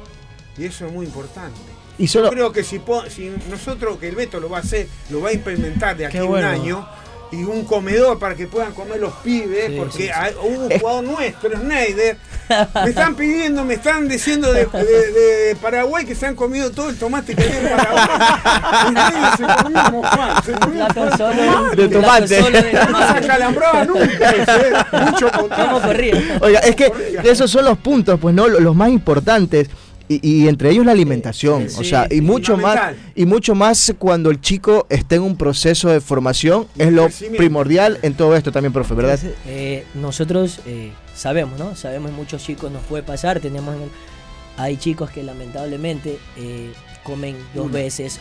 Y 0.56 0.64
eso 0.64 0.86
es 0.86 0.92
muy 0.92 1.06
importante. 1.06 1.58
y 1.98 2.06
Yo 2.06 2.28
creo 2.30 2.52
que 2.52 2.64
si, 2.64 2.80
nosotros, 3.50 3.98
que 3.98 4.08
el 4.08 4.16
Beto 4.16 4.40
lo 4.40 4.48
va 4.48 4.58
a 4.58 4.60
hacer, 4.60 4.88
lo 5.10 5.20
va 5.20 5.30
a 5.30 5.32
implementar 5.32 5.96
de 5.96 6.06
aquí 6.06 6.18
a 6.18 6.24
un 6.24 6.42
año, 6.42 6.86
y 7.32 7.44
un 7.44 7.64
comedor 7.64 8.18
para 8.18 8.34
que 8.34 8.46
puedan 8.46 8.72
comer 8.72 9.00
los 9.00 9.12
pibes, 9.24 9.68
Sí, 9.68 9.74
porque 9.78 9.92
sí, 9.96 10.02
sí. 10.04 10.10
hay- 10.14 10.34
hubo 10.42 10.66
un 10.66 10.78
jugador 10.78 11.04
nuestro, 11.04 11.50
Schneider, 11.56 12.16
me 12.84 12.90
están 12.90 13.14
pidiendo, 13.16 13.64
me 13.64 13.74
están 13.74 14.06
diciendo 14.08 14.52
de, 14.52 14.66
de- 14.66 15.12
de 15.48 15.56
Paraguay 15.56 16.04
que 16.04 16.14
se 16.14 16.26
han 16.26 16.34
comido 16.36 16.70
todo 16.70 16.90
el 16.90 16.98
tomate 16.98 17.34
que 17.34 17.42
hay 17.42 17.56
en 17.62 17.68
Paraguay. 17.76 18.08
Se 19.36 19.62
comió 19.62 20.02
Juan, 20.02 20.44
se 20.44 20.52
comió 20.52 20.86
solo. 21.16 21.70
De 21.74 21.88
tomate. 21.88 22.40
No 22.90 22.98
se 22.98 23.18
acalambraba 23.24 23.84
nunca, 23.84 24.30
ese, 24.30 24.72
mucho 25.10 25.30
¿Cómo 25.30 25.48
potasio. 25.48 25.80
corría? 25.82 26.38
Oiga, 26.40 26.60
es 26.60 26.76
que 26.76 26.92
esos 27.24 27.50
son 27.50 27.64
los 27.64 27.78
puntos, 27.78 28.18
pues 28.20 28.34
no, 28.34 28.48
Lo- 28.48 28.60
los 28.60 28.74
más 28.76 28.90
importantes. 28.90 29.68
Y, 30.08 30.20
y 30.44 30.48
entre 30.48 30.70
ellos 30.70 30.84
la 30.84 30.92
alimentación, 30.92 31.68
Sí, 31.68 31.76
o 31.78 31.82
sí, 31.84 31.90
sea, 31.90 32.06
y 32.10 32.20
mucho 32.20 32.56
más 32.56 32.94
y 33.14 33.24
mucho 33.26 33.54
más 33.54 33.94
cuando 33.98 34.30
el 34.30 34.40
chico 34.40 34.86
está 34.90 35.14
en 35.16 35.22
un 35.22 35.36
proceso 35.36 35.88
de 35.88 36.00
formación 36.00 36.66
es 36.76 36.92
lo 36.92 37.08
primordial 37.36 37.98
en 38.02 38.14
todo 38.14 38.36
esto 38.36 38.52
también, 38.52 38.72
profe, 38.72 38.94
¿verdad? 38.94 39.18
Eh, 39.46 39.84
nosotros 39.94 40.60
eh, 40.66 40.92
sabemos, 41.14 41.58
¿no? 41.58 41.76
Sabemos 41.76 42.12
muchos 42.12 42.42
chicos 42.44 42.70
nos 42.72 42.82
puede 42.84 43.02
pasar, 43.02 43.40
tenemos 43.40 43.74
en 43.76 43.82
el- 43.82 43.90
hay 44.56 44.76
chicos 44.76 45.10
que 45.10 45.22
lamentablemente 45.22 46.18
eh, 46.36 46.72
comen 47.04 47.36
dos 47.54 47.66
Una. 47.66 47.74
veces, 47.74 48.20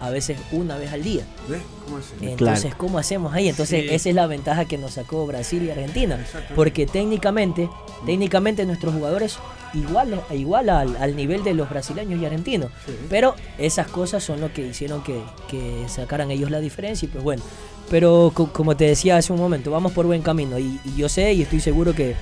a 0.00 0.10
veces 0.10 0.38
una 0.52 0.76
vez 0.78 0.92
al 0.92 1.02
día. 1.02 1.24
¿Ves? 1.48 1.60
¿Cómo 1.84 1.98
es? 1.98 2.04
Entonces, 2.20 2.74
¿cómo 2.76 2.98
hacemos 2.98 3.34
ahí? 3.34 3.48
Entonces, 3.48 3.82
Sí. 3.88 3.94
esa 3.94 4.08
es 4.10 4.14
la 4.14 4.26
ventaja 4.26 4.64
que 4.64 4.78
nos 4.78 4.92
sacó 4.92 5.26
Brasil 5.26 5.62
y 5.64 5.70
Argentina. 5.70 6.24
Porque 6.54 6.86
técnicamente, 6.86 7.68
técnicamente 8.06 8.64
nuestros 8.64 8.94
jugadores 8.94 9.38
igual, 9.74 10.20
igual 10.32 10.68
al, 10.68 10.96
al 10.96 11.16
nivel 11.16 11.42
de 11.44 11.54
los 11.54 11.68
brasileños 11.70 12.20
y 12.20 12.24
argentinos. 12.26 12.70
Sí. 12.86 12.92
Pero 13.08 13.34
esas 13.58 13.86
cosas 13.88 14.22
son 14.22 14.40
lo 14.40 14.52
que 14.52 14.66
hicieron 14.66 15.02
que, 15.02 15.20
que 15.48 15.84
sacaran 15.88 16.30
ellos 16.30 16.50
la 16.50 16.60
diferencia 16.60 17.06
y 17.06 17.08
pues 17.10 17.22
bueno. 17.24 17.42
Pero 17.90 18.30
co- 18.34 18.52
como 18.52 18.76
te 18.76 18.84
decía 18.86 19.16
hace 19.16 19.32
un 19.32 19.38
momento, 19.40 19.70
vamos 19.70 19.92
por 19.92 20.06
buen 20.06 20.22
camino 20.22 20.58
y, 20.58 20.80
y 20.84 20.96
yo 20.96 21.08
sé 21.08 21.32
y 21.32 21.42
estoy 21.42 21.60
seguro 21.60 21.92
que 21.94 22.14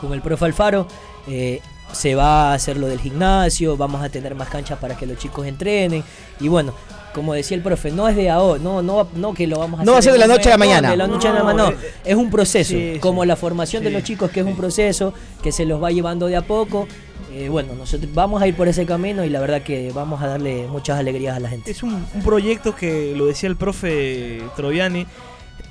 con 0.00 0.12
el 0.12 0.20
profe 0.20 0.44
Alfaro 0.44 0.86
eh, 1.28 1.60
se 1.92 2.14
va 2.14 2.50
a 2.50 2.54
hacer 2.54 2.76
lo 2.76 2.86
del 2.86 3.00
gimnasio, 3.00 3.76
vamos 3.76 4.02
a 4.02 4.08
tener 4.08 4.34
más 4.34 4.48
canchas 4.48 4.78
para 4.78 4.96
que 4.96 5.06
los 5.06 5.18
chicos 5.18 5.46
entrenen 5.46 6.02
y 6.40 6.48
bueno. 6.48 6.74
Como 7.14 7.32
decía 7.32 7.56
el 7.56 7.62
profe, 7.62 7.90
no 7.92 8.08
es 8.08 8.16
de 8.16 8.28
ahora, 8.28 8.60
no, 8.62 8.82
no, 8.82 9.08
no 9.14 9.32
que 9.34 9.46
lo 9.46 9.58
vamos 9.60 9.80
a 9.80 9.84
No 9.84 9.92
va 9.92 9.98
a 9.98 10.00
hacer 10.00 10.12
ser 10.12 10.20
de 10.20 10.26
la 10.26 10.34
noche 10.34 10.48
a 10.48 10.50
la 10.50 10.56
no, 10.56 10.64
mañana. 10.66 10.90
de 10.90 10.96
la 10.96 11.06
noche 11.06 11.28
a 11.28 11.32
la 11.32 11.38
No, 11.38 11.44
mañana, 11.44 11.70
no, 11.70 11.76
eh, 11.76 11.92
es 12.04 12.16
un 12.16 12.28
proceso, 12.30 12.70
sí, 12.70 12.98
como 13.00 13.22
sí. 13.22 13.28
la 13.28 13.36
formación 13.36 13.84
de 13.84 13.90
los 13.90 14.02
chicos 14.02 14.30
que 14.30 14.40
es 14.40 14.46
un 14.46 14.56
proceso 14.56 15.14
que 15.42 15.52
se 15.52 15.64
los 15.64 15.82
va 15.82 15.90
llevando 15.92 16.26
de 16.26 16.36
a 16.36 16.42
poco. 16.42 16.86
Eh, 17.32 17.48
bueno, 17.48 17.74
nosotros 17.74 18.12
vamos 18.14 18.42
a 18.42 18.46
ir 18.46 18.54
por 18.54 18.68
ese 18.68 18.84
camino 18.86 19.24
y 19.24 19.28
la 19.30 19.40
verdad 19.40 19.62
que 19.62 19.90
vamos 19.92 20.22
a 20.22 20.26
darle 20.28 20.66
muchas 20.68 20.98
alegrías 20.98 21.36
a 21.36 21.40
la 21.40 21.48
gente. 21.48 21.70
Es 21.70 21.82
un, 21.82 21.94
un 22.14 22.22
proyecto 22.22 22.74
que, 22.76 23.14
lo 23.16 23.26
decía 23.26 23.48
el 23.48 23.56
profe 23.56 24.42
Troviani, 24.56 25.06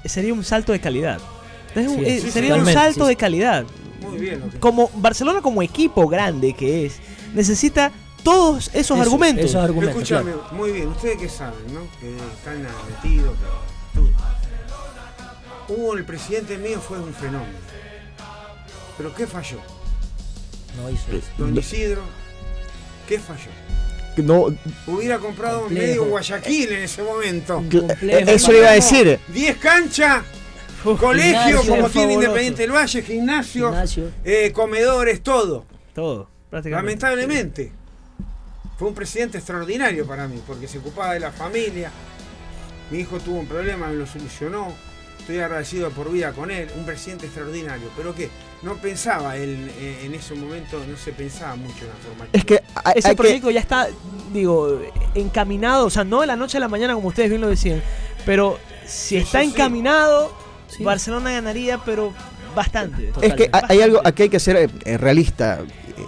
sería 0.05 0.33
un 0.33 0.43
salto 0.43 0.71
de 0.71 0.79
calidad. 0.79 1.19
Un- 1.75 2.05
eh, 2.05 2.19
sí, 2.21 2.31
sería 2.31 2.55
un 2.55 2.65
salto 2.65 3.03
sí, 3.05 3.09
de 3.09 3.15
calidad. 3.15 3.65
Muy 4.01 4.17
bien. 4.19 4.41
Como 4.59 4.89
Barcelona 4.95 5.41
como 5.41 5.61
equipo 5.61 6.07
grande 6.07 6.53
que 6.53 6.85
es, 6.85 6.99
necesita 7.33 7.91
todos 8.23 8.67
esos 8.69 8.75
Eso- 8.75 9.01
argumentos. 9.01 9.45
esos 9.45 9.61
argumentos, 9.63 9.95
Escúchame, 9.97 10.31
claro. 10.31 10.47
muy 10.53 10.71
bien, 10.71 10.87
ustedes 10.89 11.17
que 11.17 11.29
saben, 11.29 11.73
¿no? 11.73 11.81
Que 11.99 12.15
están 12.15 12.65
metidos, 12.89 13.35
tú. 13.93 14.09
Hugo, 15.73 15.93
el 15.95 16.05
presidente 16.05 16.57
mío, 16.57 16.79
fue 16.81 16.99
un 16.99 17.13
fenómeno. 17.13 17.57
Pero 18.97 19.13
¿qué 19.15 19.25
falló? 19.27 19.57
No 20.77 20.89
hizo 20.89 21.11
eso. 21.11 21.27
Don 21.37 21.55
Isidro, 21.57 22.01
¿qué 23.07 23.19
falló? 23.19 23.49
No, 24.17 24.45
Hubiera 24.85 25.17
comprado 25.17 25.61
Complejo. 25.61 25.87
medio 25.87 26.05
Guayaquil 26.05 26.71
en 26.73 26.83
ese 26.83 27.01
momento. 27.01 27.61
cl- 27.61 27.87
complejo. 27.87 28.29
eso 28.31 28.53
iba 28.53 28.69
a 28.69 28.73
decir. 28.73 29.19
10 29.29 29.57
canchas, 29.57 30.23
colegio 30.99 31.39
gimnasio, 31.45 31.75
como 31.75 31.89
tiene. 31.89 32.13
Independiente 32.13 32.61
del 32.61 32.71
Valle, 32.71 33.01
gimnasio, 33.01 33.69
Gimnasio. 33.69 34.11
eh, 34.23 34.51
comedores, 34.53 35.21
todo. 35.23 35.65
Todo, 35.95 36.29
prácticamente. 36.49 37.01
Lamentablemente. 37.05 37.71
Fue 38.83 38.89
un 38.89 38.95
presidente 38.95 39.37
extraordinario 39.37 40.05
para 40.05 40.27
mí, 40.27 40.41
porque 40.45 40.67
se 40.67 40.77
ocupaba 40.79 41.13
de 41.13 41.21
la 41.21 41.31
familia. 41.31 41.89
Mi 42.91 42.97
hijo 42.99 43.17
tuvo 43.17 43.39
un 43.39 43.47
problema, 43.47 43.87
me 43.87 43.95
lo 43.95 44.05
solucionó. 44.05 44.73
Estoy 45.21 45.39
agradecido 45.39 45.89
por 45.91 46.11
vida 46.11 46.33
con 46.33 46.51
él. 46.51 46.67
Un 46.75 46.85
presidente 46.85 47.27
extraordinario. 47.27 47.87
Pero 47.95 48.13
que 48.13 48.29
no 48.61 48.75
pensaba 48.75 49.37
él 49.37 49.71
eh, 49.79 50.01
en 50.03 50.13
ese 50.13 50.35
momento, 50.35 50.83
no 50.85 50.97
se 50.97 51.13
pensaba 51.13 51.55
mucho 51.55 51.79
en 51.79 51.87
la 51.87 51.93
formación. 51.93 52.29
Es 52.33 52.43
que 52.43 52.61
hay, 52.83 52.93
Ese 52.97 53.07
hay 53.07 53.15
que- 53.15 53.21
proyecto 53.21 53.51
ya 53.51 53.61
está, 53.61 53.87
digo, 54.33 54.81
encaminado, 55.15 55.85
o 55.85 55.89
sea, 55.89 56.03
no 56.03 56.19
de 56.19 56.27
la 56.27 56.35
noche 56.35 56.57
a 56.57 56.59
la 56.59 56.67
mañana 56.67 56.93
como 56.93 57.07
ustedes 57.07 57.29
bien 57.29 57.39
lo 57.39 57.47
decían, 57.47 57.81
pero 58.25 58.59
si 58.85 59.15
está 59.15 59.43
encaminado, 59.43 60.29
Sí. 60.67 60.83
Barcelona 60.83 61.31
ganaría, 61.31 61.77
pero 61.85 62.11
bastante. 62.53 63.13
Es 63.21 63.33
que 63.35 63.49
hay 63.53 63.81
algo, 63.81 64.01
aquí 64.03 64.23
hay 64.23 64.29
que 64.29 64.41
ser 64.41 64.69
eh, 64.83 64.97
realista. 64.97 65.61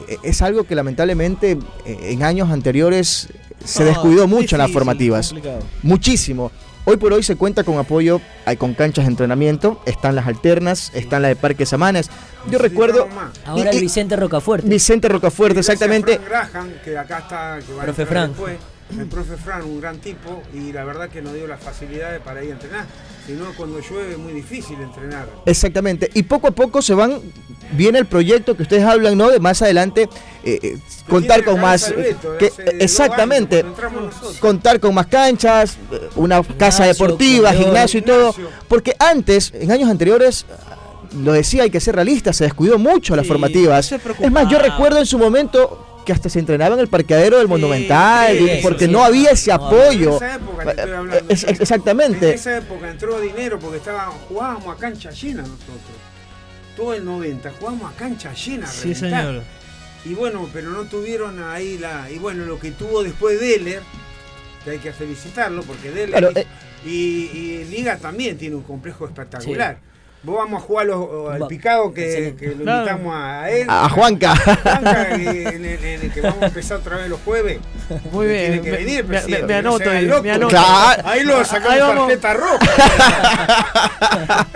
Eh, 0.08 0.18
Es 0.24 0.42
algo 0.42 0.64
que 0.66 0.76
lamentablemente 0.76 1.58
eh, 1.86 1.98
en 2.12 2.24
años 2.24 2.50
anteriores 2.52 3.30
se 3.64 3.82
No, 3.84 3.90
descuidó 3.90 4.28
mucho 4.28 4.56
en 4.56 4.62
las 4.62 4.72
formativas. 4.72 5.30
complicado. 5.30 5.60
Muchísimo. 5.84 6.52
Hoy 6.88 6.98
por 6.98 7.14
hoy 7.14 7.24
se 7.24 7.36
cuenta 7.36 7.64
con 7.64 7.80
apoyo, 7.80 8.22
hay 8.46 8.58
con 8.58 8.76
canchas 8.76 9.06
de 9.06 9.10
entrenamiento, 9.12 9.82
están 9.88 10.14
las 10.16 10.28
alternas, 10.28 10.92
están 10.94 11.24
las 11.24 11.30
de 11.30 11.36
Parque 11.36 11.66
Samanes. 11.66 12.12
Yo 12.52 12.60
recuerdo 12.60 13.08
Ahora 13.46 13.74
Y- 13.74 13.78
el 13.78 13.82
Vicente 13.82 14.16
Rocafuerte. 14.16 14.68
Vicente 14.70 15.10
Rocafuerte, 15.10 15.60
exactamente. 15.62 16.20
Graham, 16.24 16.70
que 16.84 16.96
acá 16.96 17.20
está, 17.20 17.60
que 17.66 17.74
va 17.74 17.84
Profe 17.86 18.06
después. 18.06 18.58
El 19.00 19.08
profe 19.08 19.36
Fran, 19.36 19.64
un 19.64 19.82
gran 19.82 19.98
tipo, 19.98 20.44
y 20.54 20.72
la 20.72 20.84
verdad 20.84 21.10
que 21.10 21.20
nos 21.24 21.34
dio 21.34 21.48
las 21.48 21.60
facilidades 21.60 22.22
para 22.22 22.44
ir 22.44 22.52
a 22.52 22.54
entrenar. 22.54 22.86
Si 23.26 23.34
no, 23.34 23.46
cuando 23.58 23.80
llueve 23.80 24.12
es 24.14 24.18
muy 24.18 24.34
difícil 24.34 24.78
entrenar. 24.80 25.28
Exactamente. 25.46 26.10
Y 26.14 26.24
poco 26.24 26.48
a 26.48 26.52
poco 26.52 26.82
se 26.82 26.94
van, 26.94 27.20
viene 27.72 27.98
el 27.98 28.06
proyecto 28.06 28.56
que 28.56 28.64
ustedes 28.64 28.84
hablan, 28.84 29.18
¿no? 29.18 29.32
De 29.32 29.40
más 29.40 29.62
adelante 29.62 30.08
eh, 30.44 30.60
eh, 30.62 30.78
contar 31.10 31.44
con 31.44 31.60
más... 31.60 31.94
Beto, 31.96 32.38
que- 32.38 32.50
dos 32.50 32.60
exactamente. 32.80 33.62
años. 33.62 34.38
Contar 34.40 34.80
con 34.80 34.94
más 34.94 35.08
canchas, 35.08 35.78
eh, 35.92 36.10
una 36.16 36.44
casa 36.44 36.86
deportiva, 36.86 37.50
comedor, 37.50 37.66
gimnasio 37.66 38.00
y 38.00 38.04
todo. 38.04 38.34
gimnasio. 38.34 38.60
Porque 38.68 38.96
antes, 39.00 39.52
en 39.56 39.72
años 39.72 39.90
anteriores, 39.90 40.46
lo 41.24 41.32
decía, 41.32 41.64
hay 41.64 41.72
que 41.72 41.80
ser 41.80 41.96
realista, 41.96 42.32
se 42.34 42.44
descuidó 42.44 42.78
mucho 42.78 43.16
las 43.16 43.26
formativas. 43.26 43.92
Es 43.92 44.32
más, 44.32 44.48
yo 44.52 44.60
recuerdo 44.60 45.00
en 45.00 45.06
su 45.06 45.18
momento 45.18 45.95
que 46.06 46.14
hasta 46.14 46.30
se 46.30 46.40
entrenaba 46.40 46.76
en 46.76 46.82
el 46.82 46.88
parqueadero 46.88 47.38
del 47.40 47.48
Monumental, 47.48 48.38
sí, 48.38 48.60
porque 48.62 48.86
sí, 48.86 48.92
no 48.92 49.04
había 49.04 49.32
ese 49.32 49.50
No, 49.50 49.56
apoyo. 49.56 50.10
En 50.12 50.16
esa 50.16 50.36
época 50.36 50.64
te 50.64 50.70
estoy 50.70 50.90
Eh, 50.90 50.96
hablando. 50.96 51.26
es- 51.34 51.44
es- 51.44 51.60
exactamente. 51.62 52.30
En 52.30 52.36
esa 52.36 52.58
época 52.58 52.90
entró 52.90 53.20
dinero 53.20 53.60
porque 53.60 53.78
estaba, 53.78 54.06
jugábamos 54.30 54.76
a 54.76 54.80
cancha 54.80 55.10
llena 55.12 55.42
nosotros. 55.42 55.80
Todo 56.78 56.94
el 56.94 57.04
90, 57.06 57.52
jugábamos 57.60 57.94
a 57.94 57.96
cancha 57.98 58.34
llena. 58.34 58.68
Sí, 58.68 58.94
reventar. 58.94 59.22
señor. 59.26 59.44
Y 60.06 60.14
bueno, 60.14 60.48
pero 60.54 60.70
no 60.70 60.84
tuvieron 60.84 61.42
ahí 61.44 61.78
la. 61.80 62.10
Y 62.12 62.20
bueno, 62.20 62.46
lo 62.46 62.60
que 62.60 62.72
tuvo 62.72 63.02
después 63.04 63.40
Deller, 63.40 63.82
que 64.64 64.72
hay 64.72 64.78
que 64.78 64.94
felicitarlo, 64.94 65.64
porque 65.64 65.90
Deller. 65.90 66.10
Claro, 66.10 66.30
eh. 66.36 66.46
y, 66.86 66.90
y 67.34 67.66
Liga 67.72 67.98
también 67.98 68.38
tiene 68.38 68.56
un 68.56 68.62
complejo 68.64 69.06
espectacular. 69.08 69.78
Vos 70.26 70.38
vamos 70.38 70.64
a 70.64 70.66
jugar 70.66 70.88
los- 70.88 71.32
al 71.34 71.48
picado 71.48 71.94
que, 71.94 72.32
sí. 72.32 72.36
que 72.38 72.48
lo 72.48 72.54
invitamos 72.54 73.14
a 73.16 73.50
él. 73.52 73.68
A 73.70 73.88
Juanca. 73.90 74.36
Juanca, 74.36 75.08
que, 75.16 75.44
en 75.44 75.66
el- 75.66 75.84
en 76.04 76.10
que 76.12 76.22
vamos 76.22 76.42
a 76.42 76.46
empezar 76.48 76.78
otra 76.80 76.98
vez 76.98 77.10
los 77.10 77.20
jueves. 77.22 77.60
Muy 78.12 78.26
bien. 78.28 78.46
Tiene 78.54 78.62
que 78.62 78.72
me- 78.72 78.78
venir, 78.78 79.04
me, 79.04 79.10
presidente, 79.10 79.46
me- 79.48 79.54
anoto 79.54 79.90
ahí, 79.90 80.08
me 80.24 80.32
anoto. 80.32 80.48
Claro. 80.50 81.04
Ahí 81.06 81.24
lo 81.24 81.38
Ahí 81.38 81.46
sacamos 81.46 81.80
vamos. 81.80 82.08
tarjeta 82.08 82.34
roja. 82.34 82.58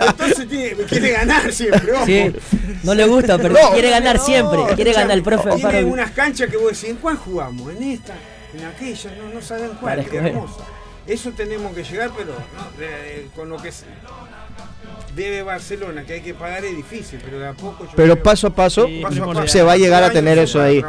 Entonces 0.08 0.48
tiene, 0.48 0.70
quiere 0.84 1.10
ganar 1.12 1.52
siempre. 1.52 1.92
ojo. 1.92 2.06
Sí, 2.06 2.32
no 2.82 2.94
le 2.94 3.06
gusta, 3.06 3.38
pero 3.38 3.54
No. 3.54 3.70
quiere 3.72 3.90
ganar 3.90 4.18
siempre. 4.18 4.60
Quiere 4.74 4.92
ganar 4.92 5.16
el 5.16 5.22
profe 5.22 5.50
Tiene 5.50 5.66
Alfaro. 5.66 5.86
unas 5.86 6.10
canchas 6.10 6.50
que 6.50 6.56
vos 6.56 6.72
decís, 6.72 6.84
¿en 6.90 6.96
cuál 6.96 7.16
jugamos? 7.16 7.70
¿En 7.74 7.82
esta? 7.82 8.14
¿En 8.54 8.64
aquella? 8.64 9.10
No, 9.16 9.28
no 9.34 9.40
saben 9.40 9.70
cuál, 9.80 10.04
qué 10.04 10.16
hermosa. 10.16 10.64
Eso 11.06 11.30
tenemos 11.30 11.74
que 11.74 11.82
llegar, 11.82 12.10
pero 12.16 12.32
no, 12.32 12.84
eh, 12.84 13.28
con 13.34 13.48
lo 13.48 13.56
que 13.56 13.68
es- 13.68 13.84
debe 15.14 15.42
Barcelona, 15.42 16.04
que 16.06 16.14
hay 16.14 16.20
que 16.20 16.34
pagar 16.34 16.64
es 16.64 16.74
difícil, 16.76 17.18
pero 17.24 17.40
de 17.40 17.48
a 17.48 17.52
poco 17.52 17.84
yo 17.84 17.90
Pero 17.96 18.12
creo- 18.14 18.22
paso 18.22 18.46
a 18.46 18.50
paso 18.50 18.86
Sí, 18.86 19.00
paso 19.02 19.06
a 19.08 19.10
primordial. 19.10 19.44
paso, 19.44 19.52
se 19.58 19.62
va 19.64 19.72
a 19.72 19.76
llegar 19.76 20.04
a 20.04 20.10
tener 20.10 20.38
eso 20.38 20.62
ahí. 20.62 20.82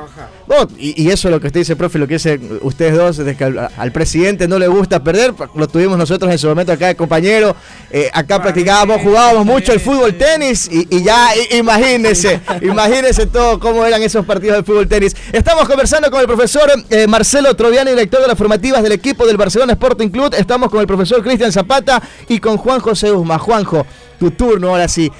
y, 0.77 1.03
y 1.03 1.09
eso 1.09 1.27
es 1.27 1.31
lo 1.33 1.39
que 1.41 1.47
usted 1.47 1.61
dice, 1.61 1.75
profe, 1.75 1.97
lo 1.97 2.07
que 2.07 2.13
dice 2.15 2.39
ustedes 2.61 2.95
dos, 2.95 3.17
de 3.17 3.35
que 3.35 3.43
al, 3.45 3.69
al 3.75 3.91
presidente 3.91 4.47
no 4.47 4.59
le 4.59 4.67
gusta 4.67 5.03
perder, 5.03 5.33
lo 5.55 5.67
tuvimos 5.67 5.97
nosotros 5.97 6.31
en 6.31 6.37
su 6.37 6.47
momento 6.47 6.71
acá 6.71 6.87
de 6.87 6.95
compañero, 6.95 7.55
eh, 7.89 8.11
acá 8.13 8.39
practicábamos, 8.41 9.01
jugábamos 9.01 9.43
mucho 9.45 9.73
el 9.73 9.79
fútbol 9.79 10.13
tenis 10.15 10.69
y, 10.71 10.87
y 10.95 11.03
ya 11.03 11.29
imagínense, 11.57 12.39
imagínense 12.61 13.25
todo 13.31 13.59
cómo 13.59 13.83
eran 13.85 14.03
esos 14.03 14.23
partidos 14.25 14.57
de 14.57 14.63
fútbol 14.63 14.87
tenis. 14.87 15.15
Estamos 15.31 15.67
conversando 15.67 16.11
con 16.11 16.19
el 16.21 16.27
profesor 16.27 16.69
eh, 16.91 17.07
Marcelo 17.07 17.55
Troviani, 17.55 17.89
director 17.91 18.21
de 18.21 18.27
las 18.27 18.37
formativas 18.37 18.83
del 18.83 18.91
equipo 18.91 19.25
del 19.25 19.37
Barcelona 19.37 19.73
Sporting 19.73 20.09
Club, 20.09 20.33
estamos 20.37 20.69
con 20.69 20.79
el 20.79 20.87
profesor 20.87 21.23
Cristian 21.23 21.51
Zapata 21.51 22.01
y 22.27 22.39
con 22.39 22.57
Juan 22.57 22.79
José 22.79 23.11
Usma. 23.11 23.39
Juanjo, 23.39 23.80
tu 24.19 24.32
turno 24.32 24.69
ahora 24.69 24.88
sí, 24.88 25.11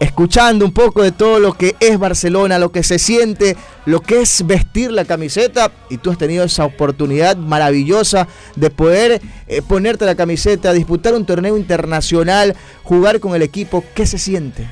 escuchando 0.00 0.64
un 0.64 0.72
poco 0.72 1.02
de 1.02 1.12
todo 1.12 1.38
lo 1.38 1.52
que 1.52 1.76
es 1.80 1.98
Barcelona, 1.98 2.58
lo 2.58 2.72
que 2.72 2.82
se 2.82 2.98
siente, 2.98 3.56
lo 3.84 4.00
que 4.00 4.22
es 4.22 4.46
vestir 4.46 4.92
la 4.92 5.04
camiseta 5.04 5.70
y 5.90 5.98
tú 5.98 6.10
has 6.10 6.18
tenido 6.18 6.44
esa 6.44 6.64
oportunidad 6.64 7.36
maravillosa 7.36 8.28
de 8.54 8.70
poder 8.70 9.20
eh, 9.46 9.62
ponerte 9.62 10.04
la 10.06 10.14
camiseta, 10.14 10.72
disputar 10.72 11.14
un 11.14 11.26
torneo 11.26 11.56
internacional, 11.56 12.56
jugar 12.82 13.20
con 13.20 13.34
el 13.34 13.42
equipo, 13.42 13.84
¿qué 13.94 14.06
se 14.06 14.18
siente? 14.18 14.68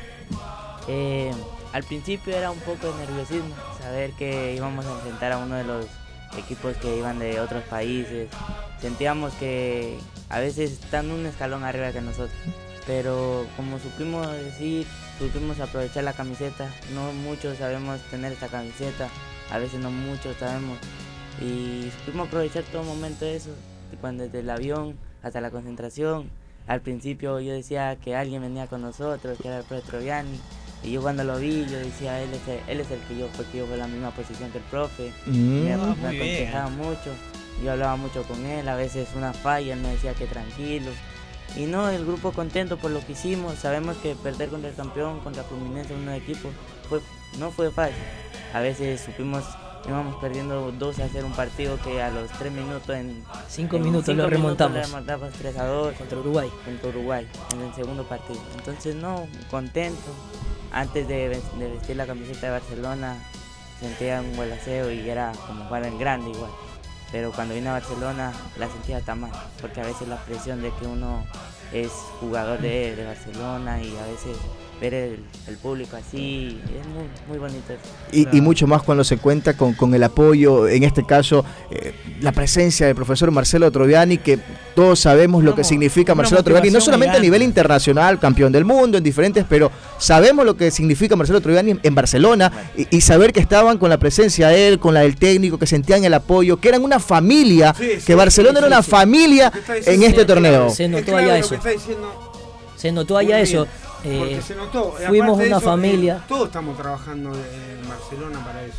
Eh, 0.88 1.30
al 1.72 1.82
principio 1.82 2.36
era 2.36 2.50
un 2.50 2.58
poco 2.60 2.86
de 2.86 3.06
nerviosismo, 3.06 3.54
saber 3.80 4.12
que 4.12 4.54
íbamos 4.56 4.86
a 4.86 4.92
enfrentar 4.92 5.32
a 5.32 5.38
uno 5.38 5.56
de 5.56 5.64
los 5.64 5.86
equipos 6.38 6.76
que 6.76 6.96
iban 6.96 7.18
de 7.18 7.40
otros 7.40 7.62
países. 7.64 8.28
Sentíamos 8.80 9.32
que 9.34 9.98
a 10.28 10.40
veces 10.40 10.72
están 10.72 11.10
un 11.10 11.26
escalón 11.26 11.64
arriba 11.64 11.92
que 11.92 12.00
nosotros, 12.00 12.30
pero 12.86 13.46
como 13.56 13.78
supimos 13.78 14.30
decir, 14.32 14.86
supimos 15.18 15.58
aprovechar 15.60 16.04
la 16.04 16.12
camiseta, 16.12 16.68
no 16.94 17.12
muchos 17.12 17.58
sabemos 17.58 18.00
tener 18.10 18.32
esta 18.32 18.48
camiseta, 18.48 19.08
a 19.50 19.58
veces 19.58 19.80
no 19.80 19.90
muchos 19.90 20.36
sabemos, 20.38 20.78
y 21.40 21.88
supimos 22.04 22.28
aprovechar 22.28 22.62
todo 22.64 22.82
momento 22.82 23.24
eso, 23.24 23.50
cuando 24.00 24.24
desde 24.24 24.40
el 24.40 24.50
avión 24.50 24.96
hasta 25.22 25.40
la 25.40 25.50
concentración. 25.50 26.28
Al 26.66 26.80
principio 26.80 27.40
yo 27.40 27.52
decía 27.52 27.96
que 27.96 28.16
alguien 28.16 28.40
venía 28.42 28.66
con 28.66 28.80
nosotros, 28.82 29.36
que 29.40 29.48
era 29.48 29.58
el 29.58 29.64
profe 29.64 29.86
Troviani, 29.86 30.38
y 30.82 30.92
yo 30.92 31.02
cuando 31.02 31.24
lo 31.24 31.38
vi, 31.38 31.64
yo 31.66 31.78
decía, 31.78 32.20
él 32.22 32.30
es 32.32 32.46
el, 32.48 32.60
él 32.68 32.80
es 32.80 32.90
el 32.90 32.98
que 33.00 33.16
yo, 33.18 33.26
porque 33.36 33.58
yo 33.58 33.66
fue 33.66 33.76
la 33.76 33.86
misma 33.86 34.10
posición 34.10 34.50
que 34.50 34.58
el 34.58 34.64
profe, 34.64 35.12
me, 35.26 35.32
Mm, 35.32 35.64
me 35.64 35.76
muy 35.76 35.96
bien. 35.96 36.22
aconsejaba 36.22 36.68
mucho, 36.70 37.10
yo 37.62 37.72
hablaba 37.72 37.96
mucho 37.96 38.22
con 38.24 38.44
él, 38.46 38.68
a 38.68 38.76
veces 38.76 39.08
una 39.14 39.32
falla, 39.32 39.74
él 39.74 39.80
me 39.80 39.90
decía 39.90 40.12
que 40.14 40.26
tranquilo. 40.26 40.90
Y 41.56 41.66
no, 41.66 41.88
el 41.88 42.04
grupo 42.04 42.32
contento 42.32 42.76
por 42.78 42.90
lo 42.90 43.04
que 43.06 43.12
hicimos, 43.12 43.54
sabemos 43.60 43.96
que 43.98 44.14
perder 44.16 44.48
contra 44.48 44.70
el 44.70 44.76
campeón, 44.76 45.20
contra 45.20 45.44
Fluminense, 45.44 45.94
un 45.94 46.08
equipo, 46.08 46.48
fue, 46.88 47.00
no 47.38 47.50
fue 47.52 47.70
fácil. 47.70 47.94
A 48.52 48.60
veces 48.60 49.00
supimos, 49.02 49.44
íbamos 49.88 50.16
perdiendo 50.16 50.72
2 50.72 50.98
a 50.98 51.08
0 51.12 51.26
un 51.26 51.32
partido 51.32 51.78
que 51.82 52.02
a 52.02 52.10
los 52.10 52.28
3 52.32 52.52
minutos 52.52 52.90
en... 52.96 53.22
Cinco 53.48 53.76
en 53.76 53.82
minutos 53.84 54.06
cinco 54.06 54.22
lo 54.22 54.30
remontamos. 54.30 54.76
lo 54.78 54.82
remontamos 54.84 55.32
3 55.38 55.56
a 55.58 55.64
2 55.66 55.94
Contra 55.94 56.18
Uruguay. 56.18 56.50
contra 56.64 56.88
Uruguay 56.88 57.28
en 57.52 57.60
el 57.62 57.74
segundo 57.74 58.02
partido. 58.04 58.40
Entonces, 58.58 58.94
no, 58.96 59.26
contento. 59.50 60.00
Antes 60.72 61.06
de, 61.06 61.28
ves- 61.28 61.58
de 61.58 61.68
vestir 61.70 61.94
la 61.96 62.06
camiseta 62.06 62.46
de 62.46 62.52
Barcelona, 62.52 63.16
sentía 63.78 64.20
un 64.20 64.34
bolaceo 64.36 64.90
y 64.90 65.08
era 65.08 65.30
como 65.46 65.64
jugar 65.66 65.84
en 65.84 65.98
grande 66.00 66.30
igual. 66.30 66.50
Pero 67.12 67.32
cuando 67.32 67.54
vine 67.54 67.68
a 67.68 67.72
Barcelona 67.72 68.32
la 68.58 68.68
sentía 68.68 69.00
tan 69.00 69.20
mal, 69.20 69.30
porque 69.60 69.80
a 69.80 69.84
veces 69.84 70.08
la 70.08 70.16
presión 70.24 70.62
de 70.62 70.72
que 70.74 70.86
uno 70.86 71.24
es 71.72 71.90
jugador 72.20 72.60
de, 72.60 72.96
de 72.96 73.04
Barcelona 73.04 73.80
y 73.80 73.96
a 73.96 74.06
veces 74.06 74.36
ver 74.80 74.94
el, 74.94 75.18
el 75.48 75.56
público 75.56 75.96
así, 75.96 76.60
es 76.64 76.86
muy, 76.88 77.04
muy 77.28 77.38
bonito. 77.38 77.72
eso. 77.72 77.82
Y, 78.12 78.36
y 78.36 78.40
mucho 78.40 78.66
más 78.66 78.82
cuando 78.82 79.04
se 79.04 79.16
cuenta 79.18 79.56
con, 79.56 79.74
con 79.74 79.94
el 79.94 80.02
apoyo, 80.02 80.68
en 80.68 80.82
este 80.82 81.04
caso, 81.04 81.44
eh, 81.70 81.94
la 82.20 82.32
presencia 82.32 82.86
del 82.86 82.94
profesor 82.94 83.30
Marcelo 83.30 83.70
Troviani, 83.70 84.18
que 84.18 84.38
todos 84.74 85.00
sabemos 85.00 85.44
lo 85.44 85.54
que 85.54 85.64
significa 85.64 86.14
Marcelo 86.14 86.42
Troviani, 86.42 86.70
no 86.70 86.80
solamente 86.80 87.16
a 87.16 87.20
nivel 87.20 87.42
internacional, 87.42 88.18
campeón 88.18 88.52
del 88.52 88.64
mundo, 88.64 88.98
en 88.98 89.04
diferentes, 89.04 89.44
pero 89.48 89.70
sabemos 89.98 90.44
lo 90.44 90.56
que 90.56 90.70
significa 90.70 91.16
Marcelo 91.16 91.40
Troviani 91.40 91.78
en, 91.82 91.94
Barcelona 91.94 92.52
y, 92.76 92.96
y 92.96 93.00
saber 93.00 93.32
que 93.32 93.40
estaban 93.40 93.78
con 93.78 93.88
la 93.90 93.98
presencia 93.98 94.48
de 94.48 94.68
él, 94.68 94.78
con 94.78 94.94
la 94.94 95.00
del 95.00 95.16
técnico, 95.16 95.58
que 95.58 95.66
sentían 95.66 96.04
el 96.04 96.14
apoyo, 96.14 96.58
que 96.58 96.68
eran 96.68 96.82
una 96.82 96.98
familia, 96.98 97.74
Sí, 97.78 97.90
sí, 97.98 98.06
que 98.06 98.14
Barcelona 98.14 98.58
sí, 98.60 98.66
era 98.66 98.66
una 98.66 98.82
sí. 98.82 98.90
familia 98.90 99.52
en 99.86 100.02
este 100.02 100.22
es 100.22 100.26
torneo. 100.26 100.70
Se 100.70 100.88
notó 100.88 101.16
allá 101.16 101.38
eso. 101.38 101.56
Se 102.76 102.92
notó 102.92 103.16
allá 103.16 103.40
eso. 103.40 103.66
Eh, 104.04 104.16
porque 104.18 104.42
se 104.42 104.54
notó. 104.54 104.92
Fuimos 104.92 105.28
aparte 105.30 105.42
de 105.42 105.48
una 105.48 105.56
eso, 105.58 105.66
familia. 105.66 106.16
eh, 106.16 106.24
todos 106.28 106.46
estamos 106.46 106.76
trabajando 106.76 107.30
en 107.34 107.88
Barcelona 107.88 108.44
para 108.44 108.64
eso. 108.64 108.76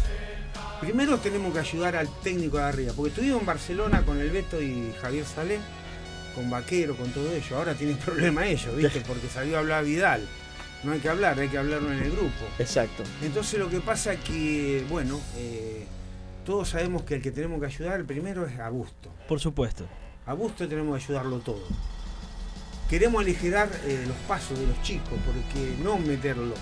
Primero 0.82 1.18
tenemos 1.18 1.54
que 1.54 1.60
ayudar 1.60 1.96
al 1.96 2.08
técnico 2.22 2.58
de 2.58 2.64
arriba, 2.64 2.94
porque 2.96 3.10
estuvimos 3.10 3.40
en 3.40 3.46
Barcelona 3.46 4.02
con 4.06 4.20
el 4.20 4.30
Beto 4.30 4.62
y 4.62 4.94
Javier 5.02 5.26
Salé, 5.26 5.60
con 6.36 6.50
Vaquero, 6.50 6.96
con 6.96 7.10
todo 7.12 7.32
ello. 7.32 7.58
Ahora 7.58 7.74
tienen 7.74 7.98
problema 8.06 8.46
ellos, 8.46 8.76
¿viste? 8.76 9.02
Porque 9.02 9.28
salió 9.28 9.56
a 9.58 9.60
hablar 9.60 9.84
Vidal. 9.84 10.22
No 10.84 10.92
hay 10.92 11.00
que 11.00 11.10
hablar, 11.10 11.40
hay 11.40 11.48
que 11.50 11.58
hablarlo 11.58 11.92
en 11.92 12.04
el 12.04 12.12
grupo. 12.12 12.46
Exacto. 12.60 13.02
Entonces 13.24 13.60
lo 13.60 13.70
que 13.70 13.80
pasa 13.80 14.14
es 14.14 14.20
que, 14.20 14.86
bueno, 14.88 15.20
eh, 15.38 15.86
todos 16.46 16.70
sabemos 16.70 17.02
que 17.02 17.16
el 17.16 17.22
que 17.24 17.32
tenemos 17.32 17.60
que 17.60 17.66
ayudar 17.66 18.00
el 18.00 18.06
primero 18.06 18.46
es 18.46 18.60
a 18.60 18.70
Busto. 18.70 19.10
Por 19.28 19.40
supuesto. 19.40 19.86
A 20.28 20.34
Busto 20.34 20.68
tenemos 20.68 20.96
que 21.00 21.04
ayudarlo 21.06 21.40
todo. 21.40 21.64
Queremos 22.90 23.22
aligerar 23.22 23.70
eh, 23.86 24.04
los 24.08 24.16
pasos 24.28 24.60
de 24.60 24.68
los 24.68 24.82
chicos, 24.84 25.14
porque 25.26 25.74
no 25.84 25.98
meterlo. 25.98 26.54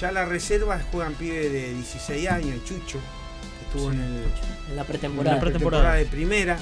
Ya 0.00 0.12
la 0.12 0.24
reserva 0.24 0.80
juegan 0.90 1.14
pibes 1.14 1.50
de 1.52 1.74
16 1.74 2.28
años, 2.28 2.50
el 2.54 2.64
Chucho, 2.64 2.98
que 2.98 3.64
estuvo 3.66 3.92
en, 3.92 4.00
el, 4.00 4.06
en 4.06 4.22
la 4.22 4.70
en 4.70 4.76
la 4.76 4.84
pretemporada. 4.84 5.40
pre- 5.40 5.50
pretemporada 5.50 5.94
de 5.94 6.04
primera. 6.06 6.58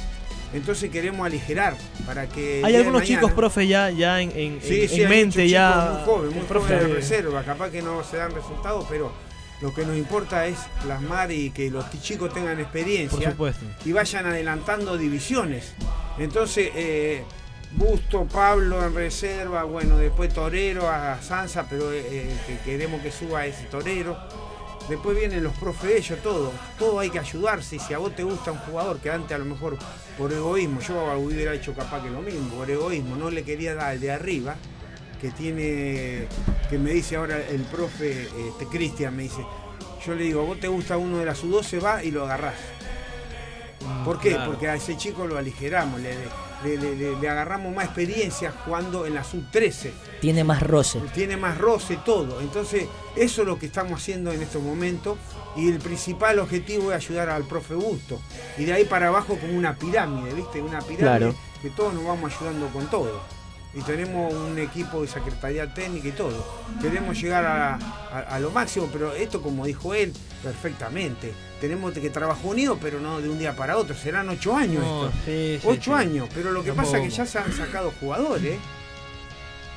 Entonces 0.52 0.90
queremos 0.90 1.24
aligerar 1.24 1.76
para 2.06 2.28
que. 2.28 2.60
Hay 2.64 2.74
algunos 2.76 3.04
chicos, 3.04 3.30
profe, 3.32 3.66
ya, 3.68 3.90
ya 3.90 4.20
en, 4.20 4.30
en, 4.36 4.60
Sí, 4.62 4.82
en- 4.82 4.88
sí, 4.88 5.00
en 5.02 5.06
hay 5.12 5.16
mente, 5.16 5.48
ya. 5.48 5.70
chicos 5.72 5.94
Muy 5.94 6.04
jóvenes, 6.04 6.34
muy 6.36 6.44
profe- 6.46 6.66
jóvenes 6.66 6.88
de 6.88 6.94
reserva, 6.94 7.42
capaz 7.44 7.70
que 7.70 7.82
no 7.82 8.02
se 8.02 8.16
dan 8.16 8.32
resultados, 8.34 8.84
pero 8.90 9.12
lo 9.60 9.72
que 9.74 9.84
nos 9.86 9.96
importa 9.96 10.46
es 10.46 10.58
plasmar 10.82 11.30
y 11.30 11.50
que 11.50 11.70
los 11.70 11.84
chicos 12.00 12.32
tengan 12.34 12.58
experiencia 12.58 13.16
Por 13.18 13.30
supuesto. 13.30 13.64
y 13.84 13.92
vayan 13.92 14.26
adelantando 14.26 14.96
divisiones. 14.98 15.72
Entonces, 16.18 16.70
eh, 16.74 17.22
Busto, 17.72 18.26
Pablo 18.26 18.84
en 18.84 18.94
reserva, 18.94 19.62
bueno, 19.62 19.96
después 19.96 20.34
Torero 20.34 20.88
a 20.90 21.22
Sansa, 21.22 21.66
pero 21.68 21.92
eh, 21.92 22.28
que 22.46 22.58
queremos 22.64 23.00
que 23.00 23.12
suba 23.12 23.46
ese 23.46 23.64
Torero. 23.64 24.18
Después 24.88 25.16
vienen 25.16 25.44
los 25.44 25.56
profes 25.56 25.98
ellos, 25.98 26.18
todo. 26.20 26.52
Todo 26.76 26.98
hay 26.98 27.10
que 27.10 27.20
ayudarse. 27.20 27.78
Si 27.78 27.94
a 27.94 27.98
vos 27.98 28.14
te 28.16 28.24
gusta 28.24 28.50
un 28.50 28.58
jugador 28.58 28.98
que 28.98 29.08
antes 29.08 29.32
a 29.32 29.38
lo 29.38 29.44
mejor 29.44 29.78
por 30.18 30.32
egoísmo, 30.32 30.80
yo 30.80 31.16
hubiera 31.18 31.54
hecho 31.54 31.72
capaz 31.74 32.02
que 32.02 32.10
lo 32.10 32.22
mismo, 32.22 32.56
por 32.56 32.68
egoísmo, 32.68 33.14
no 33.14 33.30
le 33.30 33.44
quería 33.44 33.76
dar 33.76 33.90
al 33.90 34.00
de 34.00 34.10
arriba, 34.10 34.56
que 35.20 35.30
tiene, 35.30 36.26
que 36.68 36.78
me 36.78 36.90
dice 36.90 37.16
ahora 37.16 37.38
el 37.38 37.62
profe 37.62 38.28
este, 38.48 38.66
Cristian, 38.66 39.14
me 39.14 39.24
dice, 39.24 39.46
yo 40.04 40.14
le 40.14 40.24
digo, 40.24 40.44
vos 40.44 40.58
te 40.58 40.66
gusta 40.66 40.96
uno 40.96 41.18
de 41.18 41.26
la 41.26 41.36
sub-12, 41.36 41.84
va 41.84 42.02
y 42.02 42.10
lo 42.10 42.24
agarrás. 42.24 42.56
¿Por 44.04 44.18
qué? 44.18 44.36
Porque 44.44 44.68
a 44.68 44.74
ese 44.74 44.96
chico 44.96 45.24
lo 45.24 45.38
aligeramos, 45.38 46.00
le, 46.00 46.16
le- 46.64 46.76
le- 46.96 47.16
le 47.20 47.28
agarramos 47.28 47.74
más 47.74 47.86
experiencia 47.86 48.52
jugando 48.64 49.06
en 49.06 49.14
la 49.14 49.24
sub-13. 49.24 49.90
Tiene 50.20 50.44
más 50.44 50.62
roce. 50.62 51.00
Tiene 51.14 51.36
más 51.36 51.56
roce 51.58 51.98
todo. 52.04 52.40
Entonces, 52.40 52.86
eso 53.16 53.42
es 53.42 53.48
lo 53.48 53.58
que 53.58 53.66
estamos 53.66 54.00
haciendo 54.00 54.32
en 54.32 54.42
estos 54.42 54.62
momentos. 54.62 55.18
Y 55.56 55.68
el 55.68 55.78
principal 55.78 56.38
objetivo 56.38 56.92
es 56.92 56.96
ayudar 56.96 57.28
al 57.30 57.44
profe 57.44 57.74
Busto. 57.74 58.20
Y 58.58 58.64
de 58.64 58.72
ahí 58.72 58.84
para 58.84 59.08
abajo 59.08 59.36
como 59.38 59.54
una 59.54 59.74
pirámide, 59.76 60.32
¿viste? 60.34 60.60
Una 60.62 60.78
pirámide 60.80 60.98
Claro. 60.98 61.34
que 61.62 61.70
todos 61.70 61.92
nos 61.94 62.04
vamos 62.04 62.32
ayudando 62.36 62.68
con 62.68 62.86
todo. 62.88 63.20
Y 63.72 63.82
tenemos 63.82 64.34
un 64.34 64.58
equipo 64.58 65.00
de 65.02 65.06
secretaría 65.08 65.72
técnica 65.72 66.08
y 66.08 66.12
todo. 66.12 66.44
Queremos 66.82 67.20
llegar 67.20 67.44
a, 67.44 67.74
a- 67.74 68.34
a 68.34 68.40
lo 68.40 68.50
máximo, 68.50 68.88
pero 68.92 69.12
esto, 69.14 69.40
como 69.40 69.64
dijo 69.64 69.94
él, 69.94 70.12
perfectamente. 70.42 71.32
Tenemos 71.60 71.92
que 71.92 72.10
trabajar 72.10 72.44
unidos, 72.46 72.78
pero 72.82 72.98
no 73.00 73.20
de 73.20 73.28
un 73.28 73.38
día 73.38 73.54
para 73.54 73.76
otro. 73.76 73.94
Serán 73.94 74.28
ocho 74.28 74.56
años 74.56 74.82
No, 74.82 75.06
esto. 75.06 75.18
sí, 75.24 75.58
sí, 75.60 75.68
Ocho 75.68 75.92
sí. 75.96 76.02
años, 76.02 76.28
pero 76.34 76.50
lo 76.50 76.62
que 76.62 76.68
Tampoco. 76.70 76.90
pasa 76.92 76.98
es 77.04 77.10
que 77.10 77.16
ya 77.16 77.26
se 77.26 77.38
han 77.38 77.52
sacado 77.52 77.92
jugadores. 78.00 78.58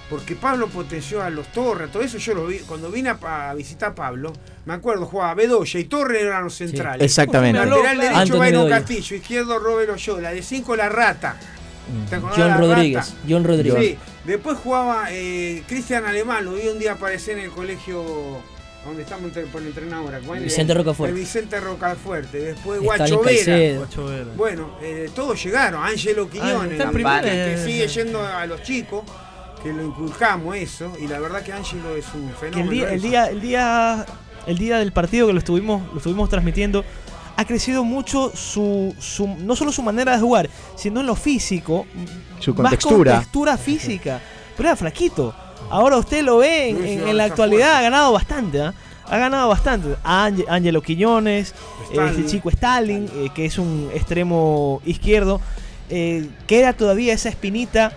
Porque 0.10 0.36
Pablo 0.36 0.68
potenció 0.68 1.22
a 1.24 1.30
los 1.30 1.48
Torres, 1.52 1.92
todo 1.92 2.04
eso 2.04 2.18
yo 2.18 2.34
lo 2.36 2.48
vi. 2.48 2.60
Cuando 2.60 2.90
vine 2.92 3.10
a, 3.10 3.50
a 3.50 3.54
visitar 3.54 3.92
a 3.92 3.96
Pablo, 3.96 4.34
me 4.66 4.74
acuerdo, 4.74 5.06
jugaba 5.06 5.34
Bedoya 5.34 5.80
y 5.80 5.86
Torres 5.86 6.22
eran 6.24 6.44
los 6.44 6.56
centrales. 6.56 7.02
Exactamente. 7.04 7.58
Lateral 7.66 7.98
derecho, 7.98 8.38
Byron 8.38 8.64
Bedoya. 8.64 8.80
Castillo, 8.80 9.16
izquierdo, 9.16 9.60
Robert 9.60 9.90
Oyola, 9.92 10.32
de 10.32 10.42
cinco 10.44 10.76
la 10.76 10.90
rata. 10.90 11.38
¿Te 12.10 12.16
acordás 12.16 12.38
John 12.38 12.58
Rodríguez. 12.60 13.08
rata? 13.10 13.18
John 13.30 13.44
Rodríguez. 13.44 13.80
Sí, 13.80 13.98
después 14.26 14.58
jugaba 14.58 15.06
eh, 15.12 15.64
Cristian 15.68 16.06
Alemán, 16.06 16.46
lo 16.46 16.54
vi 16.54 16.68
un 16.68 16.80
día 16.80 16.94
aparecer 16.94 17.38
en 17.38 17.46
el 17.46 17.52
colegio 17.52 18.04
donde 18.86 19.04
estamos 19.04 19.26
entre- 19.26 19.44
por 19.46 19.62
entrenar 19.62 20.00
ahora. 20.00 20.20
Vicente 20.20 20.74
Rocafuerte. 20.74 21.14
El 21.16 21.20
Vicente 21.20 21.60
Rocafuerte, 21.60 22.38
después 22.40 22.82
Guacho 22.82 23.22
Vera. 23.22 23.78
Bueno, 24.36 24.78
eh, 24.82 25.10
todos 25.16 25.42
llegaron, 25.44 25.84
Angelo 25.84 26.30
Quiñones, 26.30 26.72
está 26.74 26.84
en 26.90 26.92
que- 27.56 27.64
sigue 27.66 27.88
yendo 27.88 28.26
a 28.26 28.46
los 28.46 28.62
chicos, 28.64 29.04
que 29.62 29.72
lo 29.72 29.84
inculcamos 29.86 30.56
eso, 30.58 30.92
y 31.00 31.08
la 31.08 31.20
verdad 31.20 31.42
que 31.44 31.54
Angelo 31.54 31.96
es 31.96 32.06
un 32.14 32.30
fenómeno. 32.34 32.70
el 32.72 32.78
día, 32.78 32.94
el 32.94 33.02
día, 33.02 33.26
el 33.28 33.40
día, 33.42 34.06
el 34.48 34.58
día 34.58 34.78
del 34.80 34.92
partido 34.92 35.28
que 35.28 35.34
lo 35.34 35.40
estuvimos, 35.40 35.90
lo 35.94 35.98
estuvimos 36.00 36.30
transmitiendo, 36.30 36.84
ha 37.44 37.48
crecido 37.48 37.84
mucho 37.84 38.32
su, 38.36 38.94
su, 39.00 39.28
no 39.28 39.56
solo 39.56 39.72
su 39.72 39.82
manera 39.84 40.14
de 40.16 40.20
jugar, 40.22 40.50
sino 40.76 41.00
en 41.02 41.06
lo 41.08 41.16
físico, 41.16 41.86
Su 42.40 42.52
más 42.56 42.62
contextura. 42.64 43.12
contextura 43.14 43.58
física. 43.58 44.20
Pero 44.58 44.70
era 44.70 44.76
flaquito. 44.76 45.34
Ahora 45.70 45.98
usted 45.98 46.24
lo 46.24 46.38
ve 46.40 46.70
en, 46.70 47.08
en- 47.08 47.18
la 47.18 47.26
actualidad, 47.26 47.76
ha 47.78 47.82
ganado 47.82 48.12
bastante, 48.12 48.62
¿ah? 48.62 48.74
Ha 49.06 49.18
ganado 49.18 49.50
bastante. 49.50 49.96
Ángel- 50.04 50.46
Ángelo 50.50 50.82
Quiñones, 50.82 51.54
Stalin. 51.90 52.10
este 52.10 52.26
chico 52.26 52.50
Stalin, 52.50 53.10
eh, 53.16 53.30
que 53.34 53.46
es 53.46 53.58
un 53.58 53.90
extremo 53.94 54.82
izquierdo, 54.86 55.40
eh, 55.90 56.30
queda 56.48 56.74
todavía 56.74 57.14
esa 57.14 57.30
espinita 57.30 57.92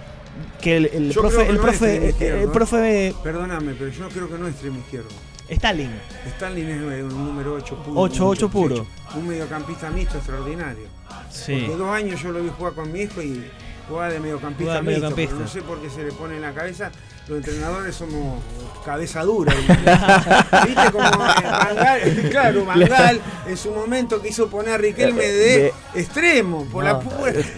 que 0.61 0.77
el, 0.77 0.87
el 0.87 1.13
profe, 1.13 1.49
el 1.49 1.57
no 1.57 1.63
profe, 1.63 2.09
extremo 2.09 2.37
el- 2.37 2.45
¿eh? 2.45 2.53
profe 2.53 3.15
Perdóname, 3.23 3.75
pero 3.79 3.91
yo 3.91 4.09
creo 4.09 4.29
que 4.29 4.39
no 4.39 4.47
es 4.47 4.53
extremo 4.53 4.79
izquierdo. 4.81 5.09
Stalin. 5.49 5.91
Stalin 6.27 6.69
es 6.69 7.03
un 7.05 7.25
número 7.25 7.55
8 7.55 7.77
puro. 7.77 8.01
Ocho, 8.01 8.25
un 8.25 8.31
ocho 8.33 8.49
puro. 8.49 8.87
Un 9.15 9.29
mediocampista 9.29 9.91
mixto 9.91 10.19
extraordinario. 10.19 10.85
Sí. 11.31 11.65
Porque 11.67 11.77
dos 11.77 11.91
años 11.91 12.21
yo 12.23 12.33
lo 12.33 12.43
vi 12.43 12.51
jugar 12.51 12.73
con 12.75 12.91
mi 12.93 13.03
hijo 13.03 13.23
y 13.23 13.45
jugaba 13.89 14.09
de 14.13 14.21
mediocampista 14.21 14.65
Jugaba 14.73 14.83
mixto, 14.83 15.01
mediocampista. 15.01 15.31
pero 15.35 15.45
no 15.45 15.49
sé 15.49 15.63
por 15.63 15.81
qué 15.81 15.91
se 15.91 16.03
le 16.05 16.13
pone 16.13 16.37
en 16.37 16.43
la 16.43 16.53
cabeza. 16.53 16.91
Los 17.29 17.39
entrenadores 17.39 17.95
somos 17.97 18.41
cabeza 18.85 19.23
dura. 19.25 19.53
¿Viste 19.53 20.91
como 20.93 21.07
eh, 21.09 21.11
Mangal? 21.51 22.29
Claro, 22.31 22.65
Mangal 22.65 23.21
en 23.49 23.57
su 23.57 23.73
momento 23.73 24.23
quiso 24.23 24.49
poner 24.49 24.75
a 24.75 24.79
Riquelme 24.79 25.25
de 25.25 25.73
extremo. 25.97 26.65
Por 26.67 26.85
la 26.85 26.93
No, 26.93 27.01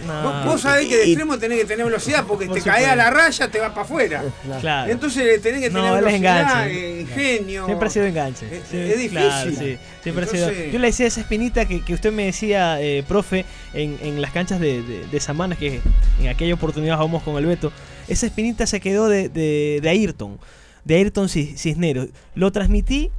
no. 0.07 0.23
Vos, 0.23 0.45
vos 0.45 0.61
sabés 0.61 0.87
que 0.87 0.97
de 0.97 1.03
extremo 1.03 1.37
tenés 1.37 1.59
que 1.59 1.65
tener 1.65 1.85
velocidad 1.85 2.25
porque 2.27 2.47
Por 2.47 2.55
te 2.57 2.63
caes 2.63 2.87
a 2.87 2.95
la 2.95 3.11
raya, 3.11 3.51
te 3.51 3.59
vas 3.59 3.69
para 3.69 3.83
afuera. 3.83 4.23
Claro. 4.59 4.91
Entonces 4.91 5.23
le 5.23 5.37
tenés 5.37 5.61
que 5.61 5.69
No, 5.69 5.81
tener 5.83 5.97
es 5.99 6.05
velocidad, 6.05 6.41
enganche. 6.67 6.97
eh, 6.97 7.01
ingenio. 7.01 7.65
Siempre 7.67 7.87
ha 7.87 7.91
sido 7.91 8.05
enganche. 8.07 8.45
Es- 8.57 8.63
Sí, 8.71 8.77
es 8.77 8.87
difícil. 8.97 9.09
claro, 9.11 9.51
sí. 9.51 9.77
Siempre 10.01 10.25
ha 10.25 10.27
sido- 10.27 10.51
Yo 10.51 10.79
le 10.79 10.87
decía 10.87 11.05
esa 11.05 11.21
espinita 11.21 11.65
que, 11.65 11.85
que 11.85 11.93
usted 11.93 12.11
me 12.11 12.25
decía, 12.25 12.81
eh, 12.81 13.03
profe, 13.07 13.45
en, 13.75 13.99
en 14.01 14.19
las 14.19 14.31
canchas 14.31 14.59
de, 14.59 14.81
de, 14.81 15.05
de 15.05 15.19
Samanas, 15.19 15.59
que 15.59 15.79
en 16.19 16.27
aquella 16.27 16.55
oportunidad 16.55 16.95
jugamos 16.95 17.21
con 17.21 17.37
el 17.37 17.45
Beto. 17.45 17.71
Esa 18.09 18.25
espinita 18.25 18.65
se 18.67 18.79
quedó 18.79 19.07
de, 19.07 19.29
de, 19.29 19.79
de 19.81 19.89
Ayrton, 19.89 20.37
de 20.83 20.95
Ayrton 20.95 21.27
Cis- 21.27 21.55
Cisneros. 21.57 22.07
Lo 22.35 22.51
transmití 22.51 23.11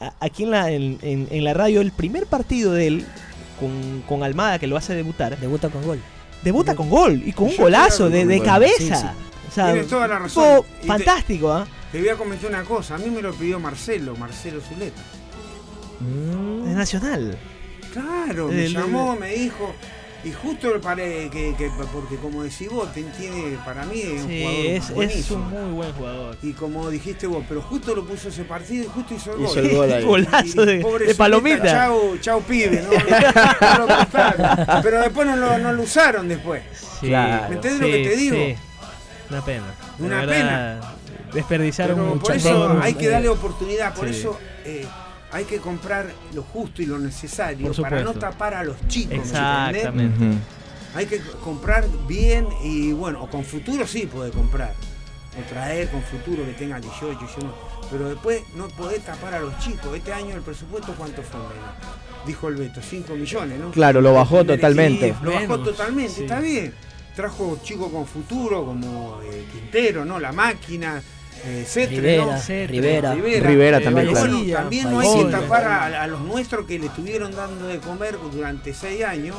a- 0.00 0.14
aquí 0.20 0.44
en 0.44 0.50
la, 0.50 0.70
en, 0.70 0.98
en- 1.02 1.28
en 1.30 1.44
la 1.44 1.52
radio, 1.54 1.80
el 1.80 1.92
primer 1.92 2.26
partido 2.26 2.72
de 2.72 2.86
él 2.86 3.06
con, 3.60 4.02
con 4.08 4.22
Almada, 4.22 4.58
que 4.58 4.66
lo 4.66 4.76
hace 4.76 4.94
debutar. 4.94 5.38
Debuta 5.38 5.68
con 5.68 5.84
gol. 5.84 5.98
Debuta 6.44 6.76
con 6.76 6.88
gol 6.88 7.20
y 7.26 7.32
con 7.32 7.48
un 7.48 7.56
golazo 7.56 8.08
de, 8.08 8.24
de 8.24 8.40
cabeza. 8.40 8.76
Sí, 8.78 8.86
sí. 8.94 9.06
O 9.48 9.50
sea, 9.52 9.72
Tienes 9.72 9.88
toda 9.88 10.06
la 10.06 10.18
razón. 10.20 10.62
Fantástico, 10.86 11.50
¿ah? 11.52 11.66
Te 11.90 11.98
voy 11.98 12.08
a 12.10 12.14
comentar 12.16 12.48
una 12.50 12.62
cosa. 12.64 12.94
A 12.94 12.98
mí 12.98 13.10
me 13.10 13.20
lo 13.22 13.32
pidió 13.34 13.58
Marcelo, 13.58 14.14
Marcelo 14.16 14.60
Zuleta. 14.60 15.02
Es 16.68 16.76
nacional. 16.76 17.36
Claro, 17.92 18.48
me 18.48 18.66
El- 18.66 18.72
llamó, 18.72 19.16
me 19.16 19.30
dijo. 19.30 19.74
Y 20.24 20.32
justo 20.32 20.80
para 20.80 20.96
que, 20.96 21.30
que- 21.30 21.70
porque 21.92 22.16
como 22.16 22.42
decís 22.42 22.68
vos, 22.70 22.92
te- 22.92 23.04
tiene, 23.04 23.56
para 23.64 23.84
mí 23.84 24.00
es 24.00 24.22
un 24.22 24.28
Sí, 24.28 24.42
jugador 24.88 25.04
es, 25.12 25.30
un 25.30 25.48
muy 25.48 25.72
buen 25.76 25.92
jugador. 25.92 26.36
Y 26.42 26.52
como 26.54 26.90
dijiste 26.90 27.26
vos, 27.28 27.44
pero 27.48 27.62
justo 27.62 27.94
lo 27.94 28.04
puso 28.04 28.28
ese 28.28 28.42
partido 28.42 28.84
y 28.84 28.88
justo 28.88 29.14
hizo 29.14 29.32
el 29.34 29.42
Hizo 29.42 29.54
gol. 29.54 29.64
el 29.64 29.76
gol 29.76 29.92
ahí. 29.92 30.04
Golazo 30.26 30.66
de, 30.66 30.80
Pobre 30.80 31.06
de 31.06 31.14
palomita. 31.14 31.64
Chau, 31.64 32.18
chau 32.18 32.42
pibe, 32.42 32.82
¿no? 32.82 32.90
No 33.78 33.78
lo 33.78 33.86
prestaron. 33.96 34.82
Pero 34.82 35.00
después 35.02 35.26
no 35.28 35.36
lo, 35.36 35.58
no 35.58 35.72
lo 35.72 35.82
usaron 35.82 36.28
después. 36.28 36.62
Sí, 37.00 37.06
Claro. 37.06 37.48
¿Me 37.50 37.54
entendés 37.54 37.80
lo 37.80 37.86
que 37.86 38.08
te 38.08 38.16
digo? 38.16 38.36
sí. 38.36 38.56
Una 39.30 39.44
pena. 39.44 39.64
Una 40.00 40.24
verdad, 40.26 40.80
Desperdiciaron 41.32 41.96
Pero 41.96 42.08
mucho. 42.08 42.22
por 42.22 42.34
eso 42.34 42.78
hay 42.82 42.94
que 42.94 43.06
darle 43.08 43.28
oportunidad, 43.28 43.94
por 43.94 44.08
Sí. 44.08 44.14
eso 44.18 44.38
eh, 44.64 44.86
hay 45.32 45.44
que 45.44 45.58
comprar 45.58 46.10
lo 46.34 46.42
justo 46.42 46.82
y 46.82 46.86
lo 46.86 46.98
necesario 46.98 47.72
para 47.74 48.02
no 48.02 48.14
tapar 48.14 48.54
a 48.54 48.64
los 48.64 48.76
chicos. 48.88 49.10
¿me 49.10 49.16
entendés? 49.16 49.36
Exactamente. 49.76 50.24
Ujú. 50.24 50.34
Hay 50.94 51.06
que 51.06 51.20
comprar 51.44 51.84
bien 52.06 52.46
y 52.64 52.92
bueno, 52.92 53.22
o 53.22 53.28
con 53.28 53.44
futuro 53.44 53.86
sí 53.86 54.06
puede 54.06 54.30
comprar. 54.30 54.72
O 55.38 55.48
traer 55.48 55.88
con 55.90 56.02
futuro 56.02 56.44
que 56.44 56.52
tenga 56.52 56.80
18, 56.80 57.18
19. 57.18 57.54
Pero 57.90 58.08
después 58.08 58.42
no 58.56 58.68
podés 58.68 59.04
tapar 59.04 59.34
a 59.34 59.40
los 59.40 59.56
chicos. 59.58 59.94
Este 59.94 60.12
año 60.12 60.34
el 60.34 60.42
presupuesto 60.42 60.94
cuánto 60.96 61.22
fue 61.22 61.40
menos. 61.40 61.74
Dijo 62.26 62.48
el 62.48 62.56
Beto, 62.56 62.80
5 62.82 63.14
millones, 63.14 63.60
¿no? 63.60 63.70
Claro, 63.70 64.00
lo 64.00 64.14
bajó 64.14 64.44
totalmente. 64.44 65.14
Lo 65.22 65.32
bajó 65.32 65.60
totalmente, 65.60 66.12
sí. 66.12 66.22
está 66.22 66.40
bien. 66.40 66.74
Trajo 67.14 67.60
chicos 67.62 67.90
con 67.92 68.06
futuro 68.06 68.64
como 68.64 69.20
eh, 69.22 69.46
Quintero, 69.52 70.04
¿no? 70.04 70.18
La 70.18 70.32
máquina, 70.32 71.02
eh, 71.44 71.64
Cetre, 71.66 71.96
Rivera, 71.96 72.24
¿no? 72.26 72.38
Cetre, 72.38 72.66
Rivera. 72.66 73.14
Rivera 73.14 73.80
también, 73.80 74.06
Pero 74.08 74.18
claro. 74.18 74.36
bueno, 74.38 74.52
también 74.52 74.90
no 74.90 75.00
hay 75.00 75.24
que 75.24 75.30
tapar 75.30 75.64
a, 75.64 76.02
a 76.02 76.06
los 76.06 76.20
nuestros 76.22 76.66
que 76.66 76.78
le 76.78 76.86
estuvieron 76.86 77.34
dando 77.34 77.66
de 77.66 77.78
comer 77.78 78.16
durante 78.32 78.74
seis 78.74 79.04
años 79.04 79.36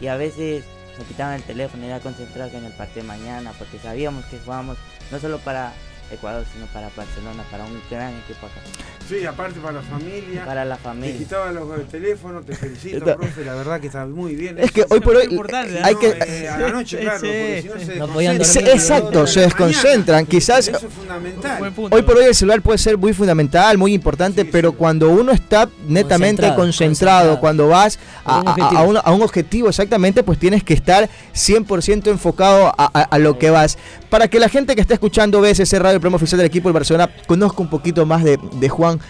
Y 0.00 0.08
a 0.08 0.16
veces 0.16 0.64
nos 0.98 1.06
quitaban 1.06 1.34
el 1.34 1.42
teléfono 1.42 1.84
era 1.84 2.00
concentrarse 2.00 2.58
en 2.58 2.64
el 2.64 2.72
partido 2.72 3.02
de 3.02 3.08
mañana, 3.08 3.52
porque 3.58 3.78
sabíamos 3.78 4.24
que 4.26 4.38
jugábamos 4.38 4.76
no 5.10 5.18
solo 5.18 5.38
para 5.38 5.72
Ecuador, 6.14 6.44
sino 6.52 6.66
para 6.66 6.88
Barcelona, 6.96 7.42
para 7.50 7.64
un 7.64 7.80
gran 7.90 8.12
equipo 8.24 8.46
acá. 8.46 8.60
Sí, 9.08 9.24
aparte 9.26 9.60
para 9.60 9.74
la 9.74 9.82
familia. 9.82 10.44
Para 10.46 10.64
la 10.64 10.76
Te 10.76 10.82
familia. 10.82 11.18
quitaban 11.18 11.54
los 11.54 11.78
el 11.78 11.84
teléfono, 11.86 12.40
te 12.40 12.54
felicito, 12.56 13.04
profe, 13.16 13.44
la 13.44 13.54
verdad 13.54 13.80
que 13.80 13.88
está 13.88 14.06
muy 14.06 14.34
bien. 14.34 14.58
Es 14.58 14.72
que 14.72 14.80
Eso 14.80 14.94
hoy 14.94 15.00
por 15.00 15.16
hoy 15.16 15.26
importante, 15.30 15.78
hay 15.82 15.92
No, 15.94 16.00
que 16.00 16.08
eh, 16.26 16.48
a 16.48 16.58
la 16.58 16.68
noche, 16.70 16.98
claro, 17.00 17.20
porque 17.20 17.62
si 17.62 17.98
no 18.38 18.44
se 18.44 18.72
exacto, 18.72 19.26
se 19.26 19.40
desconcentran. 19.40 20.24
Quizás 20.26 20.68
Eso 20.68 20.86
es 20.86 20.92
fundamental. 20.92 21.72
Hoy 21.90 22.02
por 22.02 22.16
hoy 22.16 22.24
el 22.24 22.34
celular 22.34 22.62
puede 22.62 22.78
ser 22.78 22.96
muy 22.96 23.12
fundamental, 23.12 23.76
muy 23.76 23.92
importante, 23.92 24.42
Sí, 24.42 24.48
pero 24.50 24.70
sí. 24.70 24.76
cuando 24.78 25.10
uno 25.10 25.32
está 25.32 25.68
netamente 25.86 26.42
Concentrado, 26.42 26.56
concentrado, 26.56 27.18
concentrado. 27.36 27.40
cuando 27.40 27.68
vas 27.68 27.98
a, 28.24 28.38
un 28.40 28.48
a- 28.48 28.82
un, 28.82 28.96
a 28.96 29.12
un 29.12 29.22
objetivo 29.22 29.68
exactamente, 29.68 30.22
pues 30.22 30.38
tienes 30.38 30.64
que 30.64 30.72
estar 30.74 31.08
100% 31.34 32.06
enfocado 32.10 32.68
a, 32.68 32.74
a- 32.92 33.02
a 33.02 33.18
lo 33.18 33.38
que 33.38 33.50
vas. 33.50 33.76
Para 34.10 34.28
que 34.28 34.38
la 34.38 34.48
gente 34.48 34.74
que 34.76 34.80
está 34.80 34.94
escuchando 34.94 35.40
BSC 35.40 35.78
Radio, 35.78 36.00
programa 36.04 36.16
oficial 36.16 36.36
del 36.36 36.48
equipo 36.48 36.68
del 36.68 36.74
Barcelona, 36.74 37.10
conozca 37.26 37.62
un 37.62 37.70
poquito 37.70 38.04
más 38.04 38.22
de, 38.22 38.68
Juan, 38.68 39.00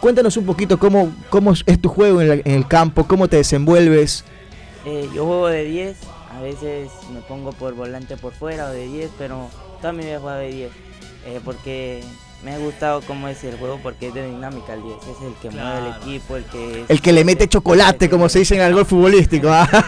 cuéntanos 0.00 0.36
un 0.36 0.46
poquito 0.46 0.78
cómo, 0.78 1.12
cómo 1.28 1.52
es 1.52 1.80
tu 1.80 1.88
juego 1.88 2.22
en, 2.22 2.42
el 2.44 2.68
campo, 2.68 3.08
cómo 3.08 3.26
te 3.26 3.38
desenvuelves. 3.38 4.24
Eh, 4.86 5.08
yo 5.12 5.26
juego 5.26 5.48
de 5.48 5.64
10, 5.64 5.96
a 6.30 6.40
veces 6.42 6.92
me 7.12 7.20
pongo 7.22 7.50
por 7.50 7.74
volante 7.74 8.16
por 8.16 8.34
fuera 8.34 8.68
o 8.68 8.70
de 8.70 8.86
10, 8.86 9.10
pero 9.18 9.48
toda 9.80 9.92
mi 9.92 10.04
vida 10.04 10.20
he 10.22 10.44
de 10.44 10.52
10. 10.52 10.72
eh, 11.26 11.40
porque 11.44 12.04
me 12.44 12.52
ha 12.54 12.58
gustado 12.58 13.00
cómo 13.02 13.26
es 13.28 13.42
el 13.44 13.56
juego, 13.56 13.80
porque 13.82 14.08
es 14.08 14.14
de 14.14 14.26
dinámica 14.26 14.74
el 14.74 14.82
10. 14.82 14.96
Es 14.98 15.22
el 15.26 15.34
que 15.40 15.50
mueve 15.50 15.78
el 15.78 15.94
equipo, 16.02 16.36
el 16.36 16.44
que... 16.44 16.82
es- 16.82 16.90
El 16.90 17.00
que 17.00 17.12
le 17.12 17.24
mete 17.24 17.48
chocolate, 17.48 18.10
como 18.10 18.28
se 18.28 18.40
dice 18.40 18.54
en 18.56 18.60
el 18.60 18.74
gol 18.74 18.84
futbolístico. 18.84 19.48
¿ah? 19.50 19.66
El 19.72 19.84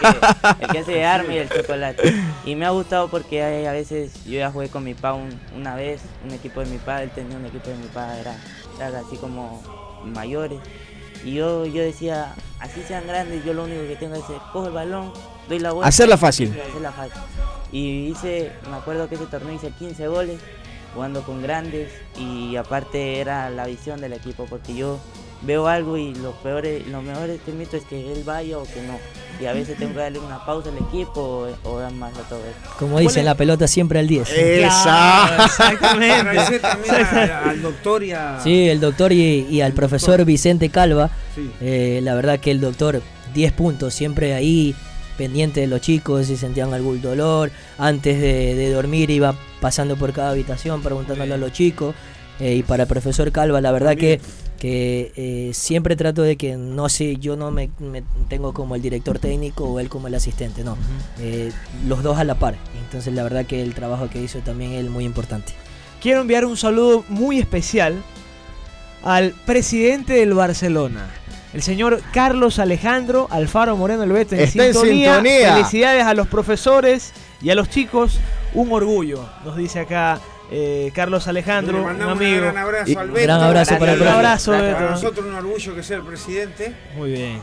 que, 0.57 0.65
el 0.65 0.71
que 0.71 0.79
hace 0.79 1.05
arma 1.05 1.33
y 1.33 1.37
el 1.37 1.49
chocolate. 1.55 2.15
Y 2.45 2.55
me 2.55 2.65
ha 2.65 2.71
gustado 2.71 3.09
porque 3.09 3.43
hay- 3.43 3.65
a 3.65 3.71
veces 3.71 4.23
yo 4.25 4.39
ya 4.39 4.49
jugué 4.51 4.69
con 4.69 4.83
mi 4.83 4.93
pa 4.95 5.13
un- 5.13 5.39
una 5.55 5.75
vez, 5.75 6.01
un 6.25 6.31
equipo 6.33 6.59
de 6.61 6.65
mi 6.65 6.77
pa, 6.79 7.03
él 7.03 7.11
tenía 7.11 7.37
un 7.37 7.45
equipo 7.45 7.69
de 7.69 7.75
mi 7.77 7.87
pa, 7.87 8.17
era, 8.17 8.35
era 8.77 8.99
así 8.99 9.17
como 9.17 9.61
mayores. 10.03 10.59
Y 11.23 11.33
yo, 11.33 11.65
yo 11.65 11.81
decía, 11.83 12.33
así 12.59 12.81
sean 12.87 13.05
grandes, 13.07 13.43
yo 13.45 13.53
lo 13.53 13.65
único 13.65 13.81
que 13.87 13.95
tengo 13.97 14.15
es 14.15 14.23
cojo 14.53 14.67
el 14.67 14.73
balón, 14.73 15.11
doy 15.49 15.59
la 15.59 15.71
vuelta. 15.73 15.89
Hacerla 15.89 16.17
fácil. 16.17 16.55
Hacerla 16.69 16.91
fácil. 16.91 17.21
Y 17.71 18.07
hice, 18.07 18.51
me 18.69 18.77
acuerdo 18.77 19.09
que 19.09 19.15
ese 19.15 19.25
torneo 19.25 19.53
hice 19.53 19.71
15 19.71 20.07
goles 20.07 20.39
jugando 20.97 21.21
con 21.21 21.43
grandes 21.43 21.89
y 22.19 22.55
aparte 22.55 23.19
era 23.19 23.51
la 23.51 23.67
visión 23.67 24.01
del 24.01 24.13
equipo 24.13 24.45
porque 24.49 24.73
yo 24.75 24.99
veo 25.43 25.67
algo 25.67 25.95
y 25.97 26.15
lo 26.15 26.31
peor 26.41 26.65
es- 26.65 26.87
lo 26.87 27.03
mejor 27.03 27.29
es 27.29 27.39
que 27.41 27.51
mito 27.51 27.77
es 27.77 27.83
que 27.83 28.11
él 28.11 28.23
vaya 28.25 28.57
o 28.57 28.63
que 28.63 28.81
no. 28.81 28.97
Y 29.39 29.45
a 29.45 29.53
veces 29.53 29.77
tengo 29.77 29.93
que 29.93 29.99
darle 29.99 30.17
una 30.17 30.43
pausa 30.43 30.69
al 30.71 30.77
equipo 30.79 31.21
o, 31.63 31.69
o 31.69 31.79
dar 31.79 31.91
más 31.93 32.11
a 32.17 32.21
todo 32.23 32.39
eso. 32.39 32.75
Como 32.79 32.99
dicen, 32.99 33.23
la 33.23 33.35
pelota 33.35 33.67
siempre 33.67 33.99
al 33.99 34.07
10. 34.07 34.27
Esa. 34.31 35.45
Exactamente. 35.45 36.39
Al 37.45 37.61
doctor 37.61 38.03
y 38.03 38.11
a... 38.13 38.39
Sí, 38.43 38.67
el 38.67 38.79
doctor 38.79 39.11
y, 39.11 39.45
y 39.47 39.61
al 39.61 39.73
profesor 39.73 40.25
Vicente 40.25 40.69
Calva. 40.69 41.11
Sí. 41.35 41.51
Eh, 41.61 41.99
la 42.01 42.15
verdad 42.15 42.39
que 42.39 42.49
el 42.49 42.59
doctor, 42.59 43.03
10 43.35 43.51
puntos, 43.53 43.93
siempre 43.93 44.33
ahí, 44.33 44.75
pendiente 45.17 45.61
de 45.61 45.67
los 45.67 45.81
chicos, 45.81 46.27
si 46.27 46.37
sentían 46.37 46.73
algún 46.73 47.01
dolor. 47.01 47.51
Antes 47.77 48.21
de, 48.21 48.55
de 48.55 48.71
dormir 48.71 49.09
iba 49.09 49.35
pasando 49.59 49.95
por 49.95 50.13
cada 50.13 50.31
habitación 50.31 50.81
preguntándole 50.81 51.33
a 51.33 51.37
los 51.37 51.51
chicos. 51.51 51.95
Eh, 52.39 52.55
y 52.55 52.63
para 52.63 52.83
el 52.83 52.89
profesor 52.89 53.31
Calva, 53.31 53.61
la 53.61 53.71
verdad 53.71 53.97
que, 53.97 54.21
que 54.59 55.11
eh, 55.15 55.51
siempre 55.53 55.95
trato 55.95 56.21
de 56.21 56.35
que 56.35 56.55
no 56.55 56.87
sé, 56.87 57.17
yo 57.17 57.35
no 57.35 57.49
me, 57.49 57.71
me 57.79 58.03
tengo 58.29 58.53
como 58.53 58.75
el 58.75 58.81
director 58.81 59.17
técnico 59.17 59.63
o 59.65 59.79
él 59.79 59.89
como 59.89 60.07
el 60.07 60.13
asistente, 60.13 60.63
no. 60.63 60.77
Eh, 61.19 61.51
los 61.87 62.03
dos 62.03 62.19
a 62.19 62.23
la 62.23 62.35
par. 62.35 62.55
Entonces 62.83 63.13
la 63.13 63.23
verdad 63.23 63.45
que 63.45 63.63
el 63.63 63.73
trabajo 63.73 64.07
que 64.09 64.21
hizo 64.21 64.39
también 64.39 64.73
es 64.73 64.87
muy 64.87 65.03
importante. 65.03 65.53
Quiero 65.99 66.21
enviar 66.21 66.45
un 66.45 66.57
saludo 66.57 67.03
muy 67.09 67.39
especial 67.39 67.95
al 69.03 69.31
presidente 69.47 70.13
del 70.13 70.35
Barcelona, 70.35 71.07
el 71.53 71.61
señor 71.61 72.01
Carlos 72.13 72.59
Alejandro 72.59 73.27
Alfaro 73.31 73.75
Moreno 73.75 74.03
el 74.03 74.11
Beto 74.11 74.35
en, 74.35 74.41
Está 74.41 74.65
en 74.65 74.73
sintonía. 74.73 75.15
sintonía. 75.15 75.53
Felicidades 75.55 76.03
a 76.03 76.13
los 76.13 76.27
profesores 76.27 77.13
y 77.41 77.49
a 77.49 77.55
los 77.55 77.69
chicos. 77.69 78.19
Un 78.53 78.71
orgullo, 78.71 79.27
nos 79.45 79.55
dice 79.57 79.79
acá 79.79 80.19
eh, 80.51 80.91
Carlos 80.95 81.27
Alejandro, 81.27 81.79
Le 81.79 81.83
un 81.95 82.01
amigo. 82.01 82.35
un 82.37 82.41
gran 82.53 82.57
abrazo 82.57 82.91
Y- 82.91 82.95
al 82.95 83.07
un 83.09 83.13
Beto. 83.13 83.25
gran 83.27 83.41
abrazo 83.41 83.77
para 83.77 83.93
el. 83.93 84.01
Un 84.01 84.07
para 84.73 84.89
nosotros 84.91 85.25
un 85.25 85.35
orgullo 85.35 85.75
que 85.75 85.83
sea 85.83 85.97
el 85.97 86.03
presidente 86.03 86.73
Muy 86.95 87.11
bien. 87.11 87.41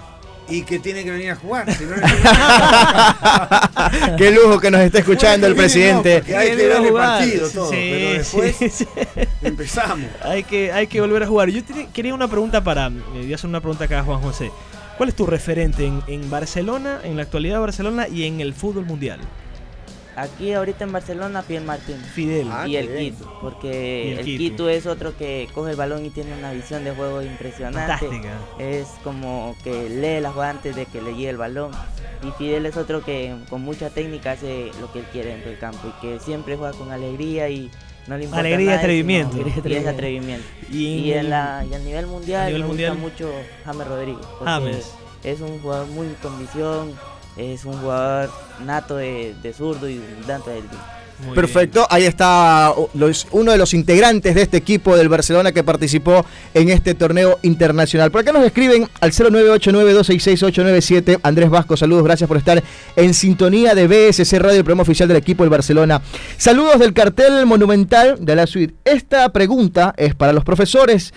Y 0.49 0.63
que 0.63 0.79
tiene 0.79 1.05
que 1.05 1.11
venir 1.11 1.31
a 1.31 1.37
jugar. 1.37 1.73
Si 1.75 1.85
no, 1.85 1.95
Qué 4.19 4.31
lujo 4.31 4.61
que 4.61 4.71
nos 4.71 4.81
está 4.83 4.99
escuchando 4.99 5.47
el 5.47 5.55
no, 5.55 5.59
presidente. 5.59 6.19
porque 6.19 6.37
hay 6.37 6.57
que 6.57 6.69
darle 6.69 6.89
jugar. 6.91 7.19
partido 7.19 7.49
todo, 7.51 7.71
Sí, 7.71 7.77
pero 7.91 8.11
después 8.19 8.57
sí, 8.57 8.69
sí. 8.71 8.87
empezamos. 9.43 10.07
Hay 10.23 10.45
que, 10.45 10.73
hay 10.73 10.87
que 10.87 11.01
volver 11.01 11.23
a 11.23 11.27
jugar. 11.27 11.49
Yo 11.51 11.63
te- 11.65 11.89
quería 11.93 12.15
una 12.15 12.29
pregunta 12.29 12.63
para. 12.63 12.87
eh, 12.89 12.93
voy 13.15 13.33
a 13.33 13.37
hacer 13.37 13.49
una 13.49 13.61
pregunta 13.61 13.85
acá 13.85 14.01
a 14.01 14.05
Juan 14.05 14.21
José. 14.21 14.51
¿Cuál 14.97 15.09
es 15.09 15.17
tu 15.17 15.27
referente 15.27 15.87
en, 15.87 16.03
en 16.07 16.31
Barcelona, 16.31 17.01
en 17.03 17.17
la 17.17 17.23
actualidad 17.23 17.55
de 17.55 17.61
Barcelona 17.61 18.07
y 18.09 18.27
en 18.27 18.41
el 18.41 18.55
fútbol 18.55 18.85
mundial? 18.87 19.19
Aquí 20.17 20.53
ahorita 20.53 20.85
en 20.85 20.93
Barcelona, 20.93 21.43
Fidel 21.43 21.65
Martín. 21.65 21.97
Fidel. 21.97 22.49
Ah, 22.51 22.69
y 22.69 22.77
el 22.77 22.89
bien. 22.89 23.15
Quito, 23.17 23.39
porque 23.41 24.05
Y 24.09 24.13
el 24.13 24.19
el, 24.21 24.25
Quito. 24.25 24.39
Quito. 24.39 24.69
es 24.69 24.87
otro 24.87 25.17
que 25.17 25.49
coge 25.55 25.73
el 25.73 25.77
balón 25.77 26.05
y 26.07 26.11
tiene 26.11 26.33
una 26.39 26.53
visión 26.53 26.85
de 26.85 26.93
juego 26.93 27.21
impresionante. 27.23 28.07
Fantástica. 28.07 28.33
Es 28.59 28.87
como 29.03 29.57
que 29.65 29.89
lee 29.91 30.21
la 30.21 30.31
jugada 30.31 30.51
antes 30.53 30.77
de 30.77 30.87
que 30.87 31.03
le 31.03 31.15
llegue 31.15 31.31
el 31.31 31.37
balón. 31.37 31.73
Y 32.23 32.31
Fidel 32.39 32.65
es 32.67 32.77
otro 32.77 33.05
que 33.05 33.35
con 33.51 33.63
mucha 33.63 33.91
técnica 33.91 34.33
hace 34.33 34.71
lo 34.81 34.93
que 34.93 35.01
él 35.01 35.07
quiere 35.13 35.31
dentro 35.31 35.51
del 35.51 35.59
campo 35.59 35.81
y 35.89 36.01
que 36.01 36.21
siempre 36.21 36.57
juega 36.57 36.73
con 36.77 36.91
alegría 36.93 37.49
y 37.49 37.71
no 38.07 38.17
le 38.17 38.25
importa 38.25 38.41
Alegría 38.41 38.65
y 38.65 38.67
nada, 38.69 38.79
atrevimiento. 38.79 39.33
sino- 39.37 39.45
Alegría 39.47 39.71
y 39.71 39.73
Y 39.73 39.77
es 39.83 39.87
atrevimiento. 39.89 40.47
Y 40.71 40.87
en 40.99 41.05
Y, 41.05 41.13
en 41.13 41.31
la, 41.31 41.67
y 41.71 41.75
a 41.75 41.79
nivel 41.81 42.07
mundial, 42.07 42.43
a 42.43 42.47
nivel 42.47 42.63
me 42.63 42.69
mundial. 42.69 42.97
gusta 42.99 43.03
mucho 43.27 43.33
James 43.65 43.87
Rodríguez. 43.89 44.27
James. 44.45 44.95
Es 45.25 45.41
un 45.41 45.59
jugador 45.61 45.87
muy 45.89 46.07
con 46.23 46.39
visión, 46.39 46.93
es 47.37 47.65
un 47.65 47.75
jugador 47.75 48.31
nato 48.65 48.97
de, 48.97 49.35
de 49.43 49.53
zurdo 49.53 49.89
y 49.89 50.01
dentro 50.27 50.53
del 50.53 50.63
Muy 51.25 51.35
Perfecto, 51.35 51.87
ahí 51.91 52.05
está 52.05 52.73
uh, 52.77 52.89
los- 52.95 53.27
uno 53.31 53.53
de 53.53 53.59
los 53.59 53.73
integrantes 53.75 54.35
de 54.35 54.43
este 54.43 54.57
equipo 54.57 54.97
del 54.97 55.09
Barcelona 55.09 55.53
que 55.53 55.63
participó 55.65 56.25
en 56.55 56.71
este 56.71 56.95
torneo 56.95 57.39
internacional. 57.43 58.11
Por 58.11 58.21
acá 58.23 58.33
nos 58.33 58.45
escriben 58.45 58.89
al 59.01 59.13
0989-266-897. 59.13 61.21
Andrés 61.23 61.51
Vasco, 61.51 61.77
saludos, 61.77 62.05
gracias 62.05 62.29
por 62.29 62.37
estar 62.37 62.63
en 62.97 63.15
sintonía 63.15 63.75
de 63.75 63.87
BSC 63.87 64.39
Radio, 64.39 64.59
el 64.59 64.65
programa 64.65 64.83
oficial 64.83 65.09
del 65.09 65.17
equipo 65.19 65.43
del 65.45 65.51
Barcelona. 65.51 66.03
Saludos 66.37 66.79
del 66.79 66.93
cartel 66.93 67.47
monumental 67.47 68.17
de 68.25 68.37
la 68.37 68.47
suite. 68.47 68.75
Esta 68.85 69.29
pregunta 69.31 69.95
es 69.97 70.15
para 70.15 70.33
los 70.33 70.45
profesores. 70.45 71.13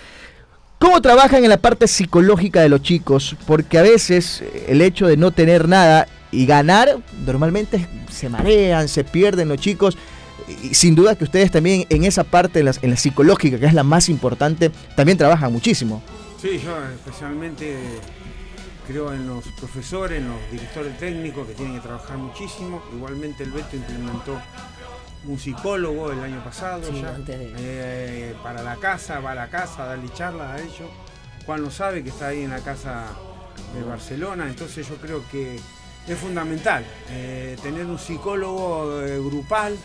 ¿Cómo 0.78 1.02
trabajan 1.02 1.42
en 1.42 1.50
la 1.50 1.56
parte 1.56 1.88
psicológica 1.88 2.60
de 2.60 2.68
los 2.68 2.82
chicos? 2.82 3.36
Porque 3.46 3.78
a 3.78 3.82
veces 3.82 4.42
eh, 4.42 4.66
el 4.68 4.80
hecho 4.80 5.06
de 5.08 5.16
no 5.16 5.32
tener 5.32 5.68
nada 5.68 6.06
y 6.30 6.46
ganar, 6.46 6.98
normalmente 7.26 7.88
se 8.10 8.28
marean, 8.28 8.88
se 8.88 9.02
pierden 9.02 9.48
los 9.48 9.58
chicos. 9.58 9.98
y 10.62 10.74
sin 10.74 10.94
duda 10.94 11.16
que 11.16 11.24
ustedes 11.24 11.50
también 11.50 11.84
en 11.88 12.04
esa 12.04 12.22
parte, 12.22 12.60
en 12.60 12.66
la, 12.66 12.74
en 12.80 12.90
la 12.90 12.96
psicológica, 12.96 13.58
que 13.58 13.66
es 13.66 13.74
la 13.74 13.82
más 13.82 14.08
importante, 14.08 14.70
también 14.94 15.18
trabajan 15.18 15.52
muchísimo. 15.52 16.02
Sí, 16.40 16.60
yo 16.64 16.76
especialmente 16.94 17.76
creo 18.86 19.12
en 19.12 19.26
los 19.26 19.44
profesores, 19.58 20.18
en 20.18 20.28
los 20.28 20.38
directores 20.52 20.96
técnicos 20.98 21.46
que 21.48 21.54
tienen 21.54 21.74
que 21.74 21.80
trabajar 21.80 22.16
muchísimo. 22.16 22.80
Igualmente 22.94 23.42
el 23.42 23.50
Beto 23.50 23.76
implementó 23.76 24.40
un 25.26 25.38
psicólogo 25.38 26.12
el 26.12 26.20
año 26.20 26.42
pasado 26.44 26.82
Sí, 26.90 27.02
ya, 27.02 27.12
de- 27.12 27.52
eh, 27.58 28.34
para 28.42 28.62
la 28.62 28.76
casa, 28.76 29.20
va 29.20 29.32
a 29.32 29.34
la 29.34 29.48
casa 29.50 29.82
a 29.84 29.86
darle 29.86 30.08
charlas 30.12 30.60
a 30.60 30.62
ellos. 30.62 30.88
Juan 31.46 31.62
lo 31.62 31.70
sabe 31.70 32.02
que 32.02 32.10
está 32.10 32.28
ahí 32.28 32.42
en 32.42 32.50
la 32.50 32.60
casa 32.60 33.06
de 33.74 33.82
Barcelona, 33.82 34.46
entonces 34.48 34.88
yo 34.88 34.96
creo 34.96 35.22
que 35.30 35.56
es 36.06 36.18
fundamental 36.18 36.84
eh, 37.10 37.56
tener 37.62 37.84
un 37.86 37.98
psicólogo 37.98 39.00
eh, 39.02 39.18
grupal, 39.18 39.76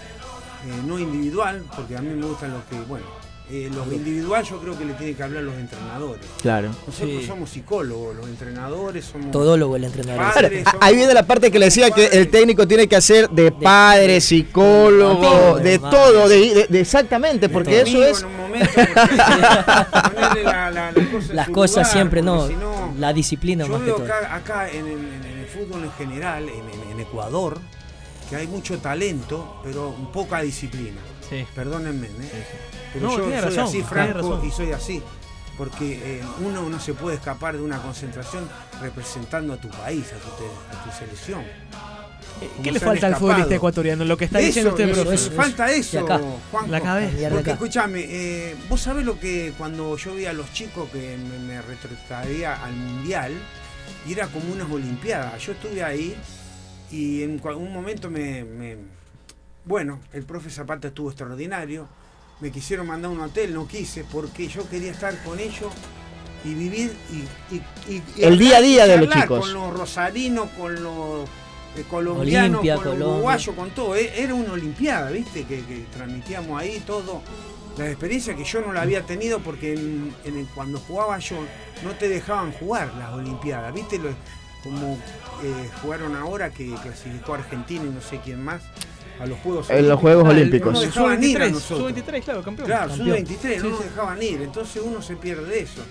no 0.85 0.97
individual, 0.99 1.65
porque 1.75 1.97
a 1.97 2.01
mí 2.01 2.09
me 2.13 2.25
gustan 2.25 2.51
los 2.53 2.63
que, 2.65 2.79
bueno, 2.81 3.05
eh, 3.51 3.69
los 3.75 3.85
individual 3.91 4.43
yo 4.43 4.59
creo 4.59 4.77
que 4.77 4.85
le 4.85 4.93
tienen 4.93 5.15
que 5.15 5.23
hablar 5.23 5.43
los 5.43 5.55
entrenadores. 5.55 6.25
Claro. 6.41 6.69
Nosotros 6.87 7.21
Sí. 7.21 7.27
somos 7.27 7.49
psicólogos, 7.49 8.15
los 8.15 8.27
entrenadores 8.27 9.05
somos... 9.05 9.31
Todólogo 9.31 9.75
el 9.75 9.83
entrenador. 9.83 10.23
Padre, 10.33 10.49
Claro, 10.61 10.69
somos- 10.71 10.85
ahí 10.85 10.95
viene 10.95 11.13
la 11.13 11.27
parte 11.27 11.51
que 11.51 11.59
le 11.59 11.65
decía 11.65 11.91
que 11.91 12.05
el 12.05 12.29
técnico 12.31 12.67
tiene 12.67 12.87
que 12.87 12.95
hacer 12.95 13.29
de 13.29 13.51
padre, 13.51 14.21
psicólogo, 14.21 15.59
de 15.59 15.77
todo, 15.79 16.29
de, 16.29 16.53
de- 16.53 16.67
de- 16.67 16.79
exactamente, 16.79 17.49
porque 17.49 17.81
eso 17.81 18.03
es 18.03 18.21
en 18.21 18.27
un 18.27 18.37
momento, 18.37 18.69
porque 18.73 18.93
ponerle 20.13 20.43
la- 20.43 20.71
la- 20.71 20.91
las 20.91 21.07
cosas 21.07 21.29
en 21.29 21.35
Las 21.35 21.45
su 21.47 21.51
cosas 21.51 21.75
lugar, 21.77 21.91
siempre 21.91 22.21
no, 22.21 22.47
la 22.97 23.13
disciplina 23.13 23.65
Yo 23.65 23.73
más 23.73 23.81
que 23.81 23.91
todo. 23.91 24.03
acá, 24.05 24.35
acá 24.35 24.69
en, 24.69 24.85
el, 24.87 24.91
en- 24.93 25.25
en 25.25 25.39
el 25.39 25.47
fútbol 25.47 25.83
en 25.83 25.91
general, 25.93 26.43
en, 26.49 26.55
en- 26.69 26.91
en 26.91 26.99
Ecuador, 26.99 27.59
que 28.29 28.35
hay 28.37 28.47
mucho 28.47 28.77
talento, 28.79 29.59
pero 29.63 29.93
poca 30.13 30.41
disciplina. 30.41 30.97
Sí. 31.39 31.45
Perdónenme, 31.55 32.07
¿eh? 32.07 32.45
pero 32.93 33.05
No, 33.07 33.17
yo 33.17 33.23
soy 33.25 33.33
razón, 33.39 33.59
así 33.65 33.81
franco 33.83 34.41
y 34.45 34.51
soy 34.51 34.71
así. 34.71 35.01
Porque 35.57 36.19
eh, 36.19 36.23
uno 36.43 36.67
no 36.67 36.79
se 36.79 36.93
puede 36.93 37.17
escapar 37.17 37.55
de 37.55 37.61
una 37.61 37.79
concentración 37.81 38.49
representando 38.81 39.53
a 39.53 39.57
tu 39.57 39.69
país, 39.69 40.05
a 40.11 40.17
tu, 40.17 40.77
a 40.77 40.83
tu 40.83 40.97
selección. 40.97 41.43
¿Qué 42.39 42.47
Como 42.57 42.71
le 42.71 42.79
falta 42.79 43.07
al 43.07 43.15
futbolista 43.15 43.53
ecuatoriano? 43.55 44.03
Lo 44.03 44.17
que 44.17 44.25
está 44.25 44.39
Eso, 44.39 44.47
diciendo 44.47 44.71
usted, 44.71 44.89
eso, 44.89 45.01
profe. 45.01 45.15
eso. 45.15 45.31
falta 45.31 45.71
eso, 45.71 45.99
acá, 45.99 46.19
Juanjo. 46.51 46.71
la 46.71 46.81
cabeza. 46.81 47.29
Porque 47.29 47.51
escúchame, 47.51 47.99
eh, 48.09 48.55
vos 48.67 48.81
sabés 48.81 49.05
lo 49.05 49.19
que 49.19 49.53
cuando 49.57 49.95
yo 49.95 50.15
vi 50.15 50.25
a 50.25 50.33
los 50.33 50.51
chicos 50.53 50.89
que 50.89 51.15
me, 51.17 51.37
me 51.39 51.61
retrotraía 51.61 52.63
al 52.63 52.73
mundial 52.73 53.33
y 54.07 54.13
era 54.13 54.27
como 54.27 54.51
unas 54.51 54.69
olimpiadas. 54.71 55.39
Yo 55.45 55.51
estuve 55.53 55.83
ahí 55.83 56.15
y 56.91 57.21
en 57.21 57.39
un 57.43 57.71
momento 57.71 58.09
me, 58.09 58.43
me- 58.43 58.77
bueno, 59.65 59.99
el 60.13 60.23
profe 60.23 60.49
Zapata 60.49 60.89
estuvo 60.89 61.09
extraordinario. 61.09 61.87
Me 62.39 62.51
quisieron 62.51 62.87
mandar 62.87 63.11
a 63.11 63.13
un 63.13 63.21
hotel, 63.21 63.53
no 63.53 63.67
quise 63.67 64.03
porque 64.03 64.47
yo 64.47 64.67
quería 64.69 64.91
estar 64.91 65.15
con 65.23 65.39
ellos 65.39 65.71
y 66.43 66.53
vivir 66.53 66.93
y, 67.11 67.55
y- 67.55 67.63
y- 67.95 68.03
y 68.17 68.23
El 68.23 68.37
día 68.37 68.57
a 68.57 68.61
día 68.61 68.85
de 68.85 68.97
los 68.97 69.09
chicos. 69.09 69.39
Con 69.39 69.53
los 69.53 69.73
rosarinos, 69.73 70.49
con 70.57 70.83
los 70.83 71.29
eh, 71.77 71.83
colombianos, 71.89 72.59
Olimpia, 72.59 72.75
con 72.75 72.99
los 72.99 73.07
uruguayos, 73.13 73.55
con 73.55 73.69
todo. 73.71 73.95
Eh, 73.95 74.11
Era 74.21 74.33
una 74.35 74.51
olimpiada, 74.53 75.09
¿viste? 75.11 75.43
Que, 75.45 75.63
que 75.63 75.85
transmitíamos 75.93 76.59
ahí 76.59 76.83
todo. 76.85 77.21
La 77.77 77.87
experiencia 77.89 78.35
que 78.35 78.43
yo 78.43 78.61
no 78.61 78.73
la 78.73 78.81
había 78.81 79.03
tenido 79.03 79.39
porque 79.39 79.73
en- 79.73 80.13
en 80.25 80.37
el- 80.37 80.47
cuando 80.47 80.79
jugaba 80.79 81.17
yo 81.19 81.37
no 81.83 81.91
te 81.91 82.09
dejaban 82.09 82.51
jugar 82.51 82.93
las 82.99 83.11
olimpiadas, 83.13 83.73
¿viste? 83.73 83.97
Lo- 83.99 84.13
como 84.63 84.93
eh, 85.43 85.69
jugaron 85.81 86.15
ahora 86.15 86.49
que 86.51 86.73
clasificó 86.81 87.33
Argentina 87.35 87.83
y 87.85 87.89
no 87.89 88.01
sé 88.01 88.19
quién 88.23 88.41
más 88.43 88.61
a 89.19 89.25
los 89.25 89.39
Juegos 89.39 89.69
En 89.69 89.87
los 89.89 89.99
Juegos 89.99 90.25
Ah, 90.25 90.29
Olímpicos. 90.29 90.73
No 90.73 90.81
dejaban 90.81 91.23
ir 91.23 91.37
a 91.41 91.45
Sub-23, 91.45 91.51
nosotros. 91.51 91.79
Sub-23, 91.93 92.23
claro, 92.23 92.43
campeón. 92.43 92.67
Claro, 92.67 92.87
Campeón. 92.89 93.07
son 93.07 93.15
23, 93.15 93.63
no 93.63 93.69
nos 93.69 93.77
sí. 93.79 93.83
dejaban 93.85 94.23
ir, 94.23 94.41
entonces 94.41 94.81
uno 94.85 95.01
se 95.01 95.15
pierde 95.15 95.59
eso. 95.59 95.81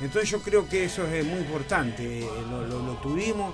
Entonces 0.00 0.30
yo 0.30 0.40
creo 0.42 0.68
que 0.68 0.84
eso 0.84 1.04
es 1.06 1.24
muy 1.24 1.38
importante, 1.40 2.20
eh, 2.20 2.28
lo, 2.50 2.66
lo- 2.66 2.82
lo 2.82 2.92
tuvimos, 2.94 3.52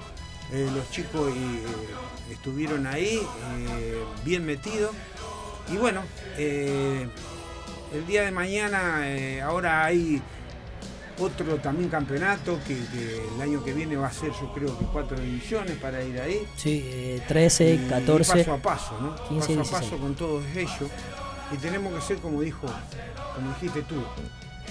eh, 0.53 0.69
los 0.75 0.91
chicos 0.91 1.33
eh, 1.35 2.33
estuvieron 2.33 2.87
ahí, 2.87 3.19
eh, 3.79 3.99
bien 4.25 4.45
metidos. 4.45 4.91
Y 5.73 5.77
bueno, 5.79 6.03
eh, 6.37 7.07
el 7.95 8.07
día 8.07 8.23
de 8.25 8.31
mañana 8.31 9.01
eh, 9.09 9.41
ahora 9.41 9.85
hay 9.87 10.21
otro 11.19 11.57
también 11.57 11.89
campeonato 11.89 12.59
que, 12.67 12.75
que 12.75 13.23
el 13.35 13.41
año 13.41 13.63
que 13.63 13.73
viene 13.73 13.97
va 13.97 14.09
a 14.09 14.13
ser 14.13 14.33
yo 14.33 14.53
creo 14.53 14.77
que 14.79 14.85
cuatro 14.87 15.19
divisiones 15.19 15.77
para 15.79 16.03
ir 16.03 16.21
ahí. 16.21 16.47
Sí, 16.57 16.83
eh, 16.85 17.23
13, 17.29 17.75
Y 17.75 17.79
14. 17.89 18.33
paso 18.39 18.53
a 18.53 18.59
paso, 18.59 18.99
¿no? 19.01 19.15
15, 19.29 19.39
paso 19.39 19.53
a 19.53 19.57
16. 19.57 19.69
paso 19.71 19.99
con 19.99 20.15
todos 20.15 20.45
ellos. 20.57 20.91
Y 21.53 21.57
tenemos 21.57 21.95
que 21.95 22.01
ser, 22.01 22.19
como 22.19 22.41
dijo, 22.41 22.67
como 23.35 23.49
dijiste 23.55 23.83
tú, 23.83 23.97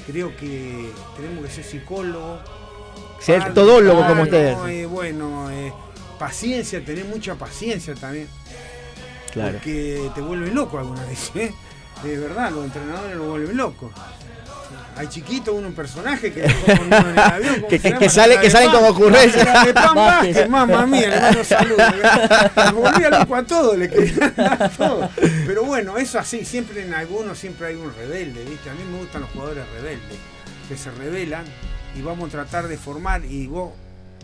creo 0.07 0.35
que 0.35 0.91
tenemos 1.15 1.45
que 1.45 1.51
ser 1.51 1.63
psicólogos. 1.63 2.41
Ser 3.19 3.53
todólogo 3.53 4.05
como 4.05 4.23
ustedes. 4.23 4.57
¿no? 4.57 4.67
Eh, 4.67 4.85
bueno, 4.85 5.49
eh, 5.49 5.71
paciencia, 6.19 6.83
tener 6.83 7.05
mucha 7.05 7.35
paciencia 7.35 7.95
también. 7.95 8.27
Claro. 9.31 9.53
Porque 9.53 10.11
te 10.13 10.21
vuelven 10.21 10.53
loco 10.53 10.77
algunas 10.77 11.07
veces. 11.07 11.35
¿eh? 11.35 11.53
De 12.03 12.17
verdad, 12.17 12.51
los 12.51 12.65
entrenadores 12.65 13.15
lo 13.15 13.29
vuelven 13.29 13.55
loco. 13.55 13.91
Hay 14.95 15.07
chiquito 15.07 15.53
uno 15.53 15.67
un 15.69 15.73
personaje 15.73 16.31
que 16.31 16.45
en 16.45 16.93
el 16.93 17.19
avión, 17.19 17.55
¿cómo 17.55 17.67
Que- 17.67 17.79
que- 17.79 18.09
sale- 18.09 18.39
que 18.39 18.49
salen 18.51 18.69
como 18.71 18.87
ocurrencia. 18.89 19.43
la 19.43 19.65
de 19.65 19.73
Pan 19.73 19.95
Vázquez. 19.95 20.33
Vázquez, 20.35 20.49
mamá 20.49 20.85
mía, 20.85 21.09
le 21.09 21.19
mando 21.19 21.43
saludos. 21.43 21.83
Loco 23.19 23.35
a 23.35 23.43
todos, 23.43 23.77
le 23.77 23.85
a 24.37 24.69
todos. 24.69 25.09
Pero 25.47 25.63
bueno, 25.63 25.97
eso 25.97 26.19
así, 26.19 26.45
siempre 26.45 26.83
en 26.83 26.93
algunos 26.93 27.37
siempre 27.39 27.67
hay 27.67 27.75
un 27.75 27.93
rebelde, 27.93 28.43
¿viste? 28.45 28.69
A 28.69 28.73
mí 28.73 28.83
me 28.91 28.99
gustan 28.99 29.21
los 29.21 29.29
jugadores 29.31 29.63
rebeldes, 29.75 30.17
que 30.69 30.77
se 30.77 30.91
rebelan 30.91 31.45
y 31.97 32.01
vamos 32.01 32.29
a 32.29 32.31
tratar 32.31 32.67
de 32.67 32.77
formar 32.77 33.25
y 33.25 33.47
vos, 33.47 33.71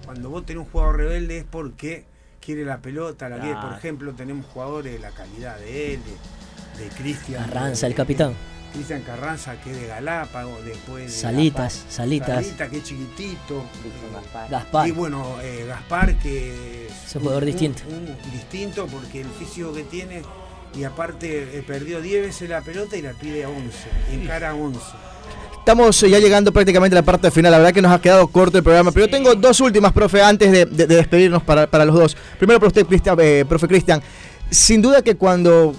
cuando 0.06 0.30
vos 0.30 0.46
tenés 0.46 0.64
un 0.64 0.70
jugador 0.72 0.98
rebelde 0.98 1.40
es 1.40 1.46
porque 1.50 2.06
quiere 2.40 2.64
la 2.64 2.78
pelota, 2.78 3.28
la 3.30 3.38
quiere. 3.40 3.54
Por 3.54 3.62
Claro. 3.64 3.78
ejemplo, 3.78 4.14
tenemos 4.14 4.46
jugadores 4.46 4.94
de 4.94 5.00
la 5.00 5.10
calidad 5.12 5.58
de 5.58 5.94
él, 5.96 6.00
de, 6.78 6.84
de 6.84 6.90
Cristian. 6.92 7.44
Carranza, 7.46 7.82
de- 7.88 7.92
el 7.92 7.96
capitán. 7.96 8.34
Cristian 8.74 9.02
Carranza, 9.02 9.56
que 9.62 9.72
es 9.72 9.82
de 9.82 9.88
Galápagos, 9.88 10.64
después 10.66 11.06
de 11.06 11.10
Salitas, 11.12 11.86
Salitas. 11.90 12.46
Salita, 12.46 12.70
que 12.70 12.78
es 12.78 12.84
chiquitito. 12.84 13.64
Gaspar. 14.50 14.88
Y 14.88 14.92
bueno, 14.92 15.26
eh, 15.42 15.66
Gaspar, 15.68 16.16
que 16.20 16.88
es 16.88 17.16
un 17.16 17.22
jugador 17.22 17.46
distinto. 17.46 17.82
un 17.90 18.06
distinto 18.32 18.88
porque 18.88 19.22
el 19.22 19.28
físico 19.28 19.74
que 19.74 19.84
tiene 19.84 20.22
y 20.78 20.84
aparte 20.84 21.58
eh, 21.58 21.64
perdió 21.66 22.00
10 22.02 22.28
veces 22.28 22.50
la 22.50 22.62
pelota 22.62 22.96
y 22.96 23.02
la 23.02 23.14
pide 23.14 23.44
a 23.44 23.50
11, 23.50 23.60
y 24.12 24.16
encara 24.22 24.52
a 24.52 24.54
11. 24.56 24.80
Estamos 25.58 26.02
eh, 26.04 26.10
ya 26.10 26.20
llegando 26.20 26.52
prácticamente 26.54 26.96
a 26.96 27.02
la 27.02 27.06
parte 27.06 27.30
final. 27.32 27.52
La 27.52 27.58
verdad 27.58 27.74
que 27.74 27.82
nos 27.82 27.92
ha 27.92 28.00
quedado 28.00 28.28
corto 28.28 28.58
el 28.58 28.64
programa, 28.64 28.92
pero 28.92 29.06
yo 29.08 29.12
tengo 29.12 29.34
dos 29.36 29.60
últimas, 29.62 29.92
profe, 29.94 30.22
antes 30.22 30.52
de, 30.52 30.66
de- 30.66 30.88
de 30.88 30.96
despedirnos 30.96 31.44
para, 31.44 31.68
para 31.68 31.86
los 31.86 31.96
dos. 31.96 32.18
Primero 32.38 32.60
para 32.60 32.68
usted, 32.68 32.86
Cristian, 32.86 33.18
eh, 33.20 33.46
profe 33.48 33.68
Cristian. 33.68 34.02
Sin 34.50 34.82
duda 34.82 35.02
que 35.04 35.16
cuando, 35.16 35.76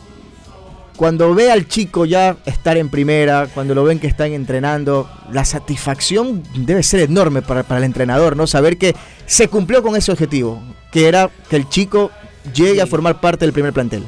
cuando 1.01 1.35
ve 1.35 1.51
al 1.51 1.67
chico 1.67 2.05
ya 2.05 2.37
estar 2.45 2.77
en 2.77 2.91
primera, 2.91 3.49
cuando 3.55 3.75
lo 3.75 3.85
ven 3.85 3.99
que 3.99 4.07
están 4.07 4.35
entrenando, 4.35 5.11
la 5.33 5.47
satisfacción 5.47 6.43
debe 6.55 6.83
ser 6.83 7.01
enorme 7.01 7.41
para, 7.41 7.63
para 7.63 7.79
el 7.79 7.85
entrenador, 7.85 8.37
¿no? 8.37 8.47
Saber 8.47 8.77
que 8.77 8.95
se 9.25 9.49
cumplió 9.49 9.83
con 9.83 9.97
ese 9.97 10.13
objetivo, 10.13 10.63
que 10.93 11.09
era 11.09 11.31
que 11.49 11.57
el 11.57 11.67
chico 11.71 12.11
llegue 12.53 12.83
a 12.83 12.87
formar 12.87 13.19
parte 13.19 13.47
del 13.47 13.55
primer 13.55 13.73
plantel. 13.73 14.05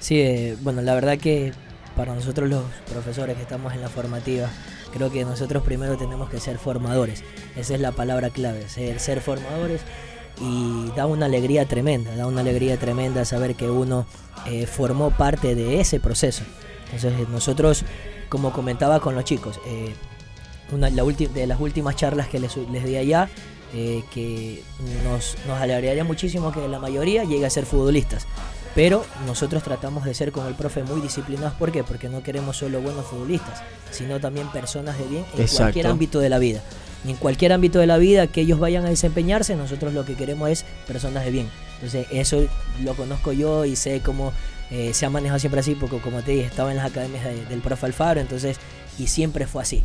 Sí, 0.00 0.20
eh, 0.20 0.56
bueno, 0.62 0.82
la 0.82 0.94
verdad 0.94 1.16
que 1.16 1.52
para 1.94 2.12
nosotros 2.12 2.50
los 2.50 2.64
profesores 2.90 3.36
que 3.36 3.42
estamos 3.42 3.72
en 3.72 3.80
la 3.80 3.88
formativa, 3.88 4.50
creo 4.92 5.12
que 5.12 5.24
nosotros 5.24 5.62
primero 5.62 5.96
tenemos 5.96 6.28
que 6.28 6.40
ser 6.40 6.58
formadores. 6.58 7.22
Esa 7.54 7.76
es 7.76 7.80
la 7.80 7.92
palabra 7.92 8.30
clave, 8.30 8.68
ser, 8.68 8.98
ser 8.98 9.20
formadores 9.20 9.82
y 10.40 10.90
da 10.96 11.06
una 11.06 11.26
alegría 11.26 11.66
tremenda, 11.66 12.14
da 12.16 12.26
una 12.26 12.40
alegría 12.40 12.78
tremenda 12.78 13.24
saber 13.24 13.54
que 13.54 13.70
uno 13.70 14.06
eh, 14.46 14.66
formó 14.66 15.10
parte 15.10 15.54
de 15.54 15.80
ese 15.80 16.00
proceso. 16.00 16.42
Entonces 16.86 17.12
eh, 17.20 17.26
nosotros, 17.30 17.84
como 18.28 18.52
comentaba 18.52 19.00
con 19.00 19.14
los 19.14 19.24
chicos, 19.24 19.60
eh, 19.66 19.94
una 20.72 20.90
la 20.90 21.04
de 21.04 21.46
las 21.46 21.60
últimas 21.60 21.96
charlas 21.96 22.28
que 22.28 22.38
les, 22.38 22.56
les 22.56 22.84
di 22.84 22.96
allá, 22.96 23.28
eh, 23.74 24.04
que 24.12 24.62
nos, 25.04 25.36
nos 25.46 25.60
alegraría 25.60 26.04
muchísimo 26.04 26.52
que 26.52 26.66
la 26.68 26.78
mayoría 26.78 27.24
llegue 27.24 27.46
a 27.46 27.50
ser 27.50 27.64
futbolistas. 27.64 28.26
Pero 28.74 29.04
nosotros 29.26 29.62
tratamos 29.62 30.04
de 30.04 30.14
ser 30.14 30.32
como 30.32 30.48
el 30.48 30.54
profe 30.54 30.82
muy 30.82 31.00
disciplinados. 31.00 31.54
¿Por 31.54 31.72
qué? 31.72 31.84
Porque 31.84 32.08
no 32.08 32.22
queremos 32.22 32.56
solo 32.56 32.80
buenos 32.80 33.06
futbolistas, 33.06 33.62
sino 33.90 34.18
también 34.20 34.48
personas 34.48 34.98
de 34.98 35.04
bien 35.04 35.24
en 35.34 35.42
Exacto. 35.42 35.64
cualquier 35.64 35.86
ámbito 35.88 36.20
de 36.20 36.28
la 36.28 36.38
vida. 36.38 36.62
En 37.06 37.16
cualquier 37.16 37.52
ámbito 37.52 37.78
de 37.80 37.86
la 37.86 37.98
vida 37.98 38.26
que 38.28 38.42
ellos 38.42 38.60
vayan 38.60 38.84
a 38.86 38.88
desempeñarse, 38.90 39.56
nosotros 39.56 39.92
lo 39.92 40.04
que 40.04 40.14
queremos 40.14 40.48
es 40.50 40.64
personas 40.86 41.24
de 41.24 41.30
bien. 41.32 41.48
Entonces 41.76 42.06
eso 42.12 42.44
lo 42.84 42.94
conozco 42.94 43.32
yo 43.32 43.64
y 43.64 43.74
sé 43.76 44.00
cómo 44.04 44.32
eh, 44.70 44.94
se 44.94 45.04
ha 45.04 45.10
manejado 45.10 45.38
siempre 45.40 45.60
así, 45.60 45.74
porque 45.74 45.98
como 45.98 46.22
te 46.22 46.30
dije, 46.32 46.46
estaba 46.46 46.70
en 46.70 46.76
las 46.76 46.86
academias 46.86 47.24
de- 47.24 47.44
del 47.46 47.60
profe 47.60 47.86
Alfaro, 47.86 48.20
entonces, 48.20 48.56
y 48.98 49.08
siempre 49.08 49.46
fue 49.46 49.62
así. 49.62 49.82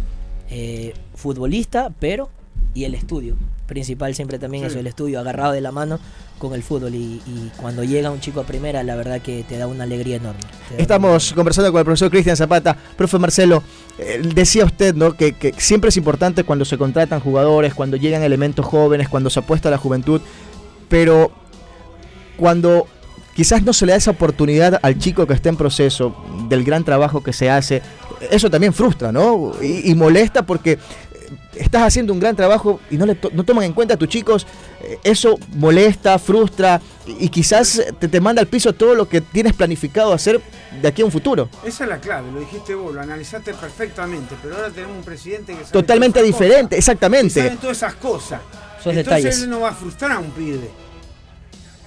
Eh, 0.50 0.94
futbolista, 1.16 1.92
pero 2.00 2.30
y 2.74 2.84
el 2.86 2.94
estudio. 2.96 3.36
Principal 3.68 4.16
siempre 4.16 4.40
también 4.40 4.66
es 4.66 4.76
el 4.76 4.88
estudio, 4.88 5.20
agarrado 5.20 5.52
de 5.52 5.62
la 5.62 5.72
mano 5.72 6.00
con 6.40 6.54
el 6.54 6.64
fútbol. 6.64 6.96
Y, 6.96 7.22
y 7.28 7.52
cuando 7.58 7.84
llega 7.84 8.10
un 8.10 8.20
chico 8.20 8.40
a 8.40 8.44
primera, 8.44 8.82
la 8.84 8.96
verdad 8.96 9.22
que 9.22 9.44
te 9.44 9.58
da 9.58 9.68
una 9.68 9.84
alegría 9.84 10.16
enorme. 10.16 10.40
Estamos 10.78 11.34
conversando 11.34 11.72
con 11.72 11.80
el 11.80 11.86
profesor 11.86 12.10
Cristian 12.10 12.36
Zapata. 12.36 12.76
Profe 12.96 13.20
Marcelo, 13.20 13.62
eh, 14.00 14.22
decía 14.34 14.66
usted 14.66 14.96
¿no? 14.96 15.14
que, 15.14 15.34
que 15.34 15.54
siempre 15.58 15.90
es 15.90 15.98
importante 15.98 16.44
cuando 16.44 16.66
se 16.66 16.78
contratan 16.78 17.20
jugadores, 17.20 17.74
cuando 17.76 17.98
llegan 17.98 18.24
elementos 18.24 18.66
jóvenes, 18.66 19.10
cuando 19.10 19.30
se 19.30 19.40
apuesta 19.40 19.68
a 19.70 19.72
la 19.72 19.78
juventud, 19.78 20.22
pero 20.90 21.32
cuando 22.38 22.88
quizás 23.36 23.64
no 23.64 23.74
se 23.74 23.86
le 23.86 23.92
da 23.92 23.98
esa 23.98 24.12
oportunidad 24.12 24.80
al 24.82 24.98
chico 24.98 25.28
que 25.28 25.34
está 25.34 25.50
en 25.50 25.58
proceso, 25.58 26.16
del 26.50 26.64
gran 26.64 26.84
trabajo 26.84 27.22
que 27.22 27.34
se 27.34 27.50
hace, 27.50 27.82
eso 28.32 28.50
también 28.50 28.74
frustra, 28.74 29.12
¿no? 29.12 29.54
Y, 29.62 29.92
y 29.92 29.96
molesta 29.96 30.44
porque 30.44 30.80
estás 31.60 31.84
haciendo 31.84 32.14
un 32.14 32.20
gran 32.20 32.36
trabajo 32.36 32.80
y 32.90 32.98
no, 32.98 33.06
le 33.06 33.16
to- 33.16 33.30
no 33.34 33.44
toman 33.44 33.64
en 33.66 33.74
cuenta 33.74 33.94
a 33.96 33.98
tus 33.98 34.08
chicos, 34.10 34.46
eh, 34.82 34.98
eso 35.04 35.38
molesta, 35.56 36.18
frustra 36.20 36.82
y, 37.06 37.26
y 37.26 37.30
quizás 37.30 37.82
te, 38.00 38.08
te 38.08 38.22
manda 38.22 38.42
al 38.42 38.48
piso 38.48 38.74
todo 38.74 38.96
lo 38.96 39.08
que 39.10 39.22
tienes 39.22 39.54
planificado 39.54 40.14
hacer 40.14 40.42
de 40.82 40.88
aquí 40.88 41.02
a 41.02 41.06
un 41.06 41.12
futuro. 41.12 41.50
Esa 41.66 41.84
es 41.86 41.90
la 41.90 42.00
clave, 42.00 42.32
lo 42.32 42.40
dijiste 42.40 42.76
vos, 42.76 42.94
lo 42.94 43.02
analizaste 43.02 43.54
perfectamente, 43.54 44.36
pero 44.42 44.56
ahora 44.56 44.70
tenemos 44.70 44.98
un 44.98 45.04
presidente 45.04 45.54
que 45.54 45.60
sabe 45.60 45.72
Totalmente 45.72 46.22
diferente, 46.24 46.76
cosas, 46.76 46.80
exactamente. 46.80 47.40
y 47.40 47.44
sabe 47.44 47.58
todas 47.58 47.78
esas 47.78 47.96
cosas. 47.96 48.42
Esos 48.80 48.94
Entonces 48.96 49.24
detalles. 49.24 49.42
él 49.44 49.50
no 49.50 49.60
va 49.62 49.70
a 49.70 49.74
frustrar 49.76 50.12
a 50.12 50.20
un 50.20 50.32
pibe. 50.32 50.70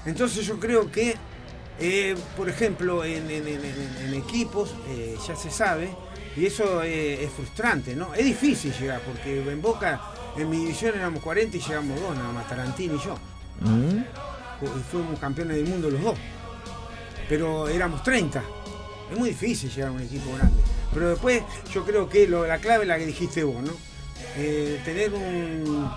Entonces 0.07 0.47
yo 0.47 0.59
creo 0.59 0.91
que, 0.91 1.15
eh, 1.79 2.15
por 2.37 2.49
ejemplo, 2.49 3.05
en, 3.05 3.31
en- 3.31 3.47
en- 3.47 3.65
en- 3.65 3.97
en 4.09 4.15
equipos 4.15 4.71
eh, 4.89 5.17
ya 5.27 5.37
se 5.37 5.51
sabe, 5.51 5.91
y 6.37 6.47
eso 6.47 6.83
eh, 6.83 7.25
es 7.25 7.31
frustrante, 7.33 7.95
¿no? 7.97 8.15
Es 8.15 8.25
difícil 8.25 8.73
llegar, 8.79 9.01
porque 9.01 9.41
en 9.51 9.61
Boca, 9.63 10.01
en 10.37 10.49
mi 10.49 10.59
división 10.59 10.95
éramos 10.97 11.23
40 11.23 11.57
y 11.57 11.61
llegamos 11.61 12.01
dos, 12.01 12.17
nada 12.17 12.33
más, 12.33 12.49
Tarantino 12.49 12.95
y 12.95 12.99
yo. 12.99 13.15
Mm. 13.61 14.05
Fu- 14.61 14.81
Fuimos 14.91 15.19
campeones 15.19 15.57
del 15.57 15.67
mundo 15.67 15.91
los 15.91 16.03
dos. 16.03 16.17
Pero 17.29 17.69
éramos 17.69 18.03
30. 18.03 18.43
Es 19.13 19.19
muy 19.19 19.31
difícil 19.31 19.71
llegar 19.71 19.89
a 19.91 19.93
un 19.93 20.01
equipo 20.03 20.33
grande. 20.37 20.63
Pero 20.93 21.11
después 21.11 21.43
yo 21.73 21.85
creo 21.85 22.09
que 22.09 22.27
lo- 22.29 22.47
la 22.47 22.59
clave 22.59 22.83
es 22.83 22.89
la 22.89 22.99
que 22.99 23.07
dijiste 23.07 23.45
vos, 23.45 23.63
¿no? 23.63 23.73
Eh, 24.37 24.81
tener 24.85 25.13
un, 25.13 25.91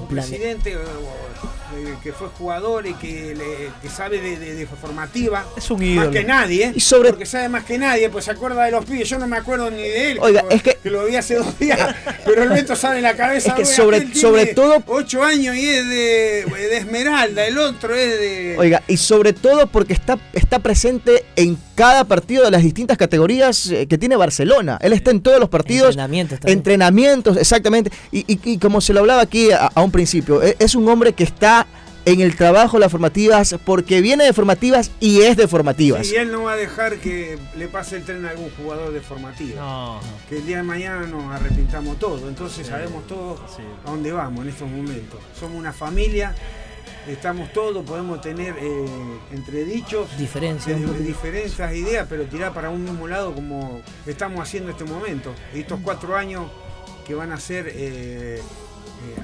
un 0.00 0.08
presidente 0.08 0.72
eh, 0.72 1.94
que 2.02 2.12
fue 2.12 2.28
jugador 2.36 2.86
y 2.86 2.94
que, 2.94 3.34
le- 3.34 3.70
que 3.80 3.88
sabe 3.88 4.20
de, 4.20 4.38
de- 4.38 4.54
de 4.54 4.66
formativa. 4.66 5.44
Es 5.56 5.70
un 5.70 5.78
Más 5.78 5.86
ídolo. 5.88 6.10
que 6.10 6.24
nadie. 6.24 6.72
Y 6.74 6.80
sobre- 6.80 7.10
porque 7.10 7.26
sabe 7.26 7.48
más 7.48 7.64
que 7.64 7.78
nadie, 7.78 8.10
pues 8.10 8.24
se 8.24 8.32
acuerda 8.32 8.64
de 8.64 8.72
los 8.72 8.84
pibes. 8.84 9.08
Yo 9.08 9.18
no 9.18 9.26
me 9.28 9.36
acuerdo 9.36 9.70
ni 9.70 9.82
de 9.82 10.12
él, 10.12 10.18
Oiga, 10.20 10.42
que, 10.48 10.54
es 10.56 10.62
que- 10.62 10.78
lo 10.90 11.04
vi 11.04 11.14
hace 11.16 11.36
dos 11.36 11.56
días. 11.58 11.78
pero 12.24 12.42
el 12.42 12.48
Beto 12.48 12.74
sabe 12.74 12.96
en 12.96 13.02
la 13.04 13.14
cabeza. 13.16 13.50
Es 13.50 13.54
que 13.54 13.62
"Oye, 13.62 13.72
sobre- 13.72 14.14
sobre 14.14 14.46
todo- 14.46 14.82
Ocho 14.88 15.22
años 15.22 15.54
y 15.54 15.68
es 15.68 15.86
de, 15.88 16.44
de 16.50 16.76
Esmeralda, 16.78 17.46
el 17.46 17.58
otro 17.58 17.94
es 17.94 18.18
de. 18.18 18.56
Oiga, 18.58 18.82
y 18.88 18.96
sobre 18.96 19.32
todo 19.32 19.66
porque 19.68 19.92
está, 19.92 20.18
está 20.32 20.58
presente 20.58 21.24
en 21.36 21.56
cada 21.80 22.04
partido 22.04 22.44
de 22.44 22.50
las 22.50 22.62
distintas 22.62 22.98
categorías 22.98 23.66
eh, 23.70 23.86
que 23.86 23.96
tiene 23.96 24.14
Barcelona. 24.16 24.78
Él 24.82 24.92
está 24.92 25.10
en 25.12 25.22
todos 25.22 25.40
los 25.40 25.48
partidos. 25.48 25.88
Entrenamientos 25.90 26.38
también. 26.40 26.58
Entrenamientos, 26.58 27.36
exactamente. 27.38 27.90
Y, 28.12 28.18
y- 28.32 28.38
y 28.44 28.58
como 28.58 28.80
se 28.82 28.92
lo 28.92 29.00
hablaba 29.00 29.22
aquí 29.22 29.50
a, 29.50 29.66
a 29.74 29.80
un 29.82 29.90
principio, 29.90 30.42
e- 30.42 30.56
es 30.58 30.74
un 30.74 30.86
hombre 30.88 31.14
que 31.14 31.24
está 31.24 31.66
en 32.04 32.20
el 32.20 32.34
trabajo 32.36 32.76
de 32.76 32.80
las 32.80 32.90
formativas 32.90 33.56
porque 33.64 34.00
viene 34.00 34.24
de 34.24 34.32
formativas 34.32 34.90
y 35.00 35.20
es 35.20 35.36
de 35.36 35.46
formativas. 35.48 36.10
Y 36.10 36.16
él 36.16 36.30
no 36.32 36.42
va 36.44 36.52
a 36.52 36.56
dejar 36.56 36.96
que 36.98 37.38
le 37.56 37.68
pase 37.68 37.96
el 37.96 38.04
tren 38.04 38.24
a 38.26 38.30
algún 38.30 38.50
jugador 38.56 38.92
de 38.92 39.00
formativa. 39.00 39.60
No. 39.60 40.00
Que 40.28 40.38
el 40.38 40.46
día 40.46 40.58
de 40.58 40.62
mañana 40.62 41.06
nos 41.06 41.32
arrepintamos 41.34 41.98
todo. 41.98 42.28
Entonces 42.28 42.66
sabemos 42.66 43.06
todos 43.06 43.40
Sí. 43.56 43.62
a 43.86 43.90
dónde 43.90 44.12
vamos 44.12 44.42
en 44.44 44.48
estos 44.50 44.68
momentos. 44.68 45.20
Somos 45.38 45.58
una 45.58 45.72
familia, 45.72 46.34
estamos 47.12 47.52
todos, 47.52 47.84
podemos 47.84 48.20
tener 48.20 48.54
eh, 48.58 48.86
entredichos, 49.32 50.08
Diferencias. 50.18 50.78
un 50.80 50.94
eh, 50.96 50.98
diferentes 50.98 51.58
ideas, 51.76 52.06
pero 52.08 52.24
tirar 52.24 52.52
para 52.52 52.70
un 52.70 52.82
mismo 52.84 53.06
lado 53.08 53.34
como 53.34 53.80
estamos 54.06 54.40
haciendo 54.40 54.70
en 54.70 54.76
este 54.78 54.90
momento. 54.90 55.32
Estos 55.54 55.80
cuatro 55.82 56.16
años 56.16 56.46
que 57.06 57.14
van 57.14 57.32
a 57.32 57.40
ser 57.40 57.66
eh, 57.68 58.40
eh, 58.40 58.42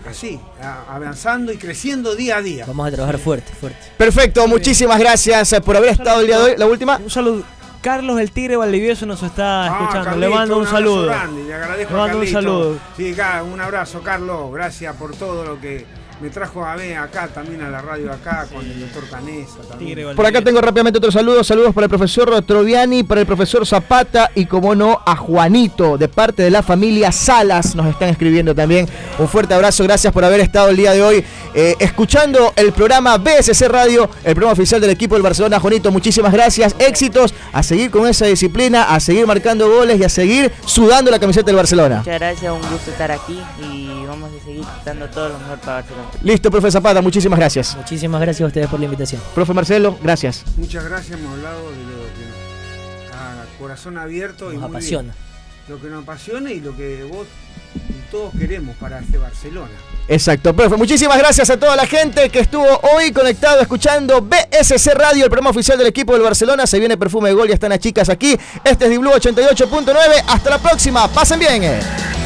así, 0.08 0.40
avanzando 0.88 1.52
y 1.52 1.56
creciendo 1.58 2.14
día 2.16 2.38
a 2.38 2.42
día. 2.42 2.64
Vamos 2.66 2.88
a 2.88 2.90
trabajar 2.90 3.18
fuerte, 3.18 3.52
fuerte. 3.52 3.78
Perfecto, 3.96 4.46
muchísimas 4.48 4.98
gracias 4.98 5.54
por 5.64 5.76
haber 5.76 5.90
estado 5.90 6.20
el 6.20 6.26
día 6.26 6.38
de 6.38 6.44
hoy. 6.44 6.54
La 6.56 6.66
última. 6.66 6.96
Un 6.96 7.10
saludo. 7.10 7.42
Carlos 7.82 8.18
el 8.18 8.32
Tigre 8.32 8.56
Valdivieso 8.56 9.06
nos 9.06 9.22
está 9.22 9.66
Ah, 9.66 9.78
escuchando. 9.82 10.16
le 10.16 10.28
mando 10.28 10.56
un, 10.56 10.66
abrazo 10.66 10.76
saludo. 10.76 11.06
grande, 11.06 11.44
le 11.44 11.54
agradezco 11.54 11.92
Le 11.94 11.98
a 12.00 12.02
mando 12.02 12.18
un 12.18 12.26
saludo. 12.26 12.78
Sí, 12.96 13.12
acá, 13.12 13.44
un 13.44 13.60
abrazo, 13.60 14.02
Carlos. 14.02 14.52
Gracias 14.52 14.96
por 14.96 15.14
todo 15.14 15.44
lo 15.44 15.60
que 15.60 15.84
me 16.20 16.30
trajo 16.30 16.64
a 16.64 16.76
ver 16.76 16.96
acá, 16.96 17.28
también 17.28 17.62
a 17.62 17.68
la 17.68 17.82
radio 17.82 18.12
acá, 18.12 18.46
con 18.52 18.64
el 18.64 18.80
doctor 18.80 19.08
Canesa. 19.10 19.58
También. 19.68 20.16
Por 20.16 20.26
acá 20.26 20.42
tengo 20.42 20.60
rápidamente 20.60 20.98
otro 20.98 21.12
saludo. 21.12 21.44
Saludos 21.44 21.74
para 21.74 21.84
el 21.84 21.90
profesor 21.90 22.42
Troviani, 22.42 23.02
para 23.02 23.20
el 23.20 23.26
profesor 23.26 23.66
Zapata 23.66 24.30
y, 24.34 24.46
como 24.46 24.74
no, 24.74 25.00
a 25.04 25.16
Juanito, 25.16 25.98
de 25.98 26.08
parte 26.08 26.42
de 26.42 26.50
la 26.50 26.62
familia 26.62 27.12
Salas. 27.12 27.74
Nos 27.74 27.86
están 27.86 28.08
escribiendo 28.08 28.54
también. 28.54 28.88
Un 29.18 29.28
fuerte 29.28 29.54
abrazo. 29.54 29.84
Gracias 29.84 30.12
por 30.12 30.24
haber 30.24 30.40
estado 30.40 30.70
el 30.70 30.76
día 30.76 30.92
de 30.92 31.02
hoy 31.02 31.24
eh, 31.54 31.74
escuchando 31.78 32.52
el 32.56 32.72
programa 32.72 33.18
BSC 33.18 33.68
Radio, 33.68 34.08
el 34.24 34.34
programa 34.34 34.52
oficial 34.52 34.80
del 34.80 34.90
equipo 34.90 35.14
del 35.14 35.22
Barcelona. 35.22 35.60
Juanito, 35.60 35.90
muchísimas 35.90 36.32
gracias. 36.32 36.74
Éxitos. 36.78 37.34
A 37.52 37.62
seguir 37.62 37.90
con 37.90 38.06
esa 38.06 38.26
disciplina, 38.26 38.94
a 38.94 39.00
seguir 39.00 39.26
marcando 39.26 39.68
goles 39.68 39.98
y 39.98 40.04
a 40.04 40.08
seguir 40.08 40.52
sudando 40.64 41.10
la 41.10 41.18
camiseta 41.18 41.46
del 41.46 41.56
Barcelona. 41.56 41.98
Muchas 41.98 42.18
gracias, 42.18 42.52
un 42.52 42.60
gusto 42.70 42.90
estar 42.90 43.10
aquí 43.10 43.40
y 43.60 44.04
vamos 44.06 44.30
a 44.30 44.44
seguir 44.44 44.64
dando 44.84 45.08
todo 45.08 45.30
lo 45.30 45.38
mejor 45.38 45.58
para 45.58 45.72
Barcelona. 45.76 46.05
Listo, 46.22 46.50
profe 46.50 46.70
Zapata. 46.70 47.00
Muchísimas 47.02 47.38
gracias. 47.38 47.76
Muchísimas 47.76 48.20
gracias 48.20 48.44
a 48.44 48.46
ustedes 48.48 48.68
por 48.68 48.78
la 48.80 48.86
invitación. 48.86 49.20
Profe 49.34 49.52
Marcelo, 49.52 49.98
gracias. 50.02 50.44
Muchas 50.56 50.84
gracias, 50.84 51.18
hemos 51.18 51.32
hablado 51.36 51.70
de 51.70 51.76
lo 51.76 52.02
que 52.14 53.06
nos, 53.06 53.14
a 53.16 53.44
corazón 53.58 53.98
abierto 53.98 54.52
y 54.52 54.56
muy 54.56 54.68
apasiona. 54.68 55.12
bien. 55.12 55.26
Lo 55.68 55.80
que 55.80 55.88
nos 55.88 56.02
apasiona 56.04 56.52
y 56.52 56.60
lo 56.60 56.76
que 56.76 57.02
vos 57.04 57.26
y 57.74 58.10
todos 58.10 58.32
queremos 58.38 58.76
para 58.76 59.00
este 59.00 59.18
Barcelona. 59.18 59.70
Exacto, 60.08 60.54
profe. 60.54 60.76
Muchísimas 60.76 61.18
gracias 61.18 61.50
a 61.50 61.56
toda 61.58 61.74
la 61.74 61.86
gente 61.86 62.28
que 62.30 62.38
estuvo 62.38 62.64
hoy 62.94 63.10
conectado 63.12 63.60
escuchando 63.60 64.20
BSC 64.22 64.94
Radio, 64.94 65.24
el 65.24 65.30
programa 65.30 65.50
oficial 65.50 65.76
del 65.76 65.88
equipo 65.88 66.12
del 66.12 66.22
Barcelona. 66.22 66.66
Se 66.68 66.78
viene 66.78 66.96
perfume 66.96 67.30
de 67.30 67.34
gol, 67.34 67.48
ya 67.48 67.54
están 67.54 67.70
las 67.70 67.80
chicas 67.80 68.08
aquí. 68.08 68.36
Este 68.62 68.84
es 68.84 68.90
Di 68.90 68.96
Blue 68.98 69.10
88.9. 69.10 69.94
Hasta 70.28 70.50
la 70.50 70.58
próxima. 70.58 71.08
Pasen 71.08 71.40
bien. 71.40 71.64
eh. 71.64 72.25